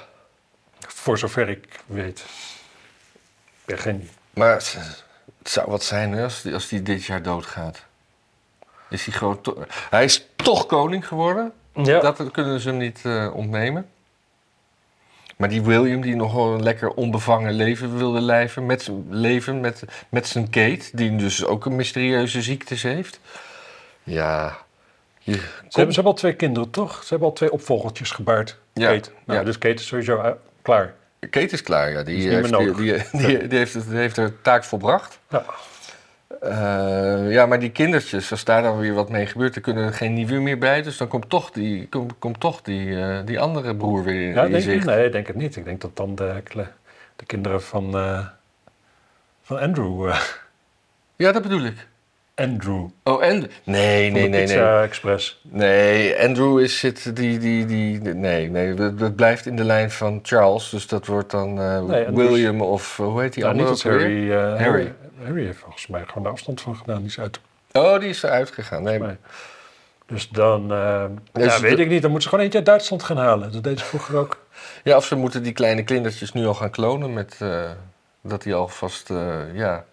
Voor 0.80 1.18
zover 1.18 1.50
ik 1.50 1.80
weet. 1.86 2.20
Ik 2.20 3.66
ben 3.66 3.78
geen... 3.78 4.10
Maar 4.34 4.54
het, 4.54 4.78
het 5.38 5.50
zou 5.50 5.70
wat 5.70 5.84
zijn 5.84 6.12
hè, 6.12 6.24
als, 6.24 6.42
die, 6.42 6.54
als 6.54 6.68
die 6.68 6.82
dit 6.82 7.04
jaar 7.04 7.22
doodgaat. 7.22 7.86
Is 8.90 9.06
hij 9.06 9.14
gewoon... 9.14 9.42
to- 9.42 9.64
Hij 9.90 10.04
is 10.04 10.28
toch 10.36 10.66
koning 10.66 11.08
geworden. 11.08 11.52
Ja, 11.74 12.00
Dat 12.00 12.32
kunnen 12.32 12.60
ze 12.60 12.70
hem 12.70 12.78
niet 12.78 13.00
eh, 13.04 13.30
ontnemen. 13.36 13.90
Maar 15.38 15.50
die 15.50 15.62
William, 15.62 16.02
die 16.02 16.16
nog 16.16 16.36
een 16.36 16.64
lekker 16.64 16.90
onbevangen 16.90 17.54
leven 17.54 17.98
wilde 17.98 18.22
leven 18.22 18.66
met, 18.66 18.82
zijn- 18.82 19.06
leven 19.10 19.60
met, 19.62 19.84
met 20.10 20.28
zijn 20.28 20.50
Kate, 20.50 20.86
die 20.94 21.16
dus 21.16 21.46
ook 21.46 21.66
een 21.66 21.76
mysterieuze 21.76 22.42
ziektes 22.42 22.84
heeft. 22.84 23.20
Ja. 24.04 24.58
Je, 25.20 25.34
Ze 25.34 25.40
hebben, 25.40 25.70
ze 25.72 25.80
hebben 25.84 26.04
al 26.04 26.14
twee 26.14 26.34
kinderen, 26.34 26.70
toch? 26.70 27.00
Ze 27.04 27.08
hebben 27.10 27.28
al 27.28 27.34
twee 27.34 27.52
opvolgertjes 27.52 28.12
gebaard. 28.12 28.58
Ja, 28.74 28.92
Kate. 28.94 29.10
Nou, 29.26 29.40
ja. 29.40 29.46
Dus 29.46 29.58
Kate 29.58 29.74
is 29.76 29.88
sowieso 29.88 30.18
uit- 30.20 30.38
klaar. 30.62 30.94
Kate 31.20 31.54
is 31.54 31.62
klaar, 31.64 31.92
ja. 31.92 32.04
Die, 32.04 32.18
Is 32.18 32.24
niet 32.24 32.34
heeft, 32.34 32.78
die, 32.78 33.02
die, 33.12 33.28
die, 33.28 33.48
die 33.48 33.58
heeft, 33.58 33.74
het- 33.74 33.90
die 33.90 33.98
heeft 33.98 34.16
haar 34.18 34.32
taak 34.42 34.64
volbracht. 34.64 35.20
Ja. 35.30 35.46
Eh, 36.28 37.32
ja, 37.32 37.46
maar 37.46 37.60
die 37.60 37.72
kindertjes, 37.72 38.32
als 38.32 38.44
daar 38.44 38.62
dan 38.62 38.80
weer 38.80 38.94
wat 38.94 39.10
mee 39.10 39.26
gebeurt, 39.26 39.54
dan 39.54 39.64
kunnen 39.64 39.86
er 39.86 39.94
geen 39.94 40.14
nieuwe 40.14 40.40
meer 40.40 40.58
bij. 40.58 40.82
Dus 40.82 40.98
dan 40.98 41.08
komt 41.08 41.30
toch 41.30 41.52
die, 41.52 41.88
komt, 41.88 42.14
komt 42.20 42.40
toch 42.40 42.62
die, 42.62 43.02
eh, 43.02 43.18
die 43.26 43.40
andere 43.40 43.76
broer 43.76 44.04
weer 44.04 44.22
in, 44.22 44.34
Ja, 44.34 44.44
in 44.44 44.52
denk 44.52 44.66
ik, 44.66 44.86
nee, 44.86 45.06
ik 45.06 45.12
denk 45.12 45.28
het 45.28 45.36
niet. 45.36 45.56
Ik 45.56 45.66
denk 45.66 45.82
dat 45.82 45.96
dan 45.96 46.16
de, 46.16 46.42
de 47.16 47.26
kinderen 47.26 47.62
van, 47.62 47.98
eh, 47.98 48.26
van 49.42 49.60
Andrew... 49.60 50.14
Ja, 51.16 51.32
dat 51.32 51.42
bedoel 51.42 51.64
ik. 51.64 51.88
Andrew. 52.36 52.86
Oh, 53.04 53.24
en... 53.24 53.50
Nee, 53.64 54.12
nee, 54.12 54.30
nee, 54.30 54.42
Pizza 54.42 54.76
nee. 54.76 54.84
Express. 54.84 55.42
Nee, 55.42 56.24
Andrew 56.24 56.60
is 56.60 56.80
zit 56.80 57.16
die, 57.16 57.38
die, 57.38 57.66
die, 57.66 58.00
nee, 58.00 58.50
nee, 58.50 58.74
dat, 58.74 59.00
dat 59.00 59.16
blijft 59.16 59.46
in 59.46 59.56
de 59.56 59.64
lijn 59.64 59.92
van 59.92 60.20
Charles. 60.24 60.70
Dus 60.70 60.88
dat 60.88 61.06
wordt 61.06 61.32
dan 61.32 61.54
Nee, 61.54 62.06
Andrew 62.06 62.16
William 62.16 62.62
of, 62.62 62.98
hoe 62.98 63.22
heet 63.22 63.34
die 63.34 63.46
niet 63.46 63.86
andere 63.86 64.56
Harry. 64.58 64.94
Harry 65.24 65.46
heeft 65.46 65.60
volgens 65.60 65.88
mij 65.88 66.04
gewoon 66.08 66.24
de 66.24 66.30
afstand 66.30 66.62
van 66.62 66.76
gedaan. 66.76 66.98
Die 66.98 67.06
is 67.08 67.20
uit. 67.20 67.40
Oh, 67.72 68.00
die 68.00 68.10
is 68.10 68.24
eruit 68.24 68.52
gegaan. 68.52 68.84
Nee. 68.84 69.02
Dus 70.06 70.30
dan, 70.30 70.68
Dus 70.68 71.54
ja, 71.56 71.60
weet 71.60 71.78
de- 71.78 71.84
ik 71.84 71.90
niet. 71.90 72.02
Dan 72.02 72.12
moeten 72.12 72.22
ze 72.22 72.30
gewoon 72.30 72.44
eentje 72.44 72.58
uit 72.58 72.68
Duitsland 72.68 73.04
gaan 73.04 73.18
halen. 73.18 73.52
Dat 73.52 73.64
deden 73.64 73.80
ze 73.80 73.86
vroeger 73.86 74.16
ook. 74.18 74.46
Ja, 74.84 74.96
of 74.98 75.06
ze 75.06 75.16
moeten 75.16 75.44
die 75.44 75.54
kleine 75.54 75.84
kindertjes 75.84 76.34
nu 76.34 76.46
al 76.46 76.54
gaan 76.54 76.70
klonen 76.70 77.14
met 77.14 77.36
eh, 77.40 77.72
dat 78.22 78.42
die 78.44 78.54
alvast, 78.56 79.10
eh, 79.10 79.56
ja. 79.56 79.86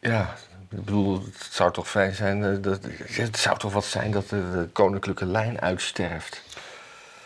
Ja, 0.00 0.34
ik 0.70 0.84
bedoel, 0.84 1.22
het 1.24 1.48
zou 1.50 1.72
toch 1.72 1.88
fijn 1.90 2.14
zijn, 2.14 2.62
dat, 2.62 2.78
het 3.06 3.36
zou 3.38 3.58
toch 3.58 3.72
wat 3.72 3.84
zijn 3.84 4.10
dat 4.10 4.28
de, 4.28 4.50
de 4.50 4.68
koninklijke 4.72 5.26
lijn 5.26 5.60
uitsterft. 5.60 6.42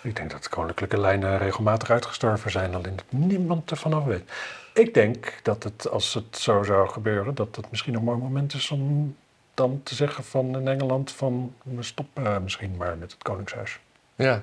Ik 0.02 0.16
denk 0.16 0.30
dat 0.30 0.42
de 0.42 0.48
koninklijke 0.48 1.00
lijnen 1.00 1.38
regelmatig 1.38 1.90
uitgestorven 1.90 2.50
zijn. 2.50 2.74
Alleen 2.74 2.96
dat 2.96 3.04
niemand 3.08 3.70
ervan 3.70 3.92
af 3.94 4.04
weet. 4.04 4.30
Ik 4.78 4.94
denk 4.94 5.40
dat 5.42 5.62
het, 5.62 5.88
als 5.88 6.14
het 6.14 6.36
zo 6.36 6.62
zou 6.62 6.88
gebeuren, 6.88 7.34
dat 7.34 7.56
het 7.56 7.70
misschien 7.70 7.94
een 7.94 8.02
mooi 8.04 8.18
moment 8.18 8.54
is 8.54 8.70
om 8.70 9.16
dan 9.54 9.80
te 9.82 9.94
zeggen 9.94 10.24
van 10.24 10.56
in 10.56 10.68
Engeland 10.68 11.12
van 11.12 11.54
we 11.62 11.82
stoppen 11.82 12.26
eh, 12.26 12.38
misschien 12.38 12.76
maar 12.76 12.96
met 12.98 13.12
het 13.12 13.22
koningshuis. 13.22 13.78
Ja. 14.14 14.42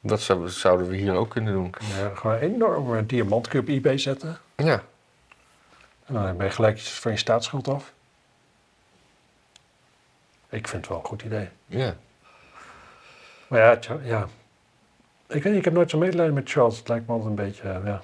Dat 0.00 0.20
zou- 0.20 0.48
zouden 0.48 0.88
we 0.88 0.96
hier 0.96 1.14
ook 1.14 1.30
kunnen 1.30 1.52
doen. 1.52 1.74
Ja, 1.98 2.14
gewoon 2.14 2.36
een 2.36 2.42
enorme 2.42 3.06
diamant 3.06 3.48
kun 3.48 3.60
je 3.60 3.66
op 3.66 3.72
eBay 3.72 3.98
zetten. 3.98 4.38
Ja. 4.56 4.82
En 6.04 6.14
dan 6.14 6.36
ben 6.36 6.46
je 6.46 6.52
gelijk 6.52 6.80
van 6.80 7.12
je 7.12 7.18
staatsschuld 7.18 7.68
af. 7.68 7.92
Ik 10.48 10.68
vind 10.68 10.80
het 10.82 10.88
wel 10.88 10.98
een 10.98 11.04
goed 11.04 11.22
idee. 11.22 11.48
Ja. 11.66 11.96
Maar 13.48 13.60
ja, 13.60 13.78
ja. 14.02 14.26
ik 15.28 15.42
weet 15.42 15.56
ik 15.56 15.64
heb 15.64 15.74
nooit 15.74 15.90
zo 15.90 15.98
medelijden 15.98 16.34
met 16.34 16.50
Charles. 16.50 16.78
Het 16.78 16.88
lijkt 16.88 17.06
me 17.06 17.12
altijd 17.12 17.30
een 17.30 17.44
beetje, 17.44 17.68
eh, 17.68 17.84
ja, 17.84 18.02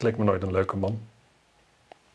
het 0.00 0.08
leek 0.08 0.18
me 0.18 0.24
nooit 0.24 0.42
een 0.42 0.52
leuke 0.52 0.76
man. 0.76 1.00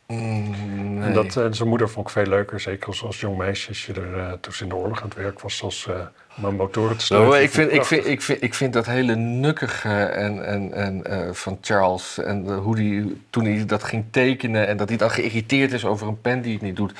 Mm, 0.07 0.93
nee. 0.93 1.03
En 1.03 1.13
dat, 1.13 1.35
eh, 1.37 1.45
zijn 1.49 1.69
moeder 1.69 1.89
vond 1.89 2.07
ik 2.07 2.13
veel 2.13 2.25
leuker, 2.25 2.59
zeker 2.59 2.87
als, 2.87 3.03
als 3.03 3.19
jong 3.19 3.37
meisje, 3.37 3.67
als 3.67 3.85
je 3.85 3.93
er 3.93 4.19
eh, 4.19 4.31
toen 4.31 4.53
ze 4.53 4.63
in 4.63 4.69
de 4.69 4.75
oorlog 4.75 5.01
aan 5.01 5.07
het 5.07 5.17
werk 5.17 5.39
was, 5.39 5.63
als 5.63 5.87
eh 5.87 5.95
om 6.37 6.45
aan 6.45 6.55
motoren 6.55 6.97
te 6.97 7.13
Nou, 7.13 7.37
ik, 7.37 7.49
vind, 7.49 7.71
ik, 7.71 7.85
vind, 7.85 8.07
ik, 8.07 8.21
vind, 8.21 8.43
ik 8.43 8.53
vind 8.53 8.73
dat 8.73 8.85
hele 8.85 9.15
nukkige 9.15 10.03
en, 10.03 10.45
en, 10.45 10.73
en, 10.73 11.35
van 11.35 11.57
Charles 11.61 12.17
en 12.17 12.53
hoe 12.53 12.75
die 12.75 13.21
toen 13.29 13.45
hij 13.45 13.65
dat 13.65 13.83
ging 13.83 14.05
tekenen 14.11 14.67
en 14.67 14.77
dat 14.77 14.89
hij 14.89 14.97
dan 14.97 15.11
geïrriteerd 15.11 15.71
is 15.71 15.85
over 15.85 16.07
een 16.07 16.21
pen 16.21 16.41
die 16.41 16.53
het 16.53 16.61
niet 16.61 16.75
doet. 16.75 16.93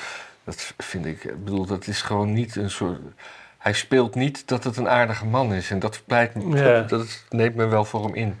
Dat 0.44 0.74
vind 0.78 1.06
ik, 1.06 1.24
ik 1.24 1.44
bedoel, 1.44 1.66
dat 1.66 1.86
is 1.86 2.02
gewoon 2.02 2.32
niet 2.32 2.56
een 2.56 2.70
soort. 2.70 2.98
Hij 3.58 3.72
speelt 3.72 4.14
niet 4.14 4.48
dat 4.48 4.64
het 4.64 4.76
een 4.76 4.88
aardige 4.88 5.26
man 5.26 5.52
is 5.52 5.70
en 5.70 5.78
dat, 5.78 6.02
pleit, 6.06 6.32
Ja. 6.48 6.80
dat, 6.80 6.88
dat 6.88 7.24
neemt 7.28 7.54
me 7.54 7.66
wel 7.66 7.84
voor 7.84 8.04
hem 8.04 8.14
in. 8.14 8.38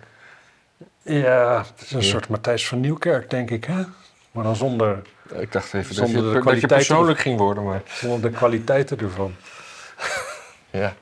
Ja, 1.06 1.64
het 1.74 1.82
is 1.84 1.92
een 1.92 2.00
Ja. 2.00 2.06
soort 2.06 2.28
Matthijs 2.28 2.68
van 2.68 2.80
Nieuwkerk, 2.80 3.30
denk 3.30 3.50
ik, 3.50 3.64
hè? 3.64 3.82
Maar 4.30 4.44
dan 4.44 4.56
zonder, 4.56 5.02
Ik 5.38 5.52
dacht 5.52 5.74
even 5.74 5.96
dat 5.96 6.08
Zonder 6.08 6.24
je, 6.34 6.38
de 6.38 6.44
dat 6.44 6.60
je 6.60 6.66
persoonlijk 6.66 7.18
ging 7.18 7.38
worden, 7.38 7.64
maar 7.64 7.82
zonder 7.86 8.30
de 8.30 8.36
kwaliteiten 8.36 8.98
ervan. 8.98 9.34
ja. 10.70 10.94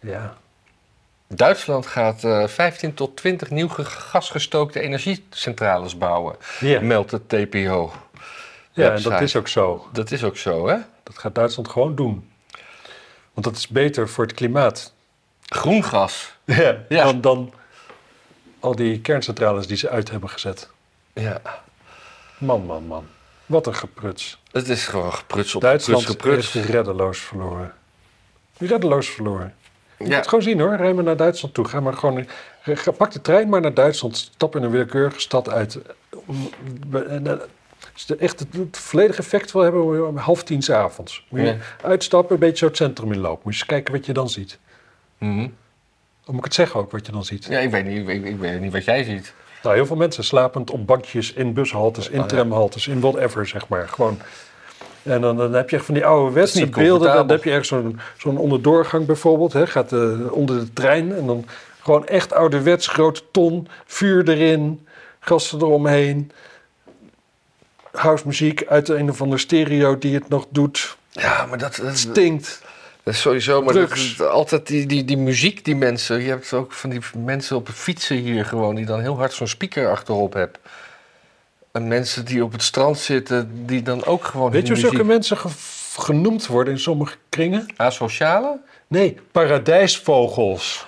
Ja. 0.00 0.36
Duitsland 1.28 1.86
gaat 1.86 2.24
eh 2.24 2.46
15 2.46 2.94
tot 2.94 3.16
20 3.16 3.50
nieuw 3.50 3.68
ge- 3.68 3.84
gasgestookte 3.84 4.80
energiecentrales 4.80 5.98
bouwen, 5.98 6.36
meldt 6.80 7.10
het 7.10 7.28
TPO. 7.28 7.92
ja 8.72 8.90
en 8.92 9.02
dat 9.02 9.20
is 9.20 9.36
ook 9.36 9.48
zo. 9.48 9.88
Dat 9.92 10.10
is 10.10 10.24
ook 10.24 10.36
zo, 10.36 10.68
hè? 10.68 10.76
Dat 11.02 11.18
gaat 11.18 11.34
Duitsland 11.34 11.68
gewoon 11.68 11.94
doen. 11.94 12.30
Want 13.32 13.46
dat 13.46 13.56
is 13.56 13.68
beter 13.68 14.08
voor 14.08 14.24
het 14.24 14.34
klimaat. 14.34 14.92
Groen 15.46 15.84
gas. 15.84 16.36
Ja. 16.44 16.76
Ja. 16.88 17.04
Dan, 17.04 17.20
dan 17.20 17.52
al 18.60 18.74
die 18.76 19.00
kerncentrales 19.00 19.66
die 19.66 19.76
ze 19.76 19.88
uit 19.88 20.10
hebben 20.10 20.28
gezet. 20.30 20.70
Ja. 21.12 21.40
Man, 22.38 22.64
man, 22.66 22.86
man. 22.86 23.06
Wat 23.46 23.66
een 23.66 23.74
gepruts. 23.74 24.42
Het 24.52 24.68
is 24.68 24.86
gewoon 24.86 25.12
gepruts 25.12 25.54
op 25.54 25.60
Duitsland 25.60 26.06
gepruts, 26.06 26.54
is 26.54 26.64
reddeloos 26.64 27.18
verloren. 27.18 27.72
Reddeloos 28.58 29.08
verloren. 29.08 29.54
Je 29.96 30.04
moet 30.04 30.08
Ja. 30.12 30.16
het 30.18 30.28
gewoon 30.28 30.44
zien 30.44 30.60
hoor. 30.60 30.76
Rij 30.76 30.92
maar 30.92 31.04
naar 31.04 31.16
Duitsland 31.16 31.54
toe. 31.54 31.64
Ga 31.68 31.80
maar 31.80 31.92
gewoon. 31.92 32.26
Pak 32.96 33.10
de 33.12 33.20
trein 33.20 33.48
maar 33.48 33.60
naar 33.60 33.74
Duitsland. 33.74 34.16
Stap 34.16 34.56
in 34.56 34.62
een 34.62 34.70
willekeurige 34.70 35.20
stad 35.20 35.48
uit. 35.50 35.78
Eh, 36.92 37.32
echt 38.18 38.38
het, 38.38 38.48
het 38.52 38.78
volledige 38.78 39.18
effect 39.18 39.52
wil 39.52 39.62
hebben, 39.62 39.82
moet 39.82 40.00
om 40.08 40.16
half 40.16 40.42
tien 40.44 40.62
's 40.62 40.70
avonds. 40.70 41.26
Moet 41.28 41.40
je 41.40 41.46
Ja. 41.46 41.56
uitstappen, 41.82 42.34
een 42.34 42.40
beetje 42.40 42.56
zo 42.56 42.66
het 42.66 42.76
centrum 42.76 43.12
inlopen. 43.12 43.40
Moet 43.44 43.52
je 43.54 43.58
eens 43.60 43.68
kijken 43.68 43.94
wat 43.94 44.06
je 44.06 44.12
dan 44.12 44.28
ziet. 44.30 44.58
Mhm. 45.18 45.48
Dan 46.28 46.36
moet 46.36 46.46
ik 46.46 46.52
het 46.52 46.66
zeggen 46.66 46.80
ook 46.80 46.90
wat 46.90 47.06
je 47.06 47.12
dan 47.12 47.24
ziet. 47.24 47.44
Ja, 47.44 47.58
ik 47.58 47.70
weet, 47.70 47.84
niet, 47.84 48.08
ik, 48.08 48.24
ik 48.24 48.38
weet 48.38 48.60
niet 48.60 48.72
wat 48.72 48.84
jij 48.84 49.04
ziet. 49.04 49.34
Nou, 49.62 49.74
heel 49.74 49.86
veel 49.86 49.96
mensen 49.96 50.24
slapend 50.24 50.70
op 50.70 50.86
bankjes, 50.86 51.32
in 51.32 51.52
bushaltes, 51.52 52.08
in 52.08 52.20
ja. 52.20 52.26
tramhaltes, 52.26 52.88
in 52.88 53.00
whatever, 53.00 53.46
zeg 53.46 53.68
maar. 53.68 53.88
Gewoon. 53.88 54.18
En 55.02 55.20
dan, 55.20 55.36
dan 55.36 55.52
heb 55.52 55.70
je 55.70 55.76
echt 55.76 55.84
van 55.84 55.94
die 55.94 56.06
ouderwetse 56.06 56.58
niet 56.58 56.70
beelden. 56.70 57.14
Dan 57.14 57.30
heb 57.30 57.44
je 57.44 57.50
echt 57.50 57.66
zo'n 57.66 58.00
zo'n 58.18 58.38
onderdoorgang 58.38 59.06
bijvoorbeeld. 59.06 59.52
Hè, 59.52 59.66
gaat 59.66 59.92
eh, 59.92 60.32
onder 60.32 60.58
de 60.58 60.72
trein 60.72 61.16
en 61.16 61.26
dan 61.26 61.44
gewoon 61.82 62.06
echt 62.06 62.32
ouderwets, 62.32 62.86
grote 62.86 63.22
ton, 63.30 63.68
vuur 63.86 64.28
erin, 64.28 64.86
gasten 65.20 65.58
eromheen. 65.58 66.32
Housemuziek 67.92 68.66
uit 68.66 68.88
een 68.88 69.10
of 69.10 69.22
andere 69.22 69.40
stereo 69.40 69.98
die 69.98 70.14
het 70.14 70.28
nog 70.28 70.46
doet. 70.48 70.96
Ja, 71.10 71.46
maar 71.46 71.58
dat, 71.58 71.80
dat, 71.82 71.98
Stinkt. 71.98 72.62
Sowieso. 73.12 73.62
Maar 73.62 73.74
dat, 73.74 74.20
altijd 74.28 74.66
die, 74.66 74.86
die, 74.86 75.04
die 75.04 75.16
muziek, 75.16 75.64
die 75.64 75.76
mensen. 75.76 76.22
Je 76.22 76.28
hebt 76.28 76.52
ook 76.52 76.72
van 76.72 76.90
die 76.90 77.00
mensen 77.16 77.56
op 77.56 77.66
de 77.66 77.72
fietsen 77.72 78.16
hier 78.16 78.44
gewoon, 78.44 78.74
die 78.74 78.86
dan 78.86 79.00
heel 79.00 79.16
hard 79.16 79.32
zo'n 79.32 79.46
speaker 79.46 79.90
achterop 79.90 80.32
hebben. 80.32 80.60
En 81.72 81.88
mensen 81.88 82.24
die 82.24 82.44
op 82.44 82.52
het 82.52 82.62
strand 82.62 82.98
zitten, 82.98 83.66
die 83.66 83.82
dan 83.82 84.04
ook 84.04 84.24
gewoon. 84.24 84.50
Weet 84.50 84.66
je 84.66 84.74
die 84.74 84.82
hoe 84.82 84.90
zulke 84.90 85.04
mensen 85.06 85.36
ge- 85.36 85.48
genoemd 85.98 86.46
worden 86.46 86.72
in 86.72 86.80
sommige 86.80 87.16
kringen? 87.28 87.66
Asociale? 87.76 88.58
Nee, 88.86 89.16
paradijsvogels. 89.32 90.86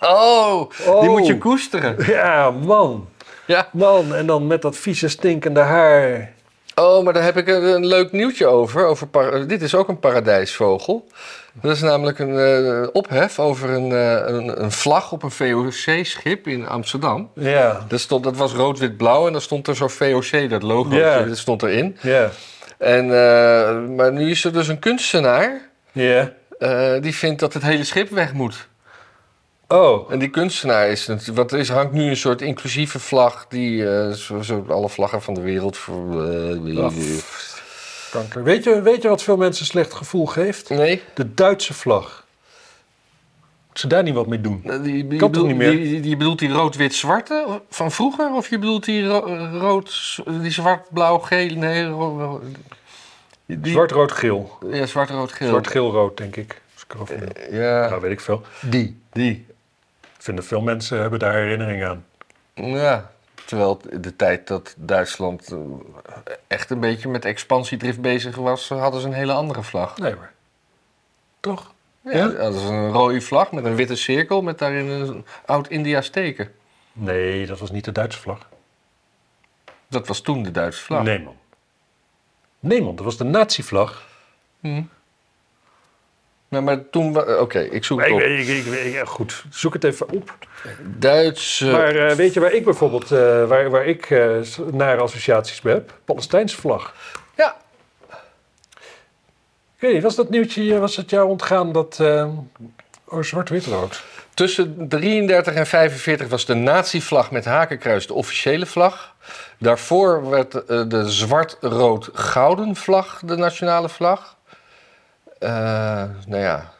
Oh, 0.00 0.70
die 0.76 0.86
Oh. 0.88 1.08
moet 1.08 1.26
je 1.26 1.38
koesteren. 1.38 1.96
Ja, 2.06 2.50
man. 2.50 3.08
Ja. 3.46 3.68
Man, 3.72 4.14
en 4.14 4.26
dan 4.26 4.46
met 4.46 4.62
dat 4.62 4.76
vieze 4.76 5.08
stinkende 5.08 5.60
haar. 5.60 6.32
Oh, 6.74 7.04
maar 7.04 7.12
daar 7.12 7.22
heb 7.22 7.36
ik 7.36 7.48
een, 7.48 7.62
een 7.62 7.86
leuk 7.86 8.12
nieuwtje 8.12 8.46
over. 8.46 8.84
over 8.86 9.06
par- 9.06 9.46
dit 9.46 9.62
is 9.62 9.74
ook 9.74 9.88
een 9.88 9.98
paradijsvogel. 9.98 11.06
Dat 11.52 11.72
is 11.76 11.80
namelijk 11.82 12.18
een 12.18 12.38
eh, 12.38 12.88
ophef 12.92 13.38
over 13.38 13.70
een, 13.70 13.92
eh, 13.92 14.34
een, 14.34 14.62
een 14.62 14.72
vlag 14.72 15.12
op 15.12 15.22
een 15.22 15.30
VOC-schip 15.30 16.46
in 16.48 16.68
Amsterdam. 16.68 17.30
Ja. 17.34 17.84
Dat, 17.88 18.00
stond, 18.00 18.24
dat 18.24 18.36
was 18.36 18.52
rood-wit-blauw 18.52 19.26
en 19.26 19.32
dan 19.32 19.40
stond 19.40 19.66
er 19.68 19.76
zo'n 19.76 19.90
VOC, 19.90 20.50
dat 20.50 20.62
logo, 20.62 20.94
Ja. 20.94 21.22
dat 21.22 21.38
stond 21.38 21.62
erin. 21.62 21.96
Ja. 22.00 22.30
En, 22.78 23.04
eh, 23.04 23.78
maar 23.96 24.12
nu 24.12 24.30
is 24.30 24.44
er 24.44 24.52
dus 24.52 24.68
een 24.68 24.78
kunstenaar 24.78 25.68
Ja. 25.92 26.32
die 27.00 27.14
vindt 27.14 27.40
dat 27.40 27.52
het 27.54 27.62
hele 27.62 27.84
schip 27.84 28.10
weg 28.10 28.32
moet. 28.32 28.68
Oh. 29.76 30.12
En 30.12 30.18
die 30.18 30.28
kunstenaar 30.30 30.88
is, 30.88 31.08
er 31.08 31.54
is, 31.58 31.68
hangt 31.68 31.92
nu 31.92 32.08
een 32.08 32.16
soort 32.16 32.42
inclusieve 32.42 32.98
vlag 32.98 33.46
die 33.48 33.88
eh, 33.90 34.10
zo, 34.12 34.42
zo 34.42 34.64
alle 34.68 34.88
vlaggen 34.88 35.22
van 35.22 35.34
de 35.34 35.40
wereld. 35.40 35.76
Voor, 35.76 36.30
eh, 36.30 36.88
Kanker. 38.10 38.42
Weet 38.42 38.64
je, 38.64 38.82
weet 38.82 39.02
je 39.02 39.08
wat 39.08 39.22
veel 39.22 39.36
mensen 39.36 39.60
een 39.62 39.68
slecht 39.70 39.94
gevoel 39.94 40.26
geeft? 40.26 40.68
nee, 40.68 41.02
De 41.14 41.34
Duitse 41.34 41.74
vlag. 41.74 42.22
Ze 43.72 43.86
daar 43.86 44.02
niet 44.02 44.14
wat 44.14 44.26
mee 44.26 44.40
doen? 44.40 44.60
die, 44.82 45.06
die, 45.06 45.06
Kan 45.08 45.18
toch 45.18 45.30
bedoel- 45.30 45.46
niet 45.46 45.56
meer? 45.56 45.70
Die, 45.70 45.88
die, 45.88 46.00
die 46.00 46.16
bedoelt 46.16 46.38
die 46.38 46.50
rood-wit-zwarte 46.52 47.60
van 47.70 47.90
vroeger? 47.92 48.32
Of 48.32 48.48
je 48.48 48.58
bedoelt 48.58 48.84
die 48.84 49.06
ro- 49.06 49.48
rood, 49.58 50.18
die 50.40 50.50
zwart-blauw-geel? 50.50 51.56
Nee, 51.56 51.86
ro- 51.86 52.18
ro- 52.18 52.42
die, 53.46 53.72
Zwart, 53.72 53.90
rood, 53.90 54.12
geel. 54.12 54.58
Ja, 54.70 54.86
zwart-rood-geel. 54.86 55.48
Zwart, 55.48 55.66
geel, 55.68 55.90
rood, 55.90 56.16
denk 56.16 56.36
ik. 56.36 56.60
Als 56.74 56.82
ik 56.84 56.94
erover 56.94 57.18
denk. 57.20 57.38
Ja, 57.50 57.88
Nou, 57.88 58.00
weet 58.00 58.12
ik 58.12 58.20
veel. 58.20 58.42
die. 58.60 59.00
Die. 59.12 59.46
Vinden 60.24 60.44
veel 60.44 60.60
mensen 60.60 61.00
hebben 61.00 61.18
daar 61.18 61.34
herinnering 61.34 61.84
aan. 61.84 62.04
Ja, 62.54 63.10
terwijl 63.44 63.80
de 64.00 64.16
tijd 64.16 64.46
dat 64.46 64.74
Duitsland 64.78 65.52
eh, 65.52 65.58
echt 66.46 66.70
een 66.70 66.80
beetje 66.80 67.08
met 67.08 67.24
expansiedrift 67.24 68.00
bezig 68.00 68.36
was, 68.36 68.68
hadden 68.68 69.00
ze 69.00 69.06
een 69.06 69.12
hele 69.12 69.32
andere 69.32 69.62
vlag. 69.62 69.98
Nee 69.98 70.12
hoor. 70.12 70.30
Toch? 71.40 71.72
Ja, 72.00 72.10
Ja? 72.10 72.28
dat 72.28 72.54
is 72.54 72.62
een 72.62 72.90
rode 72.92 73.20
vlag 73.20 73.52
met 73.52 73.64
een 73.64 73.74
witte 73.74 73.96
cirkel 73.96 74.42
met 74.42 74.58
daarin 74.58 74.88
een 74.88 75.24
oud-India's 75.44 76.08
teken. 76.08 76.54
Nee, 76.92 77.46
dat 77.46 77.58
was 77.58 77.70
niet 77.70 77.84
de 77.84 77.92
Duitse 77.92 78.18
vlag. 78.20 78.48
Dat 79.88 80.06
was 80.06 80.20
toen 80.20 80.42
de 80.42 80.50
Duitse 80.50 80.82
vlag. 80.82 81.02
Nee 81.02 81.18
man. 81.18 81.36
Nee 82.60 82.82
man, 82.82 82.96
dat 82.96 83.04
was 83.04 83.16
de 83.16 83.24
nazi-vlag. 83.24 84.06
Hm. 84.60 84.82
Maar 86.60 86.90
toen... 86.90 87.12
wa- 87.12 87.36
Oké, 87.38 87.58
ik 87.60 87.84
zoek 87.84 87.98
Maar 87.98 88.08
het 88.08 88.16
ik, 88.18 88.24
op. 88.24 88.30
ik, 88.38 88.48
ik, 88.48 88.66
ik- 88.66 88.92
ja, 88.92 89.04
goed, 89.04 89.44
zoek 89.50 89.72
het 89.72 89.84
even 89.84 90.10
op. 90.10 90.34
Duitse... 90.82 91.66
Maar 91.66 91.96
eh, 91.96 92.14
weet 92.16 92.34
je 92.34 92.40
waar 92.40 92.52
ik 92.52 92.64
bijvoorbeeld, 92.64 93.10
eh, 93.12 93.44
waar, 93.46 93.70
waar 93.70 93.86
ik 93.86 94.10
eh, 94.10 94.36
nare 94.72 95.00
associaties 95.00 95.62
mee 95.62 95.74
heb? 95.74 95.92
Palestijnse 96.04 96.56
vlag. 96.56 96.94
Ja. 97.36 97.56
Niet, 99.80 100.02
was 100.02 100.14
dat 100.14 100.30
nieuwtje, 100.30 100.74
eh, 100.74 100.80
was 100.80 100.96
het 100.96 101.10
jou 101.10 101.28
ontgaan 101.28 101.72
dat... 101.72 101.98
eh 102.00 102.28
oh, 103.04 103.22
zwart-wit-rood. 103.22 104.02
Tussen 104.34 104.88
33 104.88 105.54
en 105.54 105.66
45 105.66 106.28
was 106.28 106.44
de 106.46 106.54
nazi-vlag 106.54 107.30
met 107.30 107.44
hakenkruis 107.44 108.06
de 108.06 108.14
officiële 108.14 108.66
vlag. 108.66 109.14
Daarvoor 109.58 110.28
werd 110.30 110.54
eh, 110.64 110.82
de 110.88 111.08
zwart-rood-gouden 111.10 112.76
vlag 112.76 113.20
de 113.24 113.36
nationale 113.36 113.88
vlag. 113.88 114.36
Eh, 115.44 116.04
nou 116.26 116.42
ja, 116.42 116.72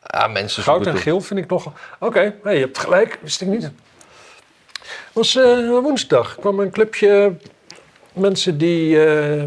ah, 0.00 0.32
mensen 0.32 0.62
Goud 0.62 0.86
en 0.86 0.96
geel 0.96 1.20
vind 1.20 1.40
ik 1.40 1.46
nog... 1.50 1.72
Oké, 1.98 2.34
hey, 2.42 2.54
je 2.54 2.60
hebt 2.60 2.78
gelijk, 2.78 3.18
wist 3.22 3.40
ik 3.40 3.48
niet. 3.48 3.62
Het 3.62 3.72
was 5.12 5.36
eh, 5.36 5.68
woensdag, 5.68 6.34
kwam 6.34 6.60
een 6.60 6.70
clubje 6.70 7.36
mensen 8.12 8.58
die... 8.58 9.04
eh, 9.04 9.44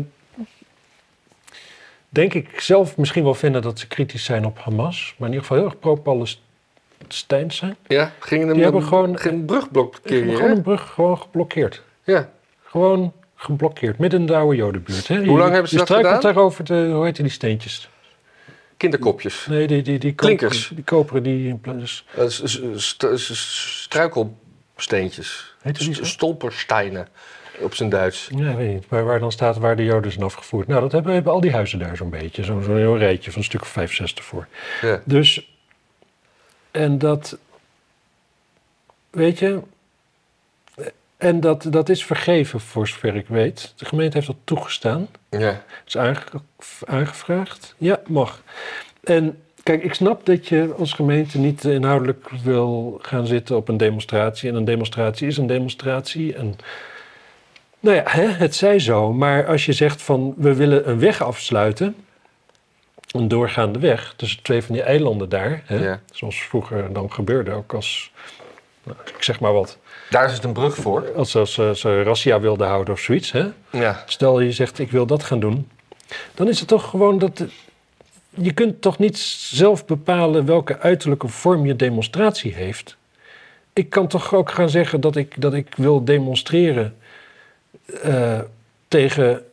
denk 2.10 2.34
ik 2.34 2.60
zelf 2.60 2.98
misschien 2.98 3.24
wel 3.24 3.34
vinden 3.34 3.62
dat 3.62 3.80
ze 3.80 3.88
kritisch 3.88 4.24
zijn 4.24 4.46
op 4.46 4.60
Hamas. 4.60 5.16
Maar 5.18 5.30
in 5.30 5.34
ieder 5.36 5.48
geval 5.48 5.58
heel 5.64 5.72
erg 5.72 5.80
pro-Palestijns 5.80 7.56
zijn. 7.58 7.76
Ja, 7.88 8.12
gingen 8.20 8.46
hem 8.46 8.56
Die 8.56 8.64
hebben 8.64 8.84
gewoon- 8.84 9.18
geen 9.20 9.46
brugblok 9.46 10.00
hebben 10.04 10.36
gewoon 10.36 10.52
een 10.52 10.62
brug 10.62 10.90
gewoon 10.94 11.18
geblokkeerd. 11.18 11.82
Ja. 12.04 12.30
Gewoon 12.64 13.14
geblokkeerd, 13.36 13.98
midden 13.98 14.20
in 14.20 14.26
de 14.26 14.36
oude 14.36 14.56
jodenbuurt. 14.56 15.08
Hè? 15.08 15.26
Hoe 15.26 15.38
lang 15.38 15.52
hebben 15.52 15.70
ze 15.70 15.74
je 15.74 15.80
dat 15.80 15.88
struikelt 15.88 16.16
gedaan? 16.16 16.34
daarover 16.34 16.64
de, 16.64 16.90
hoe 16.94 17.06
heet 17.06 17.16
die 17.16 17.30
steentjes? 17.30 17.90
Kinderkopjes. 18.84 19.46
Nee, 19.50 19.68
die, 19.68 19.82
die, 19.82 20.00
die 20.00 20.14
Klinkers. 20.14 20.58
koperen- 20.58 20.76
Die 20.76 20.84
koperen, 20.86 21.24
die... 21.24 21.60
Dus, 21.80 22.06
Eh, 22.16 22.28
s- 22.28 22.42
s- 22.44 22.62
st- 22.76 23.06
s- 23.16 23.82
Struikelsteentjes. 23.82 25.56
heet 25.62 25.78
zo? 25.78 25.94
St- 25.94 26.06
Stolpersteinen 26.06 27.08
op 27.60 27.76
zijn 27.76 27.90
Duits. 27.90 28.30
Ja, 28.36 28.56
weet 28.56 28.74
niet. 28.74 28.86
Waar, 28.90 29.04
waar 29.04 29.20
dan 29.20 29.32
staat 29.32 29.58
waar 29.58 29.76
de 29.76 29.84
Joden 29.84 30.12
zijn 30.12 30.24
afgevoerd. 30.24 30.68
Nou, 30.68 30.82
dat 30.82 30.92
hebben, 30.92 31.14
hebben 31.14 31.32
al 31.34 31.42
die 31.42 31.52
huizen 31.52 31.80
daar 31.80 31.98
zo'n 31.98 32.10
beetje. 32.10 32.44
Zo'n 32.44 32.64
zo'n 32.64 32.78
heel 32.78 32.98
rijtje 32.98 33.32
van 33.32 33.40
een 33.40 33.46
stuk 33.48 33.62
of 33.62 33.68
vijf, 33.68 33.94
zes 33.94 34.14
ervoor. 34.14 34.48
Ja. 34.82 35.02
Dus, 35.06 35.52
en 36.72 36.98
dat, 36.98 37.38
weet 39.10 39.40
je, 39.40 39.60
en 41.24 41.40
dat, 41.40 41.66
dat 41.70 41.90
is 41.90 42.06
vergeven 42.06 42.60
voor 42.60 42.88
zover 42.88 43.16
ik 43.16 43.28
weet. 43.28 43.74
De 43.76 43.86
gemeente 43.86 44.16
heeft 44.16 44.28
dat 44.28 44.36
toegestaan. 44.44 45.08
Ja. 45.30 45.64
is 45.86 45.98
aange- 45.98 46.22
aangevraagd. 46.86 47.76
Ja, 47.78 48.00
mag. 48.08 48.42
En 49.04 49.42
kijk, 49.64 49.84
ik 49.84 49.94
snap 49.94 50.26
dat 50.26 50.48
je 50.48 50.74
als 50.78 50.94
gemeente 50.94 51.38
niet 51.38 51.64
inhoudelijk 51.64 52.30
wil 52.44 53.00
gaan 53.02 53.28
zitten 53.28 53.56
op 53.56 53.68
een 53.68 53.78
demonstratie. 53.78 54.50
En 54.50 54.56
een 54.56 54.66
demonstratie 54.66 55.28
is 55.28 55.38
een 55.38 55.48
demonstratie. 55.48 56.36
En 56.36 56.56
nou 57.80 57.96
ja, 57.96 58.04
hè, 58.06 58.26
het 58.28 58.56
zij 58.56 58.80
zo. 58.80 59.14
Maar 59.14 59.46
als 59.48 59.66
je 59.66 59.74
zegt 59.74 60.02
van 60.02 60.34
we 60.38 60.54
willen 60.54 60.90
een 60.90 61.00
weg 61.00 61.22
afsluiten. 61.24 61.96
Een 63.12 63.28
doorgaande 63.28 63.80
weg 63.80 64.14
tussen 64.18 64.44
twee 64.44 64.62
van 64.64 64.74
die 64.76 64.84
eilanden 64.84 65.30
daar. 65.30 65.62
Hè, 65.66 65.84
Ja. 65.84 66.00
Zoals 66.12 66.42
vroeger 66.44 66.94
dan 66.94 67.12
gebeurde, 67.12 67.52
ook 67.52 67.74
als, 67.74 68.12
nou, 68.84 68.98
ik 69.16 69.24
zeg 69.24 69.40
maar 69.40 69.54
wat. 69.54 69.78
Daar 70.14 70.26
is 70.26 70.34
het 70.34 70.44
een 70.44 70.54
brug 70.54 70.76
voor. 70.76 71.12
Als, 71.16 71.36
als 71.36 71.54
ze, 71.54 71.72
ze 71.76 72.04
razzia 72.04 72.40
wilden 72.40 72.68
houden 72.68 72.94
of 72.94 73.00
zoiets. 73.00 73.32
Hè? 73.32 73.46
Ja. 73.72 74.04
Stel 74.06 74.40
je 74.40 74.52
zegt 74.52 74.80
ik 74.80 74.92
wil 74.92 75.06
dat 75.06 75.24
gaan 75.24 75.40
doen, 75.40 75.70
dan 76.34 76.48
is 76.48 76.60
het 76.60 76.68
toch 76.68 76.90
gewoon 76.90 77.18
dat. 77.18 77.44
Je 78.30 78.54
kunt 78.54 78.82
toch 78.82 79.00
niet 79.00 79.18
zelf 79.18 79.86
bepalen 79.86 80.46
welke 80.46 80.80
uiterlijke 80.80 81.28
vorm 81.28 81.66
je 81.66 81.76
demonstratie 81.76 82.54
heeft. 82.54 82.98
Ik 83.74 83.90
kan 83.90 84.08
toch 84.08 84.34
ook 84.34 84.52
gaan 84.52 84.70
zeggen 84.70 85.02
dat 85.02 85.16
ik, 85.16 85.42
dat 85.42 85.54
ik 85.54 85.76
wil 85.76 86.04
demonstreren 86.04 86.96
eh, 88.02 88.40
tegen 88.88 89.44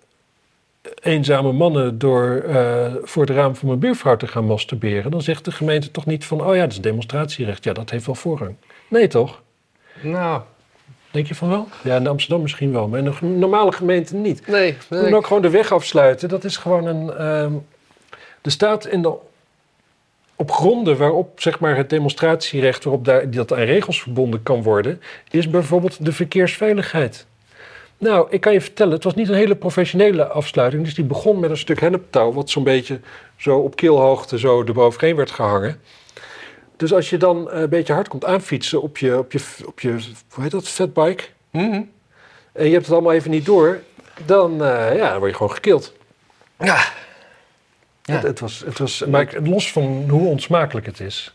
eenzame 1.03 1.53
mannen 1.53 1.99
door 1.99 2.43
eh, 2.49 2.95
voor 3.03 3.23
het 3.27 3.37
raam 3.37 3.57
van 3.57 3.69
mijn 3.69 3.81
buurvrouw 3.81 4.17
te 4.17 4.27
gaan 4.27 4.45
masturberen. 4.45 5.11
Dan 5.11 5.23
zegt 5.23 5.45
de 5.45 5.53
gemeente 5.53 5.91
toch 5.91 6.07
niet 6.07 6.25
van, 6.25 6.45
oh 6.45 6.55
ja, 6.55 6.61
dat 6.61 6.73
is 6.73 6.81
demonstratierecht. 6.81 7.65
Ja, 7.65 7.73
dat 7.73 7.91
heeft 7.91 8.07
wel 8.07 8.15
voorrang. 8.15 8.55
Nee, 8.89 9.07
toch? 9.07 9.43
Nou, 10.03 10.41
Denk 11.11 11.27
je 11.27 11.35
van 11.35 11.49
wel? 11.49 11.69
Ja, 11.83 11.97
in 11.97 12.07
Amsterdam 12.07 12.43
misschien 12.43 12.73
wel, 12.73 12.89
maar 12.89 12.99
in 12.99 13.07
een 13.07 13.39
normale 13.39 13.73
gemeente 13.73 14.15
niet. 14.15 14.47
nee. 14.47 14.73
We 14.73 14.79
nee. 14.89 15.01
moeten 15.01 15.19
ook 15.19 15.27
gewoon 15.27 15.43
de 15.43 15.51
weg 15.51 15.73
afsluiten. 15.73 16.29
Dat 16.29 16.45
is 16.45 16.57
gewoon 16.57 16.87
een. 16.87 17.13
ehm 17.13 17.53
er 18.43 18.51
staat 18.51 18.87
in 18.87 19.03
de. 19.03 19.15
Op 20.37 20.51
gronden 20.51 20.97
waarop 20.97 21.41
zeg 21.41 21.59
maar, 21.59 21.77
het 21.77 21.91
demonstratierecht, 21.91 22.85
waarop 22.85 23.05
daar, 23.05 23.31
dat 23.31 23.53
aan 23.53 23.59
regels 23.59 24.03
verbonden 24.03 24.43
kan 24.43 24.63
worden, 24.63 25.01
is 25.31 25.51
bijvoorbeeld 25.51 26.05
de 26.05 26.13
verkeersveiligheid. 26.13 27.27
Nou, 27.99 28.27
ik 28.31 28.41
kan 28.41 28.53
je 28.53 28.61
vertellen, 28.61 28.93
het 28.93 29.05
was 29.05 29.15
niet 29.15 29.29
een 29.29 29.35
hele 29.35 29.57
professionele 29.57 30.27
afsluiting. 30.27 30.85
Dus 30.85 30.95
die 30.95 31.05
begon 31.05 31.41
met 31.41 31.51
een 31.51 31.57
stuk 31.57 31.81
henneptouw, 31.81 32.33
wat 32.33 32.51
zo'n 32.51 32.65
beetje 32.65 33.01
zo 33.37 33.59
op 33.59 33.77
keelhoogte 33.77 34.39
zo 34.39 34.63
eroverheen 34.63 35.17
werd 35.17 35.31
gehangen. 35.31 35.81
Dus 36.81 36.93
als 36.93 37.11
je 37.11 37.17
dan 37.17 37.51
een 37.51 37.69
beetje 37.69 37.93
hard 37.93 38.09
komt 38.09 38.25
aanfietsen 38.25 38.83
op 38.83 38.99
je, 38.99 39.19
op 39.19 39.33
je, 39.33 39.41
op 39.67 39.81
je 39.81 39.91
hoe 40.31 40.43
heet 40.43 40.51
dat, 40.51 40.69
fatbike, 40.69 41.25
Mhm. 41.51 41.83
en 42.53 42.65
je 42.67 42.73
hebt 42.73 42.85
het 42.85 42.93
allemaal 42.95 43.13
even 43.13 43.31
niet 43.31 43.45
door, 43.45 43.81
dan, 44.27 44.53
eh, 44.65 44.97
ja, 44.97 45.11
dan 45.11 45.19
word 45.19 45.31
je 45.31 45.37
gewoon 45.37 45.53
gekild. 45.53 45.93
Ja. 46.59 46.85
Ja. 48.03 48.15
Het, 48.15 48.23
het 48.23 48.41
was, 48.41 48.63
het 48.67 48.79
was, 48.79 49.05
maar 49.07 49.21
ik- 49.21 49.47
los 49.47 49.73
van 49.73 50.05
hoe 50.09 50.29
onsmakelijk 50.29 50.87
het 50.87 51.01
is. 51.01 51.35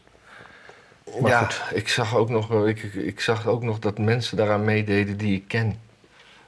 Maar 1.22 1.32
ja, 1.32 1.44
goed. 1.44 1.78
ik 1.78 1.88
zag, 1.88 2.16
ook 2.16 2.30
nog, 2.30 2.66
ik, 2.66 2.84
ik- 2.84 2.94
ik 2.94 3.20
zag 3.20 3.48
ook 3.48 3.64
nog 3.64 3.80
dat 3.80 3.98
mensen 3.98 4.38
daaraan 4.38 4.64
meededen 4.66 5.18
die 5.18 5.36
ik 5.36 5.48
ken. 5.48 5.80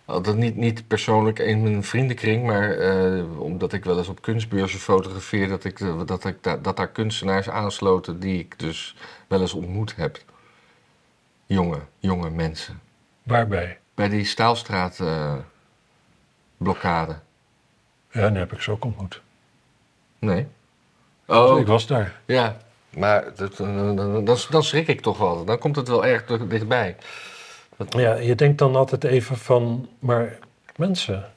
Dat 0.07 0.35
niet, 0.35 0.55
niet 0.55 0.87
persoonlijk 0.87 1.39
in 1.39 1.63
mijn 1.63 1.83
vriendenkring, 1.83 2.45
maar 2.45 2.71
eh, 2.71 3.39
omdat 3.41 3.73
ik 3.73 3.85
wel 3.85 3.97
eens 3.97 4.07
op 4.07 4.21
kunstbeurzen 4.21 4.79
fotografeer, 4.79 5.47
dat, 5.47 5.63
ik, 5.63 5.79
eh, 5.79 6.01
dat, 6.05 6.25
ik, 6.25 6.43
da- 6.43 6.57
dat 6.57 6.77
daar 6.77 6.87
kunstenaars 6.89 7.49
aansloten 7.49 8.19
die 8.19 8.39
ik 8.39 8.59
dus 8.59 8.95
wel 9.27 9.41
eens 9.41 9.53
ontmoet 9.53 9.95
heb. 9.95 10.19
Jonge, 11.45 11.79
jonge 11.99 12.29
mensen. 12.29 12.81
Waarbij? 13.23 13.79
Bij 13.93 14.09
die 14.09 14.25
Staalstraat 14.25 14.99
eh, 14.99 15.35
blokkade. 16.57 17.19
Ja, 18.11 18.29
nu 18.29 18.39
heb 18.39 18.53
ik 18.53 18.61
ze 18.61 18.71
ook 18.71 18.85
ontmoet. 18.85 19.21
Nee. 20.19 20.47
Dus 21.25 21.35
Oh, 21.37 21.59
ik 21.59 21.67
was 21.67 21.87
daar. 21.87 22.19
ja. 22.25 22.57
Maar 22.89 23.35
dat, 23.35 23.57
dan, 23.57 23.95
dan, 23.95 24.25
dan 24.49 24.63
schrik 24.63 24.87
ik 24.87 25.01
toch 25.01 25.17
wel. 25.17 25.45
Dan 25.45 25.57
komt 25.57 25.75
het 25.75 25.87
wel 25.87 26.05
erg 26.05 26.25
dichtbij. 26.25 26.95
Ja, 27.89 28.15
je 28.15 28.35
denkt 28.35 28.57
dan 28.57 28.75
altijd 28.75 29.03
even 29.03 29.37
van, 29.37 29.89
maar 29.99 30.37
mensen, 30.75 31.31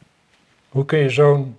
Hoe 0.68 0.84
kun 0.84 0.98
je 0.98 1.08
zo'n 1.08 1.56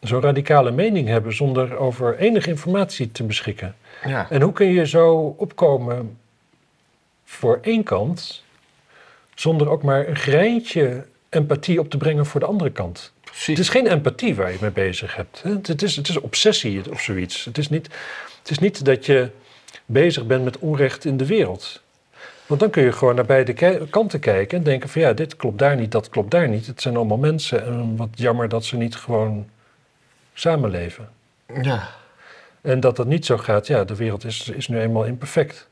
zo'n 0.00 0.20
radicale 0.20 0.70
mening 0.70 1.08
hebben 1.08 1.34
zonder 1.34 1.76
over 1.76 2.18
enige 2.18 2.50
informatie 2.50 3.12
te 3.12 3.24
beschikken? 3.24 3.76
Ja. 4.04 4.30
En 4.30 4.42
hoe 4.42 4.52
kun 4.52 4.66
je 4.66 4.86
zo 4.86 5.34
opkomen 5.36 6.18
voor 7.24 7.58
één 7.62 7.82
kant 7.82 8.44
zonder 9.34 9.68
ook 9.68 9.82
maar 9.82 10.08
een 10.08 10.16
greintje 10.16 11.06
empathie 11.28 11.80
op 11.80 11.90
te 11.90 11.96
brengen 11.96 12.26
voor 12.26 12.40
de 12.40 12.46
andere 12.46 12.70
kant? 12.70 13.12
Precies. 13.20 13.46
Het 13.46 13.58
is 13.58 13.68
geen 13.68 13.86
empathie 13.86 14.34
waar 14.34 14.52
je 14.52 14.58
mee 14.60 14.70
bezig 14.70 15.16
hebt. 15.16 15.42
Het 15.42 15.82
is, 15.82 15.96
het 15.96 16.08
is 16.08 16.20
obsessie 16.20 16.90
of 16.90 17.00
zoiets. 17.00 17.44
Het 17.44 17.58
is, 17.58 17.68
niet, 17.68 17.88
het 18.38 18.50
is 18.50 18.58
niet 18.58 18.84
dat 18.84 19.06
je 19.06 19.30
bezig 19.86 20.26
bent 20.26 20.44
met 20.44 20.58
onrecht 20.58 21.04
in 21.04 21.16
de 21.16 21.26
wereld. 21.26 21.82
Want 22.48 22.60
dan 22.60 22.70
kun 22.70 22.82
je 22.82 22.92
gewoon 22.92 23.14
naar 23.14 23.24
beide 23.24 23.86
kanten 23.90 24.20
kijken 24.20 24.58
en 24.58 24.64
denken 24.64 24.88
van 24.88 25.00
ja, 25.00 25.12
dit 25.12 25.36
klopt 25.36 25.58
daar 25.58 25.76
niet, 25.76 25.92
dat 25.92 26.08
klopt 26.08 26.30
daar 26.30 26.48
niet. 26.48 26.66
Het 26.66 26.82
zijn 26.82 26.96
allemaal 26.96 27.18
mensen 27.18 27.64
en 27.64 27.96
wat 27.96 28.08
jammer 28.14 28.48
dat 28.48 28.64
ze 28.64 28.76
niet 28.76 28.96
gewoon 28.96 29.48
samenleven. 30.32 31.08
ja. 31.62 31.88
En 32.60 32.80
dat 32.80 32.96
dat 32.96 33.06
niet 33.06 33.26
zo 33.26 33.36
gaat, 33.36 33.66
ja, 33.66 33.84
de 33.84 33.96
wereld 33.96 34.24
is, 34.24 34.48
is 34.48 34.68
nu 34.68 34.80
eenmaal 34.80 35.04
imperfect. 35.04 35.68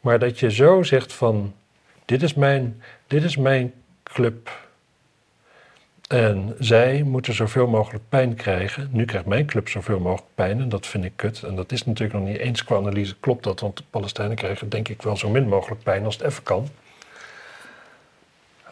Maar 0.00 0.18
dat 0.18 0.38
je 0.38 0.50
zo 0.50 0.82
zegt 0.82 1.12
van, 1.12 1.54
dit 2.04 2.22
is 2.22 2.34
mijn, 2.34 2.82
dit 3.06 3.22
is 3.22 3.36
mijn 3.36 3.72
club. 4.02 4.69
En 6.10 6.54
zij 6.58 7.02
moeten 7.06 7.34
zoveel 7.34 7.66
mogelijk 7.66 8.04
pijn 8.08 8.34
krijgen. 8.34 8.88
Nu 8.92 9.04
krijgt 9.04 9.26
mijn 9.26 9.46
club 9.46 9.68
zoveel 9.68 9.98
mogelijk 10.00 10.28
pijn 10.34 10.60
en 10.60 10.68
dat 10.68 10.86
vind 10.86 11.04
ik 11.04 11.12
kut. 11.16 11.42
En 11.42 11.54
dat 11.56 11.72
is 11.72 11.84
natuurlijk 11.86 12.18
nog 12.18 12.28
niet 12.28 12.38
eens 12.38 12.64
qua 12.64 12.76
analyse, 12.76 13.14
klopt 13.20 13.44
dat? 13.44 13.60
Want 13.60 13.76
de 13.76 13.82
Palestijnen 13.90 14.36
krijgen 14.36 14.68
denk 14.68 14.88
ik 14.88 15.02
wel 15.02 15.16
zo 15.16 15.28
min 15.28 15.48
mogelijk 15.48 15.82
pijn 15.82 16.04
als 16.04 16.16
het 16.16 16.26
even 16.26 16.42
kan. 16.42 16.68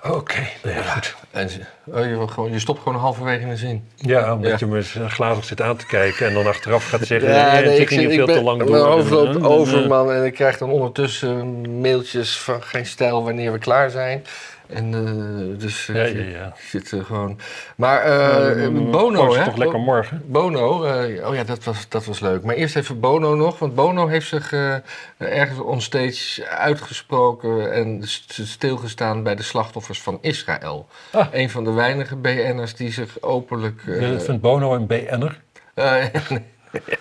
Oké, 0.04 0.40
nou 0.62 0.76
ja, 0.76 0.82
goed. 0.82 1.16
En 1.30 1.48
oh, 1.84 2.50
je, 2.50 2.58
stopt 2.58 2.82
gewoon 2.82 2.98
halverwege 2.98 3.42
in 3.42 3.48
de 3.48 3.56
zin. 3.56 3.88
Ja, 3.94 4.34
omdat 4.34 4.50
Ja. 4.50 4.56
je 4.58 4.66
me 4.66 4.82
glazig 5.08 5.44
zit 5.44 5.60
aan 5.62 5.76
te 5.76 5.86
kijken 5.86 6.26
en 6.26 6.34
dan 6.34 6.46
achteraf 6.46 6.88
gaat 6.88 7.06
zeggen... 7.06 7.30
Ja, 7.30 7.52
nee, 7.52 7.64
nee, 7.64 7.78
ik, 7.80 7.88
zit- 7.88 8.12
veel 8.12 8.26
ben 8.26 8.34
te 8.36 8.42
lang 8.42 8.58
mijn 8.58 8.70
door. 8.70 8.86
hoofd 8.86 9.10
loopt 9.10 9.42
over, 9.42 9.86
man. 9.88 10.12
En 10.12 10.24
ik 10.24 10.34
krijg 10.34 10.58
dan 10.58 10.70
ondertussen 10.70 11.60
mailtjes 11.80 12.38
van 12.38 12.62
geen 12.62 12.86
stijl 12.86 13.24
wanneer 13.24 13.52
we 13.52 13.58
klaar 13.58 13.90
zijn. 13.90 14.24
En 14.68 14.94
eh, 14.94 15.58
dus 15.60 15.88
eh, 15.88 15.94
Ja, 16.14 16.20
ja, 16.22 16.28
ja. 16.28 16.54
zit 16.68 16.90
er 16.90 17.04
gewoon... 17.04 17.38
Maar 17.76 18.02
eh, 18.02 18.64
Eh, 18.64 18.72
Bono, 18.90 19.34
hè? 19.34 19.44
toch 19.44 19.56
lekker 19.56 19.78
morgen? 19.78 20.22
Bono, 20.26 20.84
eh, 20.84 21.28
oh 21.28 21.34
ja, 21.34 21.44
dat 21.44 21.64
was, 21.64 21.88
dat 21.88 22.04
was 22.04 22.20
leuk. 22.20 22.42
Maar 22.44 22.54
eerst 22.54 22.76
even 22.76 23.00
Bono 23.00 23.34
nog, 23.34 23.58
want 23.58 23.74
Bono 23.74 24.06
heeft 24.06 24.28
zich 24.28 24.52
eh, 24.52 24.74
ergens 25.18 25.58
onstage 25.60 26.46
uitgesproken 26.48 27.72
en 27.72 28.00
st- 28.04 28.40
stilgestaan 28.44 29.22
bij 29.22 29.34
de 29.34 29.42
slachtoffers 29.42 30.02
van 30.02 30.18
Israël. 30.20 30.86
Ah. 31.12 31.26
Een 31.32 31.50
van 31.50 31.64
de 31.64 31.70
weinige 31.72 32.16
BN'ers 32.16 32.74
die 32.74 32.92
zich 32.92 33.16
openlijk... 33.20 33.82
eh, 33.86 34.12
Ik 34.12 34.20
vind 34.20 34.40
Bono 34.40 34.74
een 34.74 34.86
BN'er. 34.86 35.40
eh, 35.74 36.04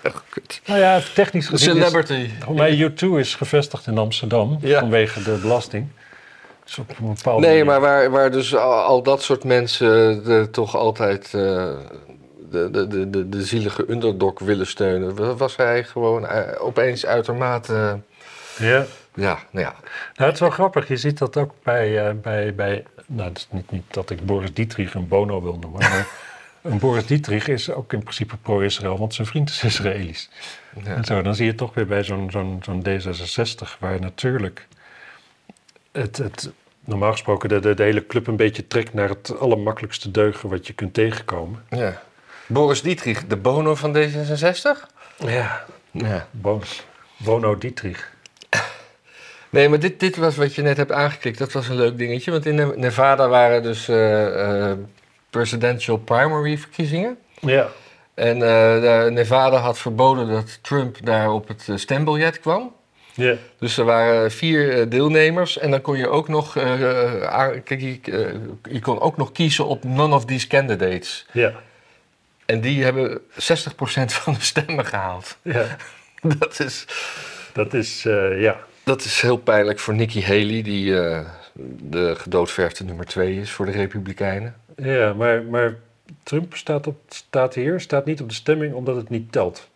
ja, 0.02 0.12
kut. 0.30 0.60
Nou 0.66 0.78
ja, 0.80 1.00
technisch 1.14 1.48
gezien 1.48 1.76
is... 1.76 1.82
Celebrity. 1.86 2.30
Maar 2.56 2.70
U2 2.70 3.18
is 3.18 3.34
gevestigd 3.34 3.86
in 3.86 3.98
Amsterdam 3.98 4.58
Ja. 4.60 4.80
vanwege 4.80 5.22
de 5.22 5.38
belasting. 5.42 5.86
Dus 6.68 6.78
op 6.78 6.88
een 6.98 7.14
bepaalde 7.14 7.40
Nee, 7.46 7.50
manier- 7.50 7.64
maar 7.64 7.80
waar, 7.80 8.10
waar 8.10 8.30
dus 8.30 8.54
al, 8.56 8.72
al 8.82 9.02
dat 9.02 9.22
soort 9.22 9.44
mensen 9.44 10.24
de, 10.24 10.48
toch 10.50 10.76
altijd 10.76 11.24
eh, 11.24 11.30
de, 12.50 12.68
de, 12.70 12.86
de, 12.86 13.10
de, 13.10 13.28
de 13.28 13.42
zielige 13.44 13.84
underdog 13.90 14.38
willen 14.38 14.66
steunen, 14.66 15.14
wa- 15.16 15.34
was 15.34 15.56
hij 15.56 15.84
gewoon 15.84 16.26
eh, 16.26 16.64
opeens 16.64 17.06
uitermate... 17.06 18.00
Ja. 18.58 18.84
ja, 19.14 19.38
nou 19.50 19.66
ja. 19.66 19.74
Nou, 20.14 20.24
het 20.30 20.32
is 20.34 20.40
wel 20.40 20.50
grappig. 20.50 20.88
Je 20.88 20.96
ziet 20.96 21.18
dat 21.18 21.36
ook 21.36 21.52
bij... 21.62 22.06
eh, 22.08 22.14
bij, 22.22 22.54
bij 22.54 22.84
nou, 23.06 23.28
het 23.28 23.38
is 23.38 23.46
niet, 23.50 23.70
niet 23.70 23.84
dat 23.90 24.10
ik 24.10 24.26
Boris 24.26 24.52
Dietrich 24.54 24.94
een 24.94 25.08
Bono 25.08 25.42
wil 25.42 25.58
noemen, 25.60 25.80
maar... 25.80 26.06
Een 26.62 26.78
Boris 26.78 27.06
Dietrich 27.06 27.48
is 27.48 27.70
ook 27.70 27.92
in 27.92 27.98
principe 28.02 28.36
pro-Israël, 28.36 28.98
want 28.98 29.14
zijn 29.14 29.26
vriend 29.26 29.48
is 29.50 29.62
Israëlisch. 29.62 30.30
ja. 30.84 30.94
En 30.94 31.04
zo, 31.04 31.22
dan 31.22 31.34
zie 31.34 31.46
je 31.46 31.54
toch 31.54 31.74
weer 31.74 31.86
bij 31.86 32.04
zo'n 32.04 32.30
zo'n 32.30 32.60
zo'n 32.64 32.84
D66, 32.88 33.78
waar 33.78 34.00
natuurlijk 34.00 34.66
het, 35.92 36.16
het 36.16 36.50
normaal 36.84 37.10
gesproken 37.12 37.48
de, 37.48 37.58
de, 37.60 37.74
de 37.74 37.82
hele 37.82 38.06
club 38.06 38.26
een 38.26 38.36
beetje 38.36 38.66
trekt 38.66 38.94
naar 38.94 39.08
het 39.08 39.38
allermakkelijkste 39.38 40.10
deugen 40.10 40.48
wat 40.48 40.66
je 40.66 40.72
kunt 40.72 40.94
tegenkomen. 40.94 41.64
ja. 41.70 42.02
Boris 42.46 42.82
Dietrich, 42.82 43.26
de 43.26 43.36
Bono 43.36 43.74
van 43.74 43.96
D66? 43.96 44.86
Ja. 45.16 45.64
Ja. 45.90 46.26
Bono, 46.30 46.62
Bono 47.16 47.58
Dietrich. 47.58 48.12
Nee, 49.50 49.68
maar 49.68 49.78
dit, 49.78 50.00
dit 50.00 50.16
was 50.16 50.36
wat 50.36 50.54
je 50.54 50.62
net 50.62 50.76
hebt 50.76 50.92
aangeklikt. 50.92 51.38
Dat 51.38 51.52
was 51.52 51.68
een 51.68 51.76
leuk 51.76 51.98
dingetje. 51.98 52.30
Want 52.30 52.46
in 52.46 52.54
Ne- 52.54 52.76
Nevada 52.76 53.28
waren 53.28 53.62
dus 53.62 53.88
eh, 53.88 54.70
eh, 54.70 54.76
presidential 55.30 55.96
primary 55.96 56.58
verkiezingen. 56.58 57.18
Ja. 57.40 57.68
En 58.14 58.42
eh, 58.42 59.10
Nevada 59.12 59.56
had 59.56 59.78
verboden 59.78 60.28
dat 60.28 60.58
Trump 60.62 60.96
daar 61.06 61.30
op 61.32 61.48
het 61.48 61.68
stembiljet 61.74 62.40
kwam. 62.40 62.74
Dus 63.58 63.78
er 63.78 63.84
waren 63.84 64.30
vier 64.30 64.80
eh, 64.80 64.90
deelnemers. 64.90 65.58
En 65.58 65.70
dan 65.70 65.80
kon 65.80 65.96
je 65.96 66.08
ook 66.08 66.28
nog, 66.28 66.56
eh, 66.56 67.22
eh, 67.22 67.62
kijk, 67.64 67.80
je, 67.80 68.00
je 68.70 68.80
kon 68.80 69.00
ook 69.00 69.16
nog 69.16 69.32
kiezen 69.32 69.66
op 69.66 69.84
none 69.84 70.14
of 70.14 70.24
these 70.24 70.46
candidates. 70.46 71.26
Ja. 71.32 71.52
En 72.46 72.60
die 72.60 72.84
hebben 72.84 73.20
60% 73.20 74.12
van 74.12 74.34
de 74.34 74.40
stemmen 74.40 74.86
gehaald. 74.86 75.36
ja. 75.42 75.76
Dat 76.38 76.60
is, 76.60 76.84
Dat 77.52 77.74
is, 77.74 78.02
ja. 78.38 78.56
dat 78.84 79.04
is 79.04 79.20
heel 79.20 79.36
pijnlijk 79.36 79.78
voor 79.78 79.94
Nikki 79.94 80.22
Haley, 80.22 80.62
die 80.62 80.90
de 81.80 82.14
gedoodverfde 82.16 82.84
nummer 82.84 83.06
twee 83.06 83.40
is 83.40 83.50
voor 83.50 83.66
de 83.66 83.72
Republikeinen. 83.72 84.54
Ja, 84.76 85.12
maar, 85.12 85.42
maar 85.42 85.76
Trump 86.22 86.56
staat, 86.56 86.86
op, 86.86 87.00
staat 87.08 87.54
hier, 87.54 87.80
staat 87.80 88.04
niet 88.04 88.20
op 88.20 88.28
de 88.28 88.34
stemming 88.34 88.74
omdat 88.74 88.96
het 88.96 89.08
niet 89.08 89.32
telt. 89.32 89.68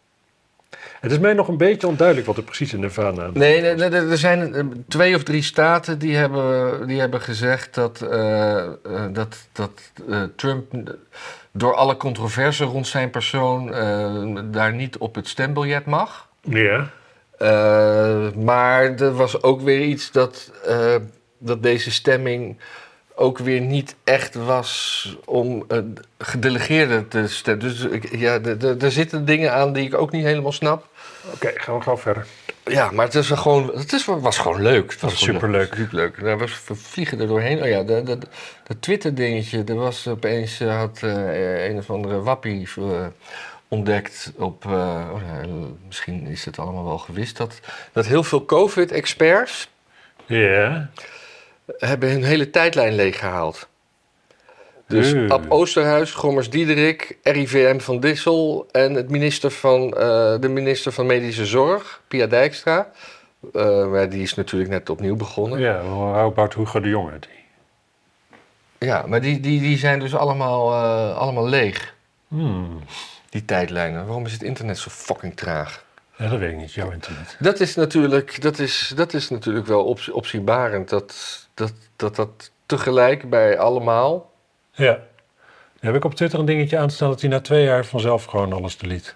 Het 1.00 1.12
is 1.12 1.18
mij 1.18 1.32
nog 1.32 1.48
een 1.48 1.56
beetje 1.56 1.86
onduidelijk 1.86 2.26
wat 2.26 2.36
er 2.36 2.42
precies 2.42 2.72
in 2.72 2.90
aan 2.96 3.30
Nee, 3.32 3.60
nee, 3.60 3.74
nee, 3.74 3.90
er 3.90 4.18
zijn 4.18 4.54
eh, 4.54 4.64
twee 4.88 5.14
of 5.14 5.22
drie 5.22 5.42
staten 5.42 5.98
die 5.98 6.16
hebben, 6.16 6.86
die 6.86 7.00
hebben 7.00 7.20
gezegd 7.20 7.74
dat, 7.74 8.00
eh, 8.02 8.58
eh, 8.58 8.72
dat, 9.12 9.36
dat 9.52 9.92
Trump 10.36 10.72
door 11.52 11.74
alle 11.74 11.96
controverse 11.96 12.64
rond 12.64 12.86
zijn 12.86 13.10
persoon 13.10 13.70
daar 14.50 14.72
niet 14.72 14.96
op 14.96 15.14
het 15.14 15.28
stembiljet 15.28 15.86
mag. 15.86 16.28
Ja. 16.40 16.90
Maar 18.36 18.94
er 18.94 19.12
was 19.14 19.42
ook 19.42 19.60
weer 19.60 19.82
iets 19.82 20.10
dat, 20.10 20.52
dat 21.38 21.62
deze 21.62 21.90
stemming 21.90 22.58
ook 23.14 23.38
weer 23.38 23.60
niet 23.60 23.94
echt 24.04 24.34
was 24.34 25.16
om 25.24 25.64
eh, 25.68 25.78
gedelegeerden 26.18 27.08
te 27.08 27.28
stemmen. 27.28 27.68
Dus 27.68 27.80
ik- 27.84 28.16
ja, 28.16 28.40
er- 28.40 28.90
zitten 28.92 29.24
dingen 29.24 29.52
aan 29.52 29.72
die 29.72 29.84
ik 29.86 29.94
ook 29.94 30.10
niet 30.12 30.24
helemaal 30.24 30.52
snap. 30.52 30.86
Oké, 31.34 31.52
gaan 31.54 31.76
we 31.76 31.82
gauw 31.82 31.98
verder. 31.98 32.26
Ja, 32.64 32.90
maar 32.90 33.04
het, 33.06 33.14
is 33.14 33.30
gewoon, 33.30 33.70
het 33.74 33.92
is, 33.92 34.04
was 34.04 34.38
gewoon 34.38 34.62
leuk. 34.62 34.90
Het 34.92 35.00
was 35.00 35.14
gewoon 35.14 35.34
superleuk. 35.34 35.74
Superleuk. 35.74 36.20
Daar 36.20 36.38
was, 36.38 36.60
we 36.66 36.74
vliegen 36.74 37.20
er 37.20 37.26
doorheen. 37.26 37.62
Oh 37.62 37.68
ja, 37.68 37.82
dat 37.82 38.26
Twitter-dingetje. 38.80 39.64
Er 39.64 39.74
was 39.74 40.08
opeens, 40.08 40.60
eh, 40.60 40.76
had 40.76 40.98
eh, 41.02 41.68
een 41.68 41.76
of 41.78 41.90
andere 41.90 42.20
wappie 42.22 42.68
ontdekt 43.68 44.32
op... 44.36 44.64
oh, 44.66 45.14
misschien 45.86 46.26
is 46.26 46.44
het 46.44 46.58
allemaal 46.58 46.84
wel 46.84 46.98
gewist. 46.98 47.36
Dat, 47.36 47.60
dat 47.92 48.06
heel 48.06 48.22
veel 48.22 48.44
COVID-experts 48.44 49.68
Ja. 50.26 50.90
Hebben 51.66 52.10
hun 52.10 52.24
hele 52.24 52.50
tijdlijn 52.50 52.94
leeggehaald. 52.94 53.68
Dus. 54.86 55.14
Ab 55.30 55.44
Oosterhuis, 55.48 56.10
Gommers 56.12 56.50
Diederik, 56.50 57.18
RIVM 57.22 57.78
van 57.78 58.00
Dissel 58.00 58.66
en 58.72 58.94
het 58.94 59.10
minister 59.10 59.50
van, 59.50 59.92
eh, 59.96 60.34
de 60.40 60.48
minister 60.48 60.92
van 60.92 61.06
Medische 61.06 61.46
Zorg, 61.46 62.02
Pia 62.08 62.26
Dijkstra. 62.26 62.90
Eh, 63.52 63.86
maar 63.86 64.08
die 64.08 64.22
is 64.22 64.34
natuurlijk 64.34 64.70
net 64.70 64.90
opnieuw 64.90 65.16
begonnen. 65.16 65.58
Ja, 65.60 65.80
Ja, 65.80 66.22
about 66.22 66.54
Hugo 66.54 66.80
de 66.80 66.88
Jonge? 66.88 67.18
Die. 67.18 68.90
maar 69.06 69.20
die, 69.20 69.40
die, 69.40 69.60
die 69.60 69.78
zijn 69.78 69.98
dus 69.98 70.14
allemaal, 70.14 70.72
eh, 70.72 71.16
allemaal 71.16 71.48
leeg, 71.48 71.94
Hmm. 72.28 72.78
die 73.30 73.44
tijdlijnen. 73.44 74.06
Waarom 74.06 74.26
is 74.26 74.32
het 74.32 74.42
internet 74.42 74.78
zo 74.78 74.90
fucking 74.90 75.36
traag? 75.36 75.84
Ja, 76.22 76.28
dat 76.28 76.38
weet 76.38 76.50
ik 76.52 76.56
niet, 76.56 76.72
jouw 76.72 76.90
internet. 76.90 77.36
Dat 77.38 77.60
is 77.60 77.74
natuurlijk, 77.74 78.40
dat 78.42 78.58
is, 78.58 78.92
dat 78.96 79.14
is 79.14 79.28
natuurlijk 79.30 79.66
wel 79.66 79.84
op, 79.84 80.00
opzienbarend. 80.12 80.88
Dat, 80.88 81.14
dat, 81.54 81.72
dat 81.96 82.16
dat 82.16 82.50
tegelijk 82.66 83.30
bij 83.30 83.58
allemaal... 83.58 84.30
Ja. 84.72 84.92
Dan 84.92 85.90
heb 85.92 85.94
ik 85.94 86.04
op 86.04 86.14
Twitter 86.14 86.38
een 86.38 86.44
dingetje 86.44 86.78
aanstaan 86.78 87.08
dat 87.08 87.20
hij 87.20 87.30
na 87.30 87.40
twee 87.40 87.64
jaar 87.64 87.84
vanzelf 87.84 88.24
gewoon 88.24 88.52
alles 88.52 88.76
delete. 88.78 89.12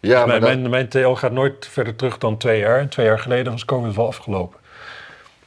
Ja, 0.00 0.18
maar 0.18 0.26
mijn, 0.26 0.40
dat- 0.40 0.50
mijn, 0.50 0.70
mijn 0.70 0.88
TL 0.88 1.08
gaat 1.12 1.32
nooit 1.32 1.66
verder 1.66 1.96
terug 1.96 2.18
dan 2.18 2.36
twee 2.36 2.58
jaar. 2.60 2.78
En 2.78 2.88
twee 2.88 3.06
jaar 3.06 3.18
geleden 3.18 3.52
was 3.52 3.64
COVID 3.64 3.94
wel 3.94 4.06
afgelopen. 4.06 4.58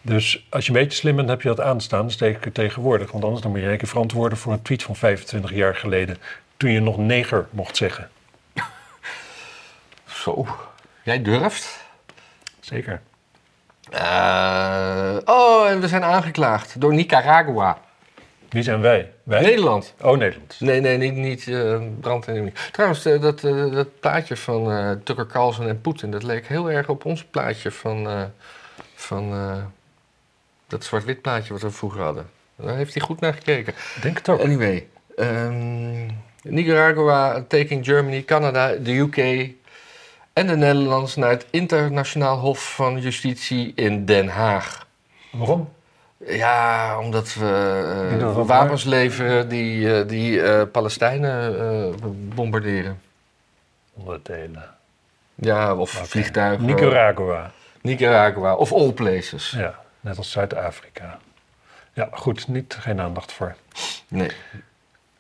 Dus 0.02 0.46
als 0.50 0.66
je 0.66 0.72
een 0.72 0.78
beetje 0.80 0.98
slim 0.98 1.16
bent, 1.16 1.30
heb 1.30 1.42
je 1.42 1.48
dat 1.48 1.60
aanstaan. 1.62 2.06
Dus 2.06 2.18
zeker 2.18 2.52
tegenwoordig. 2.52 3.12
Want 3.12 3.24
anders 3.24 3.42
dan 3.42 3.52
moet 3.52 3.60
je 3.62 3.78
keer 3.78 3.88
verantwoorden 3.88 4.38
voor 4.38 4.54
een 4.54 4.62
tweet 4.62 4.84
van 4.84 4.96
25 4.96 5.54
jaar 5.54 5.76
geleden. 5.76 6.18
Toen 6.58 6.72
je 6.72 6.80
nog 6.80 6.98
neger 6.98 7.48
mocht 7.50 7.78
zeggen. 7.78 8.10
Zo, 10.06 10.48
jij 11.04 11.22
durft? 11.22 11.86
Zeker. 12.60 13.02
Eh, 13.90 15.18
oh, 15.26 15.70
en 15.70 15.80
we 15.80 15.88
zijn 15.88 16.04
aangeklaagd 16.04 16.82
door 16.82 16.94
Nicaragua. 16.94 17.78
Wie 18.50 18.64
zijn 18.64 18.82
wij? 18.82 19.12
Wij? 19.24 19.42
Nederland. 19.42 19.94
Oh, 20.02 20.18
Nederland. 20.18 20.60
Nee, 20.60 20.82
nee, 20.82 20.98
niet, 20.98 21.16
niet 21.16 21.44
brand 22.00 22.28
en 22.28 22.36
chemie. 22.36 22.54
Trouwens, 22.72 23.06
eh, 23.06 23.22
dat, 23.22 23.40
dat 23.74 24.00
plaatje 24.00 24.38
van 24.38 25.00
Tucker 25.04 25.28
Carlson 25.28 25.68
en 25.68 25.82
Poetin, 25.82 26.12
dat 26.12 26.24
leek 26.24 26.48
heel 26.48 26.72
erg 26.72 26.90
op 26.90 27.06
ons 27.06 27.24
plaatje 27.24 27.72
van, 27.72 28.30
van 28.96 29.34
dat 30.68 30.84
zwart-wit 30.84 31.22
plaatje 31.22 31.54
wat 31.54 31.62
we 31.62 31.72
vroeger 31.72 32.02
hadden. 32.02 32.30
Daar 32.56 32.76
heeft 32.76 32.94
hij 32.94 33.04
goed 33.04 33.20
naar 33.20 33.34
gekeken. 33.34 33.74
Ik 33.96 34.02
Denk 34.02 34.18
het 34.18 34.30
ook. 34.30 34.40
Anyway, 34.40 34.88
ehm, 35.16 36.10
Nicaragua, 36.44 37.44
taking 37.48 37.86
Germany, 37.86 38.24
Canada, 38.24 38.76
de 38.76 38.98
UK 38.98 39.50
en 40.34 40.48
de 40.48 40.56
Nederlanders 40.56 41.16
naar 41.16 41.30
het 41.30 41.46
Internationaal 41.50 42.38
Hof 42.38 42.74
van 42.74 43.00
Justitie 43.00 43.72
in 43.76 44.06
Den 44.06 44.28
Haag. 44.28 44.88
Waarom? 45.32 45.70
Ja, 46.26 47.00
omdat 47.00 47.34
we 47.34 48.18
eh, 48.20 48.46
wapens 48.46 48.84
leveren 48.84 49.50
die, 49.50 49.96
eh, 49.96 50.08
die 50.08 50.42
eh, 50.42 50.62
Palestijnen 50.72 51.96
bombarderen. 52.36 53.02
Onderdelen. 53.94 54.76
Ja, 55.36 55.76
of 55.76 55.90
vliegtuigen. 55.90 56.66
Nicaragua. 56.66 57.52
Nicaragua, 57.82 58.56
of 58.56 58.74
all 58.74 58.92
places. 58.92 59.52
Ja, 59.58 59.80
net 60.00 60.18
als 60.18 60.32
Zuid-Afrika. 60.32 61.20
Ja, 61.94 62.10
goed, 62.12 62.48
niet, 62.48 62.78
geen 62.80 63.02
aandacht 63.02 63.32
voor. 63.32 63.56
Nee. 64.08 64.32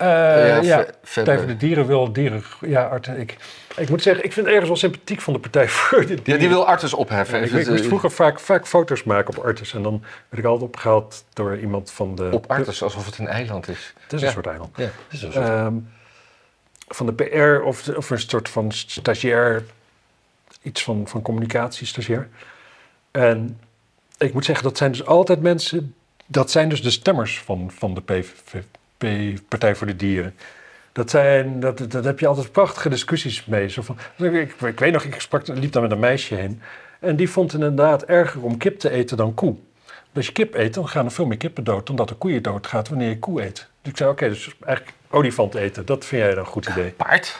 Eh, 0.01 0.07
ja, 0.47 0.61
ja, 0.61 0.85
Partij 1.13 1.37
voor 1.37 1.47
de 1.47 1.57
Dieren 1.57 1.85
wil 1.87 2.11
dieren... 2.13 2.43
Ja, 2.61 2.83
Art, 2.87 3.07
ik, 3.07 3.37
ik 3.77 3.89
moet 3.89 4.01
zeggen, 4.01 4.23
ik 4.25 4.33
vind 4.33 4.45
het 4.45 4.55
ergens 4.55 4.67
wel 4.69 4.77
sympathiek 4.79 5.21
van 5.21 5.33
de 5.33 5.39
Partij 5.39 5.67
voor 5.77 5.99
de 5.99 6.05
Dieren. 6.05 6.23
Ja, 6.33 6.37
die 6.37 6.47
wil 6.49 6.67
Artus 6.67 6.93
opheffen. 6.93 7.37
Ja, 7.37 7.43
ik, 7.43 7.49
ik 7.49 7.55
moest 7.55 7.67
het, 7.67 7.79
eh, 7.79 7.85
vroeger 7.85 8.11
vaak, 8.11 8.39
vaak 8.39 8.67
foto's 8.67 9.03
maken 9.03 9.37
op 9.37 9.43
Artis. 9.43 9.73
En 9.73 9.81
dan 9.83 10.03
werd 10.29 10.43
ik 10.43 10.49
altijd 10.49 10.69
opgehaald 10.69 11.23
door 11.33 11.57
iemand 11.57 11.91
van 11.91 12.15
de... 12.15 12.29
Op 12.31 12.45
Artus, 12.51 12.83
alsof 12.83 13.05
het 13.05 13.17
een 13.17 13.27
eiland 13.27 13.67
is. 13.67 13.93
Het 13.99 14.13
is 14.13 14.21
een 14.21 14.31
soort 14.31 14.47
eiland. 14.47 14.77
Ja, 14.77 14.83
dat 14.83 14.93
is 15.09 15.21
een 15.21 15.31
soort- 15.31 15.45
Ehm, 15.47 15.73
van 16.87 17.05
de 17.05 17.13
PR 17.13 17.63
of, 17.65 17.87
of 17.87 18.09
een 18.09 18.19
soort 18.19 18.49
van 18.49 18.71
stagiair, 18.71 19.63
iets 20.61 20.83
van, 20.83 21.07
van 21.07 21.21
communicatie 21.21 21.87
stagiair. 21.87 22.29
En 23.11 23.59
ik 24.17 24.33
moet 24.33 24.45
zeggen, 24.45 24.63
dat 24.63 24.77
zijn 24.77 24.91
dus 24.91 25.05
altijd 25.05 25.41
mensen, 25.41 25.95
dat 26.25 26.51
zijn 26.51 26.69
dus 26.69 26.81
de 26.81 26.89
stemmers 26.89 27.39
van, 27.39 27.71
van 27.73 27.93
de 27.93 28.01
PVV, 28.01 28.61
Partij 29.47 29.75
voor 29.75 29.87
de 29.87 29.95
Dieren. 29.95 30.35
Dat, 30.91 31.09
zijn, 31.09 31.59
dat, 31.59 31.91
dat 31.91 32.03
heb 32.03 32.19
je 32.19 32.27
altijd 32.27 32.51
prachtige 32.51 32.89
discussies 32.89 33.45
mee. 33.45 33.67
Zo 33.69 33.81
van, 33.81 33.97
ik, 34.17 34.53
ik, 34.61 34.79
weet 34.79 34.93
nog, 34.93 35.03
ik 35.03 35.21
sprak, 35.21 35.47
liep 35.47 35.71
daar 35.71 35.81
met 35.81 35.91
een 35.91 35.99
meisje 35.99 36.35
heen. 36.35 36.61
En 36.99 37.15
die 37.15 37.29
vond 37.29 37.51
het 37.51 37.61
inderdaad 37.61 38.03
erger 38.03 38.41
om 38.43 38.57
kip 38.57 38.79
te 38.79 38.89
eten 38.89 39.17
dan 39.17 39.33
koe. 39.33 39.55
Als 40.13 40.25
je 40.25 40.31
kip 40.31 40.55
eet, 40.55 40.73
dan 40.73 40.87
gaan 40.87 41.05
er 41.05 41.11
veel 41.11 41.25
meer 41.25 41.37
kippen 41.37 41.63
dood 41.63 41.87
dan 41.87 41.95
dat 41.95 42.09
er 42.09 42.15
koeien 42.15 42.41
doodgaat 42.43 42.89
wanneer 42.89 43.09
je 43.09 43.19
koe 43.19 43.41
eet. 43.43 43.67
Dus 43.81 43.91
ik 43.91 43.97
zei, 43.97 44.09
oké, 44.09 44.29
dus 44.29 44.55
eigenlijk 44.63 44.97
olifant 45.09 45.55
eten, 45.55 45.85
dat 45.85 46.05
vind 46.05 46.21
jij 46.21 46.29
dan 46.33 46.39
een 46.39 46.45
goed 46.51 46.65
idee. 46.65 46.89
Paard? 46.91 47.39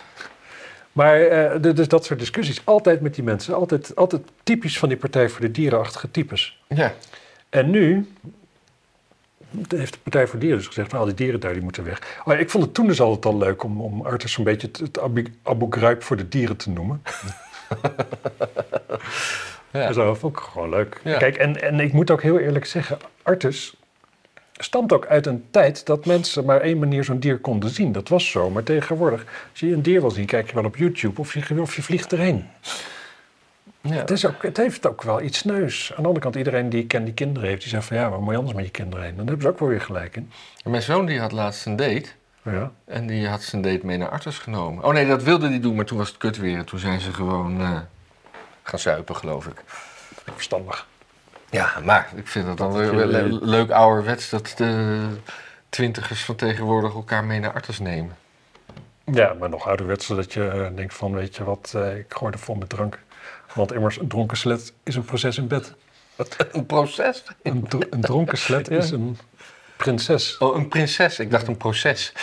Maar 0.91 1.22
eh, 1.22 1.62
de- 1.62 1.74
dus 1.74 1.88
dat 1.88 2.05
soort 2.05 2.20
discussies, 2.20 2.62
altijd 2.66 3.01
met 3.01 3.16
die 3.16 3.24
mensen, 3.24 3.53
altijd, 3.55 3.95
altijd 3.95 4.22
typisch 4.43 4.80
van 4.80 4.89
die 4.89 4.97
Partij 4.97 5.30
voor 5.30 5.41
de 5.41 5.51
Dierenachtige 5.51 6.12
types. 6.12 6.59
Ja. 6.68 6.93
En 7.49 7.70
nu 7.70 8.07
heeft 9.68 9.93
de 9.93 9.99
Partij 10.04 10.28
voor 10.28 10.39
Dieren 10.39 10.58
dus 10.58 10.68
gezegd, 10.68 10.89
van 10.89 10.99
al 10.99 11.06
die 11.06 11.14
dieren 11.14 11.39
daar, 11.39 11.54
die 11.54 11.62
moeten 11.62 11.84
weg. 11.84 12.22
Oh, 12.26 12.39
ik 12.39 12.49
vond 12.49 12.64
het 12.64 12.74
toen 12.74 12.88
dus 12.88 13.02
altijd 13.02 13.34
al 13.34 13.38
leuk 13.38 13.64
om, 13.64 13.82
om 13.82 14.02
Arthur 14.02 14.30
zo'n 14.30 14.43
beetje 14.43 14.68
het, 14.68 14.78
het 14.78 14.99
Abu, 14.99 15.26
Abu 15.43 15.66
Ghraib 15.70 16.04
voor 16.04 16.18
de 16.18 16.28
dieren 16.28 16.58
te 16.58 16.70
noemen. 16.70 17.02
Ja. 19.72 19.88
En 19.88 19.93
zo 19.93 20.14
vond 20.14 20.38
ik 20.38 20.43
gewoon 20.43 20.70
leuk. 20.70 21.02
Ja. 21.04 21.18
Kijk, 21.18 21.36
en, 21.36 21.62
en 21.62 21.80
ik 21.80 21.93
moet 21.93 22.12
ook 22.12 22.22
heel 22.22 22.39
eerlijk 22.39 22.66
zeggen, 22.66 22.97
Artus 23.22 23.76
stamt 24.52 24.93
ook 24.93 25.06
uit 25.06 25.26
een 25.26 25.45
tijd 25.52 25.86
dat 25.86 26.06
mensen 26.06 26.45
maar 26.45 26.62
één 26.62 26.80
manier 26.80 27.04
zo'n 27.04 27.20
dier 27.20 27.39
konden 27.39 27.70
zien. 27.70 27.91
Dat 27.91 28.08
was 28.08 28.30
zo, 28.30 28.49
maar 28.49 28.64
tegenwoordig, 28.64 29.26
als 29.52 29.60
je 29.60 29.74
een 29.74 29.82
dier 29.82 30.02
wil 30.02 30.12
zien, 30.12 30.26
kijk 30.26 30.47
je 30.47 30.56
wel 30.56 30.66
op 30.66 30.76
YouTube 30.76 31.22
of 31.22 31.34
je, 31.34 31.62
of 31.62 31.76
je 31.76 31.84
vliegt 31.84 32.12
erheen. 32.12 32.45
Ja. 33.82 33.93
Het, 33.93 34.11
is 34.11 34.25
ook, 34.25 34.43
het 34.43 34.57
heeft 34.57 34.88
ook 34.88 35.01
wel 35.03 35.21
iets 35.21 35.43
neus. 35.43 35.89
Aan 35.89 36.01
de 36.01 36.07
andere 36.07 36.19
kant, 36.19 36.36
iedereen 36.36 36.69
die 36.69 36.82
ik 36.82 36.88
ken 36.88 37.03
die 37.03 37.13
kinderen 37.13 37.49
heeft, 37.49 37.61
die 37.61 37.69
zegt 37.69 37.86
van 37.86 37.97
ja, 37.97 38.09
waar 38.09 38.19
moet 38.19 38.32
je 38.32 38.38
anders 38.38 38.55
met 38.55 38.65
je 38.65 38.71
kinderen 38.71 39.05
heen? 39.05 39.15
Dan 39.15 39.25
hebben 39.25 39.43
ze 39.43 39.49
ook 39.51 39.59
wel 39.59 39.69
weer 39.69 39.82
gelijk 39.82 40.15
in. 40.15 40.32
Mijn 40.63 40.82
zoon 40.82 41.05
die 41.05 41.19
had 41.19 41.32
laatst 41.32 41.65
een 41.65 41.75
date. 41.75 42.05
Ja. 42.43 42.71
En 42.86 43.07
die 43.07 43.27
had 43.27 43.41
zijn 43.41 43.61
date 43.61 43.86
mee 43.86 43.97
naar 43.97 44.09
Artus 44.09 44.38
genomen. 44.38 44.84
Oh 44.84 44.93
nee, 44.93 45.07
dat 45.07 45.23
wilde 45.23 45.47
hij 45.47 45.59
doen, 45.59 45.75
maar 45.75 45.86
toen 45.86 45.97
was 45.97 46.07
het 46.07 46.17
kut 46.17 46.38
weer. 46.38 46.57
En 46.57 46.65
toen 46.65 46.79
zijn 46.79 46.99
ze 46.99 47.13
gewoon 47.13 47.61
eh, 47.61 47.79
gaan 48.63 48.79
zuipen, 48.79 49.15
geloof 49.15 49.45
ik. 49.45 49.63
Verstandig. 50.34 50.88
Ja, 51.49 51.71
maar 51.84 52.09
ik 52.15 52.27
vind 52.27 52.47
het 52.47 52.57
dan 52.57 52.73
Dat 52.73 52.79
weer 52.89 53.05
le- 53.05 53.39
leuk 53.41 53.71
ouderwets 53.71 54.29
dat 54.29 54.53
de 54.57 54.99
twintigers 55.69 56.25
van 56.25 56.36
tegenwoordig 56.36 56.93
elkaar 56.93 57.23
mee 57.23 57.39
naar 57.39 57.53
Artus 57.53 57.79
nemen. 57.79 58.15
Ja, 59.05 59.34
maar 59.34 59.49
nog 59.49 59.67
ouderwets 59.67 60.07
dat 60.07 60.34
je 60.34 60.47
eh, 60.47 60.75
denkt 60.75 60.93
van, 60.93 61.13
weet 61.13 61.36
je 61.36 61.43
wat, 61.43 61.73
eh, 61.75 61.97
ik 61.97 62.05
gooi 62.13 62.32
er 62.34 62.39
vol 62.39 62.55
met 62.55 62.69
drank. 62.69 62.99
Want 63.54 63.74
immers, 63.74 63.99
een 63.99 64.08
dronken 64.08 64.38
slet 64.38 64.74
is 64.84 64.95
een 64.95 65.06
proces 65.06 65.38
in 65.38 65.47
bed. 65.47 65.74
Een 66.52 66.66
proces? 66.66 67.24
Een, 67.43 67.68
dro- 67.68 67.80
een 67.89 68.02
dronken 68.02 68.38
slet 68.38 68.68
Ja. 68.68 68.78
is 68.78 68.91
een 68.91 69.18
prinses. 69.78 70.38
Oh, 70.38 70.56
een 70.56 70.68
prinses. 70.68 71.20
Ik 71.20 71.32
dacht 71.32 71.47
een 71.47 71.58
proces. 71.58 72.14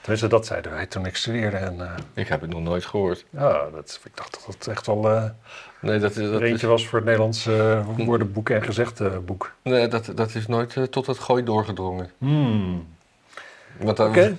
Tenminste, 0.00 0.28
dat 0.28 0.46
zeiden 0.46 0.72
wij 0.72 0.86
toen 0.86 1.06
ik 1.06 1.16
studeerde. 1.16 1.56
En 1.56 1.80
eh, 1.80 1.90
Ik 2.14 2.28
heb 2.28 2.40
het 2.40 2.50
nog 2.50 2.60
nooit 2.62 2.84
gehoord. 2.84 3.24
ja, 3.30 3.70
dat, 3.72 4.00
ik 4.04 4.16
dacht 4.16 4.32
dat 4.32 4.54
het 4.54 4.66
echt 4.66 4.86
wel 4.86 5.10
eh 5.10 5.24
Nee, 5.80 5.98
dat, 5.98 6.10
is- 6.16 6.30
dat, 6.30 6.40
is, 6.42 6.50
eentje 6.50 6.66
was 6.66 6.86
voor 6.86 6.98
het 6.98 7.04
Nederlands 7.06 7.46
eh, 7.46 7.86
woordenboek 7.96 8.50
en 8.50 8.62
gezegdeboek. 8.62 9.52
nee, 9.62 9.88
dat, 9.88 10.10
dat 10.14 10.34
is 10.34 10.46
nooit 10.46 10.76
tot 10.90 11.06
het 11.06 11.18
gooi 11.18 11.42
doorgedrongen. 11.44 12.10
Hmm. 12.18 12.86
Oké. 13.84 14.36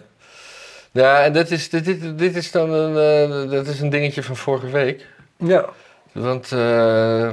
Ja, 0.92 1.24
en 1.24 1.34
dat 1.34 1.52
is, 1.52 1.70
dit, 1.70 1.86
dit, 1.86 2.18
dit 2.18 2.36
is 2.36 2.52
dan 2.52 2.70
een, 2.74 3.50
dat 3.50 3.68
is 3.68 3.80
een 3.82 3.90
dingetje 3.90 4.24
van 4.24 4.36
vorige 4.36 4.68
week. 4.70 5.06
Ja. 5.38 5.66
Want 6.18 6.52
eh, 6.52 7.24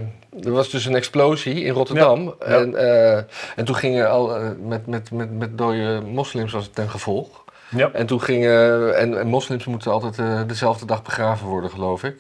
er 0.45 0.51
was 0.51 0.71
dus 0.71 0.85
een 0.85 0.95
explosie 0.95 1.65
in 1.65 1.73
Rotterdam. 1.73 2.25
Ja, 2.25 2.35
ja. 2.49 2.57
En, 2.57 2.77
eh, 2.77 3.17
en 3.57 3.65
toen 3.65 3.77
gingen 3.77 4.11
al 4.11 4.37
eh, 4.37 4.49
met, 4.63 4.87
met, 4.87 5.11
met, 5.11 5.39
met 5.39 5.59
dode 5.59 6.01
moslims 6.07 6.53
was 6.53 6.65
het 6.65 6.75
ten 6.75 6.91
gevolg. 6.91 7.45
Ja. 7.71 7.91
En 7.93 8.07
toen 8.07 8.21
gingen. 8.21 8.97
En, 8.97 9.19
en 9.19 9.27
moslims 9.27 9.65
moeten 9.65 9.93
altijd 9.93 10.49
dezelfde 10.49 10.87
dag 10.87 11.03
begraven 11.03 11.47
worden, 11.47 11.71
geloof 11.71 12.05
ik. 12.05 12.17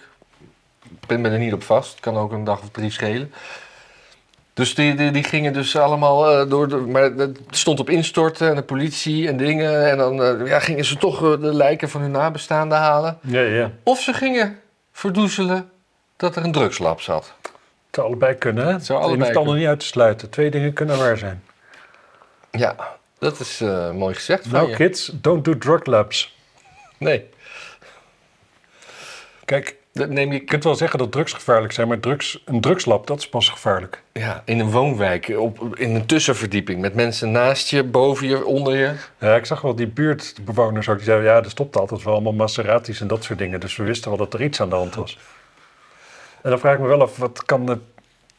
Ik 0.85 1.07
ben 1.07 1.21
me 1.21 1.29
er 1.29 1.39
niet 1.39 1.53
op 1.53 1.62
vast. 1.62 1.91
Het 1.91 2.01
kan 2.01 2.17
ook 2.17 2.33
een 2.33 2.45
dag 2.45 2.61
of 2.61 2.69
drie 2.71 2.91
schelen. 2.91 3.33
Dus 4.55 4.75
die, 4.75 4.95
die, 4.95 5.11
die 5.11 5.25
gingen 5.25 5.53
dus 5.53 5.77
allemaal 5.77 6.49
door 6.49 6.69
de. 6.69 6.77
Maar 6.77 7.03
het 7.03 7.39
stond 7.51 7.81
op 7.81 7.91
instorten 7.91 8.49
en 8.49 8.55
de 8.55 8.62
politie 8.62 9.29
en 9.29 9.37
dingen. 9.37 9.91
En 9.91 9.99
dan 9.99 10.47
ja, 10.47 10.59
gingen 10.59 10.85
ze 10.85 10.97
toch 10.97 11.39
de 11.39 11.55
lijken 11.55 11.91
van 11.91 12.01
hun 12.01 12.11
nabestaanden 12.11 12.79
halen. 12.79 13.19
Ja, 13.21 13.41
ja. 13.41 13.71
Of 13.83 14.01
ze 14.01 14.12
gingen 14.12 14.59
verdoezelen 14.93 15.73
dat 16.17 16.37
er 16.37 16.45
een 16.45 16.53
drugslab 16.53 17.01
zat. 17.01 17.35
Het 17.43 17.95
zou 17.95 18.07
allebei 18.07 18.35
kunnen, 18.35 18.67
hè? 18.67 18.73
Het 18.73 18.85
zou 18.85 18.99
Je 18.99 19.05
hoeft 19.05 19.17
allebei 19.17 19.29
het 19.29 19.39
ander 19.39 19.57
niet 19.57 19.67
uit 19.67 19.81
te 19.81 19.87
sluiten. 19.87 20.31
Twee 20.31 20.51
dingen 20.51 20.73
kunnen 20.73 20.99
waar 20.99 21.19
zijn. 21.19 21.45
Ja, 22.51 22.77
dat 23.19 23.41
is 23.41 23.61
eh, 23.61 23.91
mooi 23.91 24.15
gezegd 24.15 24.43
van 24.43 24.53
Nou, 24.53 24.69
je. 24.69 24.77
kids, 24.77 25.11
don't 25.15 25.45
do 25.45 25.59
drug 25.59 25.85
labs. 25.85 26.37
Nee, 26.99 27.29
Kijk, 29.45 29.77
dat 29.93 30.09
neem 30.09 30.33
je 30.33 30.39
je 30.39 30.45
kunt 30.45 30.65
wel 30.65 30.75
zeggen 30.75 30.99
dat 30.99 31.12
drugs 31.12 31.33
gevaarlijk 31.33 31.73
zijn, 31.73 31.89
maar 31.89 32.01
drugs, 32.01 32.43
een 32.45 32.61
drugslab, 32.61 33.07
dat 33.07 33.19
is 33.19 33.29
pas 33.29 33.49
gevaarlijk. 33.49 34.03
ja, 34.12 34.43
in 34.45 34.59
een 34.61 34.71
woonwijk, 34.71 35.35
op, 35.39 35.77
in 35.77 35.95
een 35.95 36.07
tussenverdieping... 36.07 36.81
met 36.81 36.95
mensen 36.95 37.31
naast 37.31 37.69
je, 37.69 37.85
boven 37.85 38.29
je, 38.29 38.45
onder 38.45 38.77
je. 38.77 38.95
Ja, 39.21 39.37
ik 39.37 39.47
zag 39.47 39.61
wel 39.61 39.75
die 39.75 39.87
buurtbewoners 39.87 40.89
ook, 40.89 40.97
die 40.97 41.05
zeiden, 41.05 41.27
ja, 41.27 41.37
er 41.37 41.51
stopt 41.51 41.77
altijd 41.77 42.03
wel 42.03 42.12
allemaal 42.12 42.33
Maseratis 42.33 43.01
en 43.01 43.07
dat 43.07 43.25
soort 43.25 43.39
dingen. 43.39 43.61
Dus 43.61 43.77
we 43.77 43.85
wisten 43.85 44.09
wel 44.09 44.19
dat 44.19 44.35
er 44.35 44.43
iets 44.43 44.61
aan 44.61 44.69
de 44.69 44.75
hand 44.75 44.95
was. 44.95 45.19
En 46.45 46.51
dan 46.51 46.59
vraag 46.59 46.74
ik 46.74 46.80
me 46.80 46.86
wel 46.86 47.03
af, 47.03 47.16
wat 47.16 47.45
kan 47.45 47.66
de, 47.66 47.78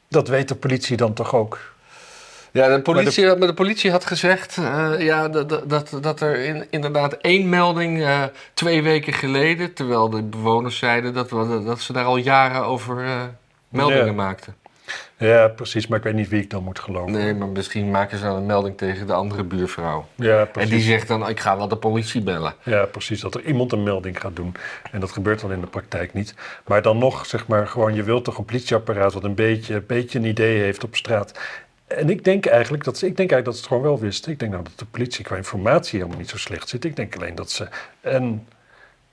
dat 0.07 0.27
weet 0.27 0.47
de 0.47 0.55
politie 0.55 0.97
dan 0.97 1.13
toch 1.13 1.35
ook? 1.35 1.59
Ja, 2.51 2.75
de 2.75 2.81
politie, 2.81 3.25
maar 3.25 3.47
de... 3.47 3.53
politie 3.53 3.91
had 3.91 4.05
gezegd 4.05 4.57
eh, 4.57 4.93
ja, 4.97 5.27
dat, 5.29 5.69
dat- 5.69 5.97
dat, 6.01 6.21
er 6.21 6.35
in, 6.37 6.67
inderdaad 6.69 7.13
één 7.13 7.49
melding 7.49 8.01
eh, 8.03 8.23
twee 8.53 8.83
weken 8.83 9.13
geleden... 9.13 9.73
terwijl 9.73 10.09
de 10.09 10.21
bewoners 10.21 10.77
zeiden 10.77 11.13
dat, 11.13 11.29
we, 11.29 11.63
dat 11.65 11.79
ze 11.81 11.93
daar 11.93 12.05
al 12.05 12.17
jaren 12.17 12.65
over 12.65 13.03
eh, 13.05 13.21
meldingen 13.69 14.05
Ja. 14.05 14.11
maakten. 14.11 14.55
Ja, 15.17 15.47
precies, 15.47 15.87
maar 15.87 15.97
ik 15.97 16.03
weet 16.03 16.13
niet 16.13 16.29
wie 16.29 16.41
ik 16.41 16.49
dan 16.49 16.63
moet 16.63 16.79
geloven. 16.79 17.11
Nee, 17.11 17.33
maar 17.33 17.47
misschien 17.47 17.91
maken 17.91 18.17
ze 18.17 18.23
dan 18.23 18.35
een 18.35 18.45
melding 18.45 18.77
tegen 18.77 19.07
de 19.07 19.13
andere 19.13 19.43
buurvrouw. 19.43 20.07
Ja, 20.15 20.39
En 20.39 20.51
precies. 20.51 20.69
die 20.71 20.81
zegt 20.81 21.07
dan, 21.07 21.29
ik 21.29 21.39
ga 21.39 21.57
wel 21.57 21.67
de 21.67 21.77
politie 21.77 22.21
bellen. 22.21 22.53
Ja, 22.63 22.85
precies. 22.85 23.21
Dat 23.21 23.35
er 23.35 23.43
iemand 23.43 23.71
een 23.71 23.83
melding 23.83 24.21
gaat 24.21 24.35
doen. 24.35 24.55
En 24.91 24.99
dat 24.99 25.11
gebeurt 25.11 25.41
dan 25.41 25.51
in 25.51 25.61
de 25.61 25.67
praktijk 25.67 26.13
niet. 26.13 26.35
Maar 26.65 26.81
dan 26.81 26.97
nog, 26.97 27.25
zeg 27.25 27.47
maar, 27.47 27.67
gewoon, 27.67 27.93
je 27.95 28.03
wilt 28.03 28.23
toch 28.23 28.37
een 28.37 28.45
politieapparaat 28.45 29.13
wat 29.13 29.23
een 29.23 29.35
beetje, 29.35 29.73
een 29.73 29.85
beetje 29.87 30.19
een 30.19 30.25
idee 30.25 30.59
heeft 30.61 30.83
op 30.83 30.95
straat. 30.95 31.39
En 31.87 32.09
ik 32.09 32.23
denk 32.23 32.45
eigenlijk 32.45 32.83
dat 32.83 32.97
ze, 32.97 33.05
ik 33.05 33.17
denk 33.17 33.31
eigenlijk 33.31 33.45
dat 33.45 33.53
ze 33.55 33.59
het 33.59 33.69
gewoon 33.69 33.83
wel 33.83 33.99
wisten. 33.99 34.31
Ik 34.31 34.39
denk 34.39 34.51
nou 34.51 34.63
dat 34.63 34.79
de 34.79 34.85
politie 34.85 35.23
qua 35.23 35.35
informatie 35.35 35.97
helemaal 35.99 36.19
niet 36.19 36.29
zo 36.29 36.37
slecht 36.37 36.69
zit. 36.69 36.83
Ik 36.83 36.95
denk 36.95 37.15
alleen 37.15 37.35
dat 37.35 37.51
ze 37.51 37.67
en 38.01 38.47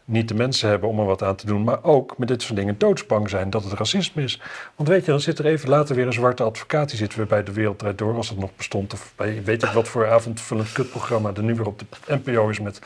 niet 0.05 0.29
de 0.29 0.35
mensen 0.35 0.69
hebben 0.69 0.89
om 0.89 0.99
er 0.99 1.05
wat 1.05 1.23
aan 1.23 1.37
te 1.37 1.47
doen, 1.47 1.65
maar 1.65 1.85
ook 1.85 2.19
met 2.19 2.29
dit 2.29 2.43
soort 2.43 2.57
dingen 2.57 2.79
doodsbang 2.79 3.31
zijn 3.31 3.51
dat 3.51 3.65
het 3.65 3.73
racisme 3.73 4.23
is. 4.23 4.41
Want 4.77 4.89
weet 4.89 5.05
je, 5.05 5.11
dan 5.11 5.21
zit 5.21 5.39
er 5.39 5.47
even 5.47 5.69
later 5.69 5.95
weer 5.95 6.07
een 6.07 6.13
zwarte 6.13 6.43
advocaat, 6.43 6.89
die 6.89 6.99
zit 6.99 7.15
weer 7.15 7.27
bij 7.27 7.43
de 7.43 7.53
Wereld 7.53 7.79
Draait 7.79 7.99
Door, 7.99 8.15
als 8.15 8.29
het 8.29 8.39
nog 8.39 8.51
bestond. 8.57 8.93
Of 8.93 9.13
bij, 9.17 9.43
weet 9.45 9.63
ik 9.63 9.71
wat 9.71 9.89
voor 9.89 10.11
avondvullend 10.11 10.73
kutprogramma 10.73 11.31
er 11.35 11.43
nu 11.43 11.55
weer 11.55 11.67
op 11.67 11.79
de 11.79 11.87
NPO 12.07 12.49
is 12.49 12.61
met... 12.61 12.81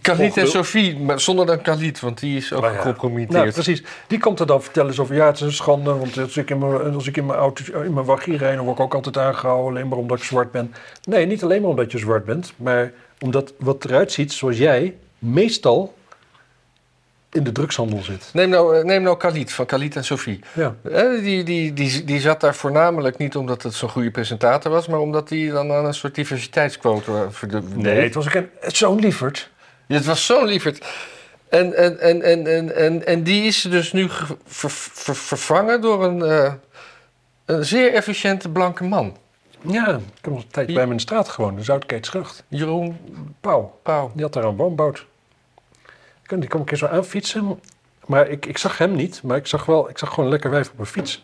Khalid 0.00 0.36
en. 0.36 0.48
Sophie, 0.48 0.98
maar 0.98 1.20
zonder 1.20 1.46
dan 1.46 1.62
Khalid, 1.62 2.00
want 2.00 2.20
die 2.20 2.36
is 2.36 2.52
ook 2.52 2.60
Maar 2.60 2.72
ja. 2.72 2.78
gecompromitteerd. 2.78 3.42
Nou, 3.42 3.52
precies. 3.52 3.82
Die 4.06 4.18
komt 4.18 4.40
er 4.40 4.46
dan 4.46 4.62
vertellen 4.62 4.94
ja, 5.08 5.26
het 5.26 5.34
is 5.34 5.40
een 5.40 5.52
schande. 5.52 5.94
Want 5.94 6.18
als 6.18 6.36
ik 6.36 6.50
in 6.50 6.58
mijn, 6.58 6.94
als 6.94 7.06
ik 7.06 7.16
in 7.16 7.26
mijn 7.26 7.38
auto, 7.38 7.80
in 7.82 7.92
mijn 7.92 8.06
waggie 8.06 8.36
rijd, 8.36 8.56
dan 8.56 8.64
word 8.64 8.78
ik 8.78 8.84
ook 8.84 8.94
altijd 8.94 9.18
aangehouden. 9.18 9.70
Alleen 9.70 9.88
maar 9.88 9.98
omdat 9.98 10.18
ik 10.18 10.24
zwart 10.24 10.50
ben. 10.50 10.74
Nee, 11.04 11.26
niet 11.26 11.42
alleen 11.42 11.60
maar 11.60 11.70
omdat 11.70 11.92
je 11.92 11.98
zwart 11.98 12.24
bent. 12.24 12.52
Maar 12.56 12.92
omdat 13.18 13.52
wat 13.58 13.84
eruit 13.84 14.12
ziet 14.12 14.32
zoals 14.32 14.58
jij 14.58 14.96
meestal 15.18 15.94
in 17.32 17.44
de 17.44 17.52
drugshandel 17.52 18.02
zit. 18.02 18.30
Neem, 18.32 18.48
nou, 18.48 18.76
eh, 18.78 18.84
neem 18.84 19.02
nou 19.02 19.16
Khalid, 19.16 19.52
van 19.52 19.66
Khalid 19.66 19.96
en 19.96 20.04
Sophie. 20.04 20.40
Ja. 20.52 20.74
Eh, 20.92 21.10
Die, 21.22 21.44
die, 21.44 21.72
die, 21.72 22.04
die 22.04 22.20
zat 22.20 22.40
daar 22.40 22.54
voornamelijk 22.54 23.18
niet 23.18 23.36
omdat 23.36 23.62
het 23.62 23.74
zo'n 23.74 23.88
goede 23.88 24.10
presentator 24.10 24.72
was, 24.72 24.86
maar 24.86 24.98
omdat 25.00 25.28
hij 25.30 25.48
dan 25.48 25.72
aan 25.72 25.84
een 25.84 25.94
soort 25.94 26.14
diversiteitsquota 26.14 27.30
verdeed. 27.30 27.76
Nee, 27.76 28.00
het 28.02 28.14
was 28.14 28.26
ook 28.26 28.34
een, 28.34 28.48
zo'n 28.66 28.98
lieverd. 29.00 29.50
Ja, 29.86 29.94
het 29.96 30.04
was 30.04 30.26
zo 30.26 30.44
lieverd. 30.44 30.86
En, 31.48 31.74
en, 31.76 31.98
en, 32.00 32.22
en, 32.22 32.46
en, 32.46 32.76
en, 32.76 33.06
en 33.06 33.22
die 33.22 33.44
is 33.44 33.60
dus 33.62 33.92
nu 33.92 34.08
ge- 34.08 34.36
ver- 34.46 34.70
ver- 34.70 35.16
vervangen 35.16 35.80
door 35.80 36.04
een, 36.04 36.22
eh, 36.22 36.52
een 37.44 37.64
zeer 37.64 37.92
efficiënte 37.94 38.48
blanke 38.48 38.84
man. 38.84 39.16
Ja, 39.66 39.88
ik 39.88 40.00
heb 40.20 40.32
nog 40.32 40.42
een 40.42 40.48
tijd 40.48 40.66
bij 40.66 40.76
hem 40.76 40.90
in 40.90 40.96
de 40.96 41.02
straat 41.02 41.28
gewoond. 41.28 41.56
De 41.56 41.62
Zoutkeetsgracht. 41.64 42.44
Jeroen 42.48 42.96
Pauw. 43.40 43.78
Pauw. 43.82 44.10
Die 44.14 44.22
had 44.22 44.32
daar 44.32 44.44
een 44.44 44.56
woonboot. 44.56 45.06
Die 46.26 46.46
kwam 46.48 46.60
een 46.60 46.66
keer 46.66 46.78
zo 46.78 46.86
aanfietsen. 46.86 47.60
Maar 48.06 48.28
ik, 48.28 48.46
ik 48.46 48.58
zag 48.58 48.78
hem 48.78 48.92
niet. 48.94 49.22
Maar 49.22 49.36
ik 49.36 49.46
zag 49.46 49.64
wel, 49.66 49.88
ik 49.88 49.98
zag 49.98 50.08
gewoon 50.08 50.24
een 50.24 50.30
lekker 50.30 50.50
wijf 50.50 50.70
op 50.70 50.78
een 50.78 50.86
fiets. 50.86 51.22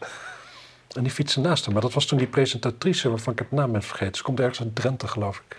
En 0.97 1.03
die 1.03 1.13
fietsen 1.13 1.43
naast 1.43 1.65
hem. 1.65 1.73
Maar 1.73 1.83
dat 1.83 1.93
was 1.93 2.07
toen 2.07 2.19
die 2.19 2.27
presentatrice 2.27 3.09
waarvan 3.11 3.33
ik 3.33 3.39
het 3.39 3.51
naam 3.53 3.73
ben 3.73 3.83
vergeten. 3.83 4.15
Ze 4.17 4.23
komt 4.23 4.41
ergens 4.41 4.61
uit 4.61 4.75
Drenthe, 4.77 5.09
geloof 5.09 5.43
ik. 5.49 5.57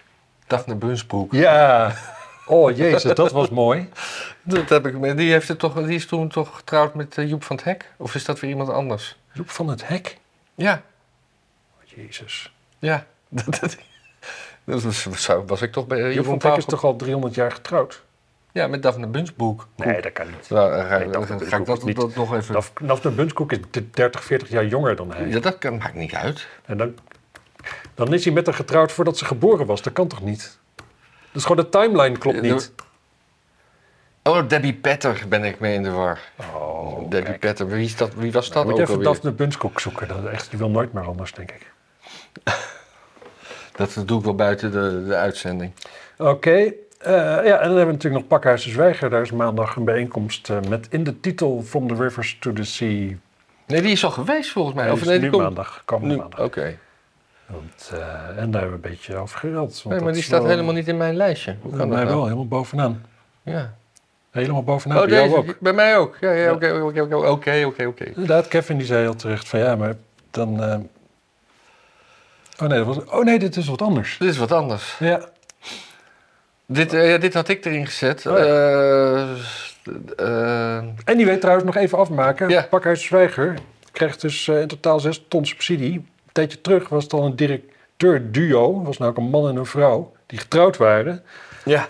Daphne 0.48 0.76
Bunsbroek. 0.76 1.32
Ja. 1.34 1.96
Oh 2.46 2.76
jezus, 2.78 3.14
dat 3.16 3.32
was 3.32 3.50
mooi. 3.50 3.90
Dat 4.44 4.70
heb 4.70 4.88
ik, 4.88 4.98
mee- 4.98 5.14
die, 5.16 5.32
heeft 5.32 5.48
het 5.48 5.60
toch, 5.60 5.74
die 5.74 5.96
is 5.96 6.06
toen 6.06 6.30
toch 6.30 6.56
getrouwd 6.56 6.94
met 6.94 7.18
eh, 7.18 7.30
Joep 7.30 7.44
van 7.44 7.56
het 7.56 7.66
Hek? 7.66 7.92
Of 7.98 8.16
is 8.16 8.26
dat 8.26 8.40
weer 8.40 8.50
iemand 8.50 8.70
anders? 8.70 9.18
Joep 9.34 9.50
van 9.50 9.68
het 9.68 9.88
Hek. 9.88 10.18
Ja, 10.56 10.82
Oh, 11.78 11.90
jezus. 12.06 12.54
ja. 12.80 13.06
Dat, 13.30 13.46
dat, 13.60 13.78
dat 14.64 14.84
was, 14.84 15.04
was, 15.04 15.28
was 15.46 15.62
ik 15.62 15.72
toch 15.72 15.88
bij 15.88 15.98
eh, 15.98 16.04
Joep 16.04 16.14
Jeroen 16.14 16.26
van 16.26 16.34
het 16.34 16.44
Hek 16.44 16.58
is 16.58 16.66
toch 16.66 16.84
al 16.84 16.96
300 16.96 17.36
jaar 17.36 17.52
getrouwd? 17.52 18.04
Ja, 18.52 18.68
met 18.68 18.84
Daphne 18.84 19.08
Bunsbroek. 19.08 19.68
Nee, 19.76 20.02
dat 20.02 20.12
kan 20.14 20.26
niet. 20.28 20.50
Nou, 20.50 20.72
dan 20.76 20.86
ga, 20.86 20.97
Nee, 20.97 21.06
ik- 21.08 21.14
Daphne 21.14 21.38
dan 21.38 21.47
ga 21.47 21.58
ik 21.58 21.64
Bunsbroek 21.66 21.95
dat, 21.95 22.06
dat 22.08 22.16
nog 22.16 22.36
even... 22.36 22.54
Daf- 22.54 22.72
Daphne 22.82 23.12
Bunskoek 23.12 23.52
is 23.52 23.60
30, 23.91 24.24
40 24.24 24.50
jaar 24.50 24.66
jonger 24.66 24.95
dan 24.95 25.12
hij. 25.14 25.28
Ja, 25.28 25.39
dat 25.39 25.58
kan, 25.58 25.78
maakt 25.78 25.93
niet 25.93 26.14
uit. 26.14 26.47
En 26.66 26.78
dan, 26.78 26.95
dan 27.93 28.14
is 28.14 28.24
hij 28.26 28.34
met 28.34 28.45
haar 28.45 28.56
getrouwd 28.56 28.91
voordat 28.91 29.18
ze 29.18 29.26
geboren 29.26 29.66
was. 29.66 29.82
Dat 29.82 29.93
kan 29.93 30.08
toch 30.08 30.22
niet? 30.24 30.58
Dus 31.32 31.41
gewoon 31.45 31.64
de 31.64 31.70
timeline 31.70 32.18
klopt 32.18 32.41
niet. 32.41 32.72
Oh, 34.24 34.47
Debbie 34.47 34.74
Petter 34.74 35.24
ben 35.30 35.43
ik 35.43 35.60
mee 35.60 35.74
in 35.74 35.84
de 35.84 35.91
war. 35.91 36.20
Oh, 36.54 37.00
Debbie 37.00 37.22
kijk. 37.24 37.39
Petter, 37.39 37.68
wie, 37.68 37.86
is 37.86 37.95
dat, 37.95 38.14
wie 38.14 38.32
was 38.32 38.52
dat 38.52 38.64
Moet 38.64 38.74
ook 38.74 38.80
je 38.80 38.84
even? 38.93 39.04
Daphne 39.04 39.32
Bunskoek 39.32 39.80
zoeken. 39.80 40.08
Dat 40.08 40.26
echt, 40.26 40.50
die 40.50 40.60
wil 40.60 40.70
nooit 40.70 40.93
meer 40.93 41.06
anders, 41.06 41.34
denk 41.34 41.52
ik. 41.52 41.72
Dat 43.76 44.04
doe 44.06 44.18
ik 44.20 44.26
wel 44.26 44.36
buiten 44.36 44.72
de, 44.72 45.04
de 45.08 45.16
uitzending. 45.16 45.72
Oké. 46.18 46.72
Eh, 47.00 47.12
ja, 47.14 47.39
en 47.41 47.43
dan 47.43 47.60
hebben 47.62 47.86
we 47.86 47.91
natuurlijk 47.91 48.22
nog 48.22 48.28
Pakhuis 48.28 48.64
de 48.64 48.70
Zwijger. 48.70 49.10
Daar 49.10 49.22
is 49.22 49.32
maandag 49.32 49.76
een 49.76 49.84
bijeenkomst 49.84 50.50
eh, 50.50 50.58
met 50.70 50.88
in 50.89 51.04
de 51.04 51.20
titel 51.20 51.64
From 51.66 51.88
the 51.88 52.04
Rivers 52.04 52.38
to 52.39 52.54
the 52.54 52.64
Sea. 52.64 53.16
Nee, 53.68 53.82
die 53.82 53.91
is 53.91 54.04
al 54.06 54.12
geweest 54.12 54.52
volgens 54.52 54.76
mij. 54.76 54.91
Of 54.91 55.00
is 55.02 55.06
nee, 55.08 55.16
nu 55.16 55.22
die 55.22 55.30
komt... 55.32 55.43
maandag. 55.43 55.82
Komende 55.86 56.14
Nu, 56.16 56.20
maandag. 56.22 56.39
Oké. 56.39 56.78
Want, 57.45 57.91
eh, 57.93 58.00
en 58.28 58.52
daar 58.52 58.62
hebben 58.62 58.82
we 58.82 58.88
een 58.88 58.91
beetje 58.91 59.16
over 59.16 59.39
gereld. 59.39 59.82
want 59.84 59.95
Nee, 59.95 60.04
maar 60.04 60.14
die 60.14 60.24
staat 60.24 60.41
wel- 60.41 60.50
helemaal 60.50 60.74
niet 60.74 60.88
in 60.88 60.97
mijn 60.97 61.16
lijstje. 61.16 61.56
Hoe 61.62 61.70
kan 61.70 61.80
Bij 61.80 61.88
mij 61.88 62.04
nou? 62.04 62.16
wel, 62.16 62.24
helemaal 62.24 62.47
bovenaan. 62.47 63.06
Ja. 63.43 63.74
Helemaal 64.32 64.64
bovenaan. 64.64 64.97
Oh, 64.97 65.04
bij 65.06 65.14
jou 65.14 65.28
deze, 65.30 65.38
ook. 65.38 65.60
bij 65.60 65.74
mij 65.74 65.97
ook. 65.97 66.18
Ja, 66.22 66.32
ja, 66.32 66.52
oké, 66.52 66.72
oké, 66.72 67.66
oké, 67.66 67.86
oké. 67.86 68.04
Inderdaad, 68.04 68.47
Kevin 68.47 68.78
die 68.78 68.86
zei 68.86 69.02
heel 69.02 69.16
terecht 69.16 69.47
van 69.47 69.60
ja, 69.60 69.76
maar 69.76 69.95
dan... 70.32 70.60
Oh 72.62 72.68
nee, 72.68 72.78
dat 72.84 72.95
was... 72.95 73.06
oh 73.06 73.24
nee, 73.24 73.39
dit 73.39 73.56
is 73.56 73.68
wat 73.68 73.82
anders. 73.82 74.18
Dit 74.18 74.30
is 74.30 74.38
wat 74.38 74.52
anders. 74.52 74.95
Ja, 75.00 75.30
Dit, 76.72 76.93
eh, 76.93 77.09
ja, 77.09 77.17
dit 77.17 77.34
had 77.34 77.47
ik 77.47 77.65
erin 77.65 77.86
gezet. 77.86 78.26
Oh 78.28 78.38
ja. 78.38 78.43
Eh, 78.43 79.22
eh, 80.17 80.76
en 81.05 81.17
die 81.17 81.26
weet 81.26 81.39
trouwens 81.41 81.65
nog 81.65 81.76
even 81.76 81.97
afmaken. 81.97 82.49
Ja. 82.49 82.67
Pakhuis 82.70 83.03
Zwijger 83.03 83.53
krijgt 83.91 84.22
dus 84.22 84.47
in 84.47 84.67
totaal 84.67 84.99
6 84.99 85.26
ton 85.28 85.45
subsidie. 85.45 85.93
Een 85.93 86.07
tijdje 86.32 86.61
terug 86.61 86.89
was 86.89 87.03
het 87.03 87.13
al 87.13 87.26
een 87.26 87.36
directeur 87.36 88.32
duo, 88.32 88.84
was 88.84 88.97
nou 88.97 89.11
ook 89.11 89.17
een 89.17 89.30
man 89.30 89.47
en 89.49 89.55
een 89.55 89.65
vrouw, 89.65 90.11
die 90.26 90.39
getrouwd 90.39 90.78
waren. 90.78 91.24
ja, 91.65 91.88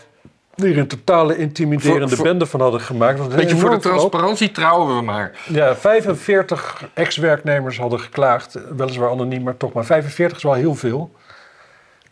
Die 0.56 0.72
er 0.74 0.78
een 0.78 0.88
totale 0.88 1.38
intimiderende 1.38 2.08
Voor- 2.08 2.16
voor- 2.18 2.26
bende 2.26 2.46
van 2.46 2.62
hadden 2.62 2.82
gemaakt. 2.82 3.20
Een 3.20 3.28
beetje 3.30 3.56
voor 3.58 3.70
de 3.70 3.78
transparantie 3.78 4.52
trouwen 4.52 4.96
we 4.96 5.02
maar. 5.02 5.32
Ja, 5.48 5.76
45 5.76 6.84
ex-werknemers 6.94 7.78
hadden 7.78 8.00
geklaagd. 8.00 8.58
Weliswaar 8.78 9.10
anoniem, 9.10 9.44
maar 9.44 9.58
toch 9.58 9.74
maar 9.74 9.86
45 9.86 10.38
is 10.38 10.44
wel 10.44 10.54
heel 10.54 10.76
veel. 10.76 11.12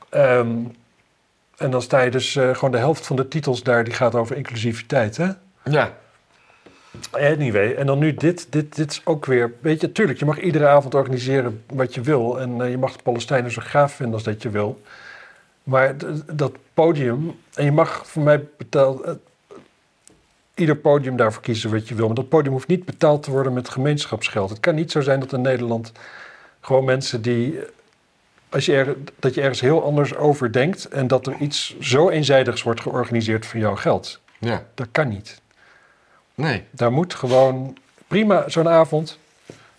Ehm, 0.10 0.48
en 1.58 1.72
dan 1.72 1.82
sta 1.82 2.02
je 2.02 2.12
dus 2.12 2.36
eh, 2.36 2.54
gewoon 2.54 2.72
de 2.72 2.78
helft 2.78 3.06
van 3.06 3.16
de 3.16 3.28
titels 3.28 3.64
daar, 3.64 3.84
die 3.84 3.94
gaat 3.94 4.16
over 4.16 4.36
inclusiviteit, 4.36 5.18
hè? 5.18 5.30
Ja, 5.64 5.94
Anyway, 7.12 7.76
en 7.76 7.86
dan 7.86 8.00
nu 8.00 8.14
dit, 8.14 8.48
dit, 8.50 8.76
dit 8.76 8.92
is 8.92 9.02
ook 9.04 9.26
weer, 9.26 9.54
weet 9.60 9.82
je, 9.82 9.92
tuurlijk, 9.92 10.20
je 10.20 10.26
mag 10.26 10.40
iedere 10.40 10.68
avond 10.68 10.96
organiseren 10.96 11.64
wat 11.74 11.94
je 11.94 12.02
wil. 12.02 12.40
En 12.40 12.62
eh, 12.62 12.70
je 12.70 12.78
mag 12.78 12.96
de 12.96 13.04
Palestijnen 13.04 13.52
zo 13.52 13.62
gaaf 13.66 13.94
vinden 13.94 14.16
als 14.16 14.24
dat 14.24 14.42
je 14.42 14.50
wil. 14.50 14.82
Maar 15.64 15.96
dat 16.34 16.52
podium, 16.74 17.40
en 17.54 17.66
je 17.66 17.72
mag 17.72 18.08
voor 18.08 18.24
mij 18.24 18.48
betaald, 18.58 19.02
eh, 19.02 19.14
ieder 20.56 20.76
podium 20.76 21.16
daarvoor 21.16 21.42
kiezen 21.42 21.72
wat 21.72 21.88
je 21.88 21.96
wil. 21.96 22.06
Maar 22.06 22.16
dat 22.16 22.30
podium 22.30 22.54
hoeft 22.54 22.68
niet 22.68 22.86
betaald 22.86 23.24
te 23.24 23.32
worden 23.32 23.54
met 23.54 23.70
gemeenschapsgeld. 23.70 24.50
Het 24.50 24.60
kan 24.60 24.76
niet 24.76 24.92
zo 24.92 25.02
zijn 25.02 25.20
dat 25.20 25.34
in 25.34 25.42
Nederland 25.42 25.92
gewoon 26.62 26.86
mensen 26.86 27.22
die, 27.22 27.60
als 28.58 28.66
je 28.66 28.76
er, 28.76 28.96
dat 29.20 29.34
je 29.34 29.42
ergens 29.42 29.62
heel 29.62 29.84
anders 29.84 30.16
over 30.16 30.52
denkt 30.52 30.86
en 30.86 31.08
dat 31.08 31.28
er 31.28 31.36
iets 31.40 31.80
zo 31.80 32.10
eenzijdigs 32.10 32.64
wordt 32.64 32.82
georganiseerd 32.82 33.46
voor 33.46 33.60
jouw 33.60 33.76
geld. 33.76 34.20
ja, 34.40 34.64
Dat 34.74 34.88
kan 34.92 35.08
niet. 35.08 35.42
nee. 36.36 36.64
Daar 36.72 36.92
moet 36.92 37.14
gewoon 37.14 37.78
prima 38.08 38.50
zo'n 38.50 38.68
avond 38.70 39.20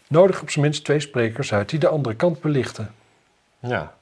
nodig 0.06 0.40
op 0.42 0.50
zijn 0.50 0.64
minst 0.64 0.84
twee 0.84 1.00
sprekers 1.00 1.52
uit 1.52 1.68
die 1.68 1.78
de 1.78 1.88
andere 1.88 2.14
kant 2.14 2.40
belichten. 2.40 2.94
Ja. 3.58 3.94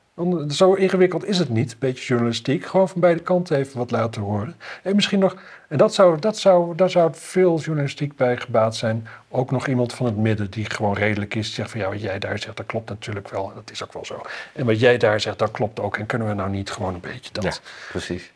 Zo 0.49 0.73
ingewikkeld 0.73 1.25
is 1.25 1.39
het 1.39 1.49
niet, 1.49 1.73
een 1.73 1.79
beetje 1.79 2.05
journalistiek. 2.05 2.67
Gewoon 2.67 2.89
van 2.89 3.01
beide 3.01 3.21
kanten 3.21 3.57
even 3.57 3.79
wat 3.79 3.91
laten 3.91 4.23
horen. 4.23 4.57
En 4.83 4.95
misschien 4.95 5.19
nog, 5.19 5.37
en 5.69 5.79
dat 5.79 5.95
zou, 5.95 6.19
dat 6.19 6.39
zou, 6.39 6.75
daar 6.75 6.91
zou 6.91 7.11
veel 7.15 7.59
journalistiek 7.59 8.17
bij 8.17 8.37
gebaat 8.37 8.77
zijn. 8.77 9.07
Ook 9.29 9.51
nog 9.51 9.67
iemand 9.67 9.93
van 9.93 10.07
het 10.07 10.17
midden 10.17 10.51
die 10.51 10.71
gewoon 10.71 10.95
redelijk 10.95 11.35
is. 11.35 11.47
Die 11.47 11.55
zegt 11.55 11.71
van 11.71 11.81
ja, 11.81 11.89
wat 11.89 12.01
jij 12.01 12.19
daar 12.19 12.39
zegt, 12.39 12.57
dat 12.57 12.67
klopt 12.67 12.89
natuurlijk 12.89 13.29
wel. 13.29 13.53
Dat 13.55 13.71
is 13.71 13.85
ook 13.85 13.93
wel 13.93 14.05
zo. 14.05 14.21
En 14.53 14.67
wat 14.67 14.81
jij 14.81 14.99
daar 14.99 15.21
zegt, 15.21 15.39
dat 15.39 15.51
klopt 15.51 15.81
ook. 15.81 15.97
En 15.97 16.07
kunnen 16.07 16.29
we 16.29 16.35
nou 16.35 16.51
niet 16.51 16.71
gewoon 16.71 16.95
een 16.95 17.01
beetje 17.01 17.33
dat. 17.33 17.45
Ja, 17.45 17.53
precies. 17.91 18.33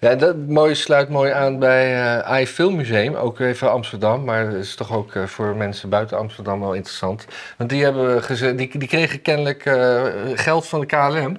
Ja, 0.00 0.14
dat 0.14 0.36
mooie 0.36 0.74
sluit 0.74 1.08
mooi 1.08 1.32
aan 1.32 1.58
bij 1.58 1.94
eh 1.94 2.18
AI 2.18 2.46
Filmmuseum, 2.46 3.14
ook 3.14 3.40
even 3.40 3.70
Amsterdam, 3.70 4.24
maar 4.24 4.50
dat 4.50 4.54
is 4.54 4.74
toch 4.74 4.92
ook 4.92 5.14
eh, 5.14 5.24
voor 5.24 5.56
mensen 5.56 5.88
buiten 5.88 6.18
Amsterdam 6.18 6.60
wel 6.60 6.74
interessant. 6.74 7.26
Want 7.56 7.70
die, 7.70 7.84
hebben 7.84 8.56
die, 8.56 8.78
die 8.78 8.88
kregen 8.88 9.22
kennelijk 9.22 9.66
eh, 9.66 10.04
geld 10.34 10.66
van 10.66 10.80
de 10.80 10.86
KLM 10.86 11.38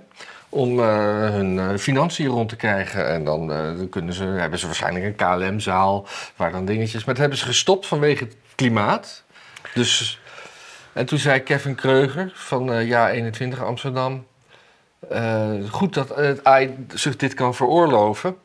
om 0.49 0.79
hun 0.79 1.79
financiën 1.79 2.27
rond 2.27 2.49
te 2.49 2.55
krijgen. 2.55 3.07
En 3.07 3.23
dan, 3.23 3.47
dan 3.47 3.89
kunnen 3.89 4.13
ze, 4.13 4.23
hebben 4.23 4.59
ze 4.59 4.65
waarschijnlijk 4.65 5.05
een 5.05 5.15
KLM-zaal 5.15 6.07
waar 6.35 6.51
dan 6.51 6.65
dingetjes... 6.65 7.03
Maar 7.05 7.13
dat 7.13 7.17
hebben 7.17 7.37
ze 7.37 7.45
gestopt 7.45 7.87
vanwege 7.87 8.23
het 8.23 8.35
klimaat. 8.55 9.23
Dus, 9.73 10.19
en 10.93 11.05
toen 11.05 11.17
zei 11.17 11.39
Kevin 11.39 11.75
Kreuger 11.75 12.31
van 12.35 12.85
Ja 12.85 13.11
21 13.11 13.63
Amsterdam... 13.63 14.25
Goed 15.69 15.93
dat 15.93 16.15
het 16.15 16.43
AI 16.43 16.85
zich 16.93 17.15
dit 17.15 17.33
kan 17.33 17.55
veroorloven. 17.55 18.35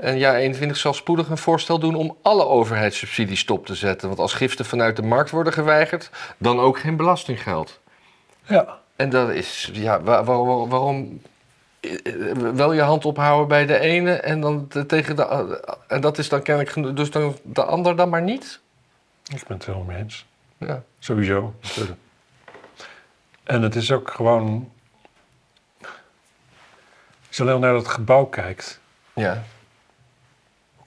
En 0.00 0.18
ja, 0.18 0.36
21 0.36 0.76
zal 0.76 0.92
spoedig 0.94 1.28
een 1.28 1.38
voorstel 1.38 1.78
doen 1.78 1.94
om 1.94 2.16
alle 2.22 2.44
overheidssubsidies 2.46 3.40
stop 3.40 3.66
te 3.66 3.74
zetten. 3.74 4.08
Want 4.08 4.20
als 4.20 4.32
giften 4.32 4.64
vanuit 4.64 4.96
de 4.96 5.02
markt 5.02 5.30
worden 5.30 5.52
geweigerd, 5.52 6.10
dan 6.38 6.60
ook 6.60 6.78
geen 6.78 6.96
belastinggeld. 6.96 7.80
Ja. 8.46 8.78
En 8.96 9.10
dat 9.10 9.30
is, 9.30 9.70
ja, 9.72 10.02
wa- 10.02 10.24
wa- 10.24 10.44
wa- 10.44 10.66
waarom 10.66 11.22
eh, 11.80 11.92
eh, 12.30 12.36
wel 12.36 12.72
je 12.72 12.80
hand 12.80 13.04
ophouden 13.04 13.48
bij 13.48 13.66
de 13.66 13.78
ene 13.78 14.12
en 14.12 14.40
dan 14.40 14.68
te- 14.68 14.86
tegen 14.86 15.16
de 15.16 15.24
En 15.88 16.00
dat 16.00 16.18
is 16.18 16.28
dan 16.28 16.42
kennelijk, 16.42 16.96
dus 16.96 17.10
dan 17.10 17.36
de 17.42 17.64
ander 17.64 17.96
dan 17.96 18.08
maar 18.08 18.22
niet? 18.22 18.60
ik 19.34 19.46
ben 19.46 19.56
het 19.56 19.66
wel 19.66 19.82
mee 19.86 19.96
eens. 19.98 20.26
Ja. 20.58 20.82
Sowieso. 20.98 21.54
En 23.44 23.62
het 23.62 23.76
is 23.76 23.92
ook 23.92 24.10
gewoon. 24.10 24.70
Als 27.28 27.36
je 27.36 27.42
alleen 27.42 27.60
naar 27.60 27.72
dat 27.72 27.88
gebouw 27.88 28.24
kijkt, 28.24 28.80
Ja. 29.14 29.42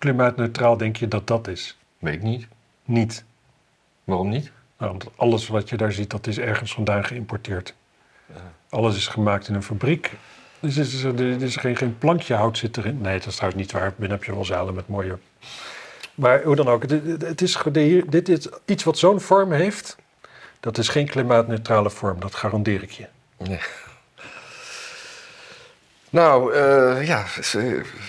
Klimaatneutraal 0.04 0.78
denk 0.78 0.96
je 0.96 1.08
dat 1.08 1.28
dat 1.28 1.48
is? 1.48 1.78
Weet 2.00 2.14
ik 2.14 2.22
niet. 2.22 2.48
Niet. 2.86 3.24
Waarom 4.04 4.30
niet? 4.30 4.52
Nou, 4.78 4.92
want 4.92 5.08
alles 5.16 5.48
wat 5.48 5.70
je 5.70 5.78
daar 5.78 5.92
ziet, 5.92 6.10
dat 6.10 6.28
is 6.28 6.40
ergens 6.40 6.74
vandaan 6.74 7.06
geïmporteerd. 7.06 7.76
Alles 8.70 8.96
is 8.96 9.08
gemaakt 9.08 9.48
in 9.48 9.56
een 9.56 9.64
fabriek. 9.64 10.12
Dus 10.60 10.78
er 10.78 10.84
is, 10.84 11.04
er 11.04 11.42
is 11.42 11.56
geen, 11.56 11.76
geen 11.76 11.98
plankje 11.98 12.34
hout 12.34 12.58
zit 12.58 12.78
erin. 12.78 13.02
Nee, 13.02 13.18
dat 13.18 13.28
is 13.28 13.36
trouwens 13.36 13.62
niet 13.62 13.72
waar. 13.72 13.94
Binnen 13.96 14.18
heb 14.18 14.28
je 14.28 14.34
wel 14.34 14.46
zalen 14.46 14.74
met 14.74 14.88
mooie... 14.88 15.18
Maar 16.16 16.44
hoe 16.44 16.56
dan 16.56 16.68
ook, 16.68 16.82
het, 16.82 17.42
is, 17.42 17.58
dit 18.08 18.30
is 18.30 18.48
iets 18.66 18.84
wat 18.84 18.98
zo'n 18.98 19.20
vorm 19.20 19.52
heeft. 19.52 19.98
Dat 20.60 20.78
is 20.78 20.88
geen 20.90 21.08
klimaatneutrale 21.08 21.90
vorm, 21.90 22.20
dat 22.20 22.36
garandeer 22.36 22.84
ik 22.84 22.92
je. 22.92 23.08
Nou, 26.14 26.54
eh, 26.54 27.08
ja, 27.08 27.24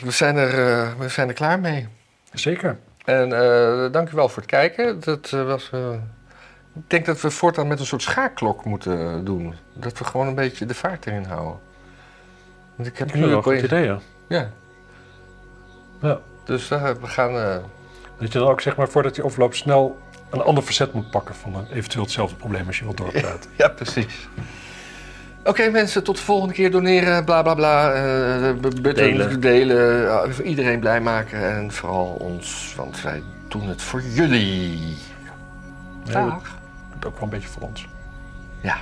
we 0.02 0.10
zijn, 0.10 0.36
er, 0.36 0.48
eh, 0.48 0.92
we 0.98 1.08
zijn 1.08 1.28
er 1.28 1.34
klaar 1.34 1.60
mee. 1.60 1.88
Zeker. 2.32 2.78
En 3.04 3.32
eh 3.32 3.92
dank 3.92 4.10
u 4.10 4.14
wel 4.14 4.28
voor 4.28 4.42
het 4.42 4.50
kijken. 4.50 5.00
Dat 5.00 5.30
was. 5.30 5.70
ik 6.74 6.90
denk 6.90 7.06
dat 7.06 7.20
we 7.20 7.30
voortaan 7.30 7.68
met 7.68 7.80
een 7.80 7.86
soort 7.86 8.02
schaakklok 8.02 8.64
moeten 8.64 9.24
doen. 9.24 9.54
Dat 9.74 9.98
we 9.98 10.04
gewoon 10.04 10.26
een 10.26 10.34
beetje 10.34 10.66
de 10.66 10.74
vaart 10.74 11.06
erin 11.06 11.24
houden. 11.24 11.58
Want 12.74 12.88
ik 12.88 12.98
heb 12.98 13.14
is 13.14 13.20
wel 13.20 13.30
een 13.30 13.42
goed 13.42 13.62
idee, 13.62 13.84
ja. 13.84 13.98
Ja, 14.28 14.50
ja. 16.00 16.18
dus 16.44 16.68
we 16.68 16.96
gaan. 17.02 17.32
Dat 18.18 18.32
je 18.32 18.38
dan 18.38 18.48
ook, 18.48 18.60
zeg 18.60 18.76
maar, 18.76 18.88
voordat 18.88 19.16
je 19.16 19.24
overloopt, 19.24 19.56
snel 19.56 19.98
een 20.30 20.42
ander 20.42 20.62
facet 20.62 20.92
moet 20.92 21.10
pakken 21.10 21.34
van 21.34 21.54
een 21.54 21.66
eventueel 21.72 22.04
hetzelfde 22.04 22.36
probleem 22.36 22.66
als 22.66 22.78
je 22.78 22.84
wilt 22.84 22.96
doorpraten. 22.96 23.50
ja, 23.62 23.68
precies. 23.68 24.28
Oké 25.44 25.70
mensen, 25.70 26.04
tot 26.04 26.16
de 26.16 26.22
volgende 26.22 26.54
keer 26.54 26.70
doneren, 26.70 27.24
bla 27.24 27.42
bla 27.42 27.54
bla. 27.54 27.92
eh, 27.92 28.50
b- 28.82 28.94
Delen. 28.94 29.40
delen 29.40 30.44
iedereen 30.44 30.80
blij 30.80 31.00
maken 31.00 31.50
en 31.56 31.72
vooral 31.72 32.06
ons, 32.20 32.74
want 32.76 33.02
wij 33.02 33.22
doen 33.48 33.68
het 33.68 33.82
voor 33.82 34.02
jullie. 34.02 34.96
Dag. 36.04 36.24
dat 36.24 36.42
doet 36.92 37.04
ook 37.06 37.14
wel 37.14 37.22
een 37.22 37.28
beetje 37.28 37.48
voor 37.48 37.62
ons. 37.62 37.86
Ja. 38.60 38.76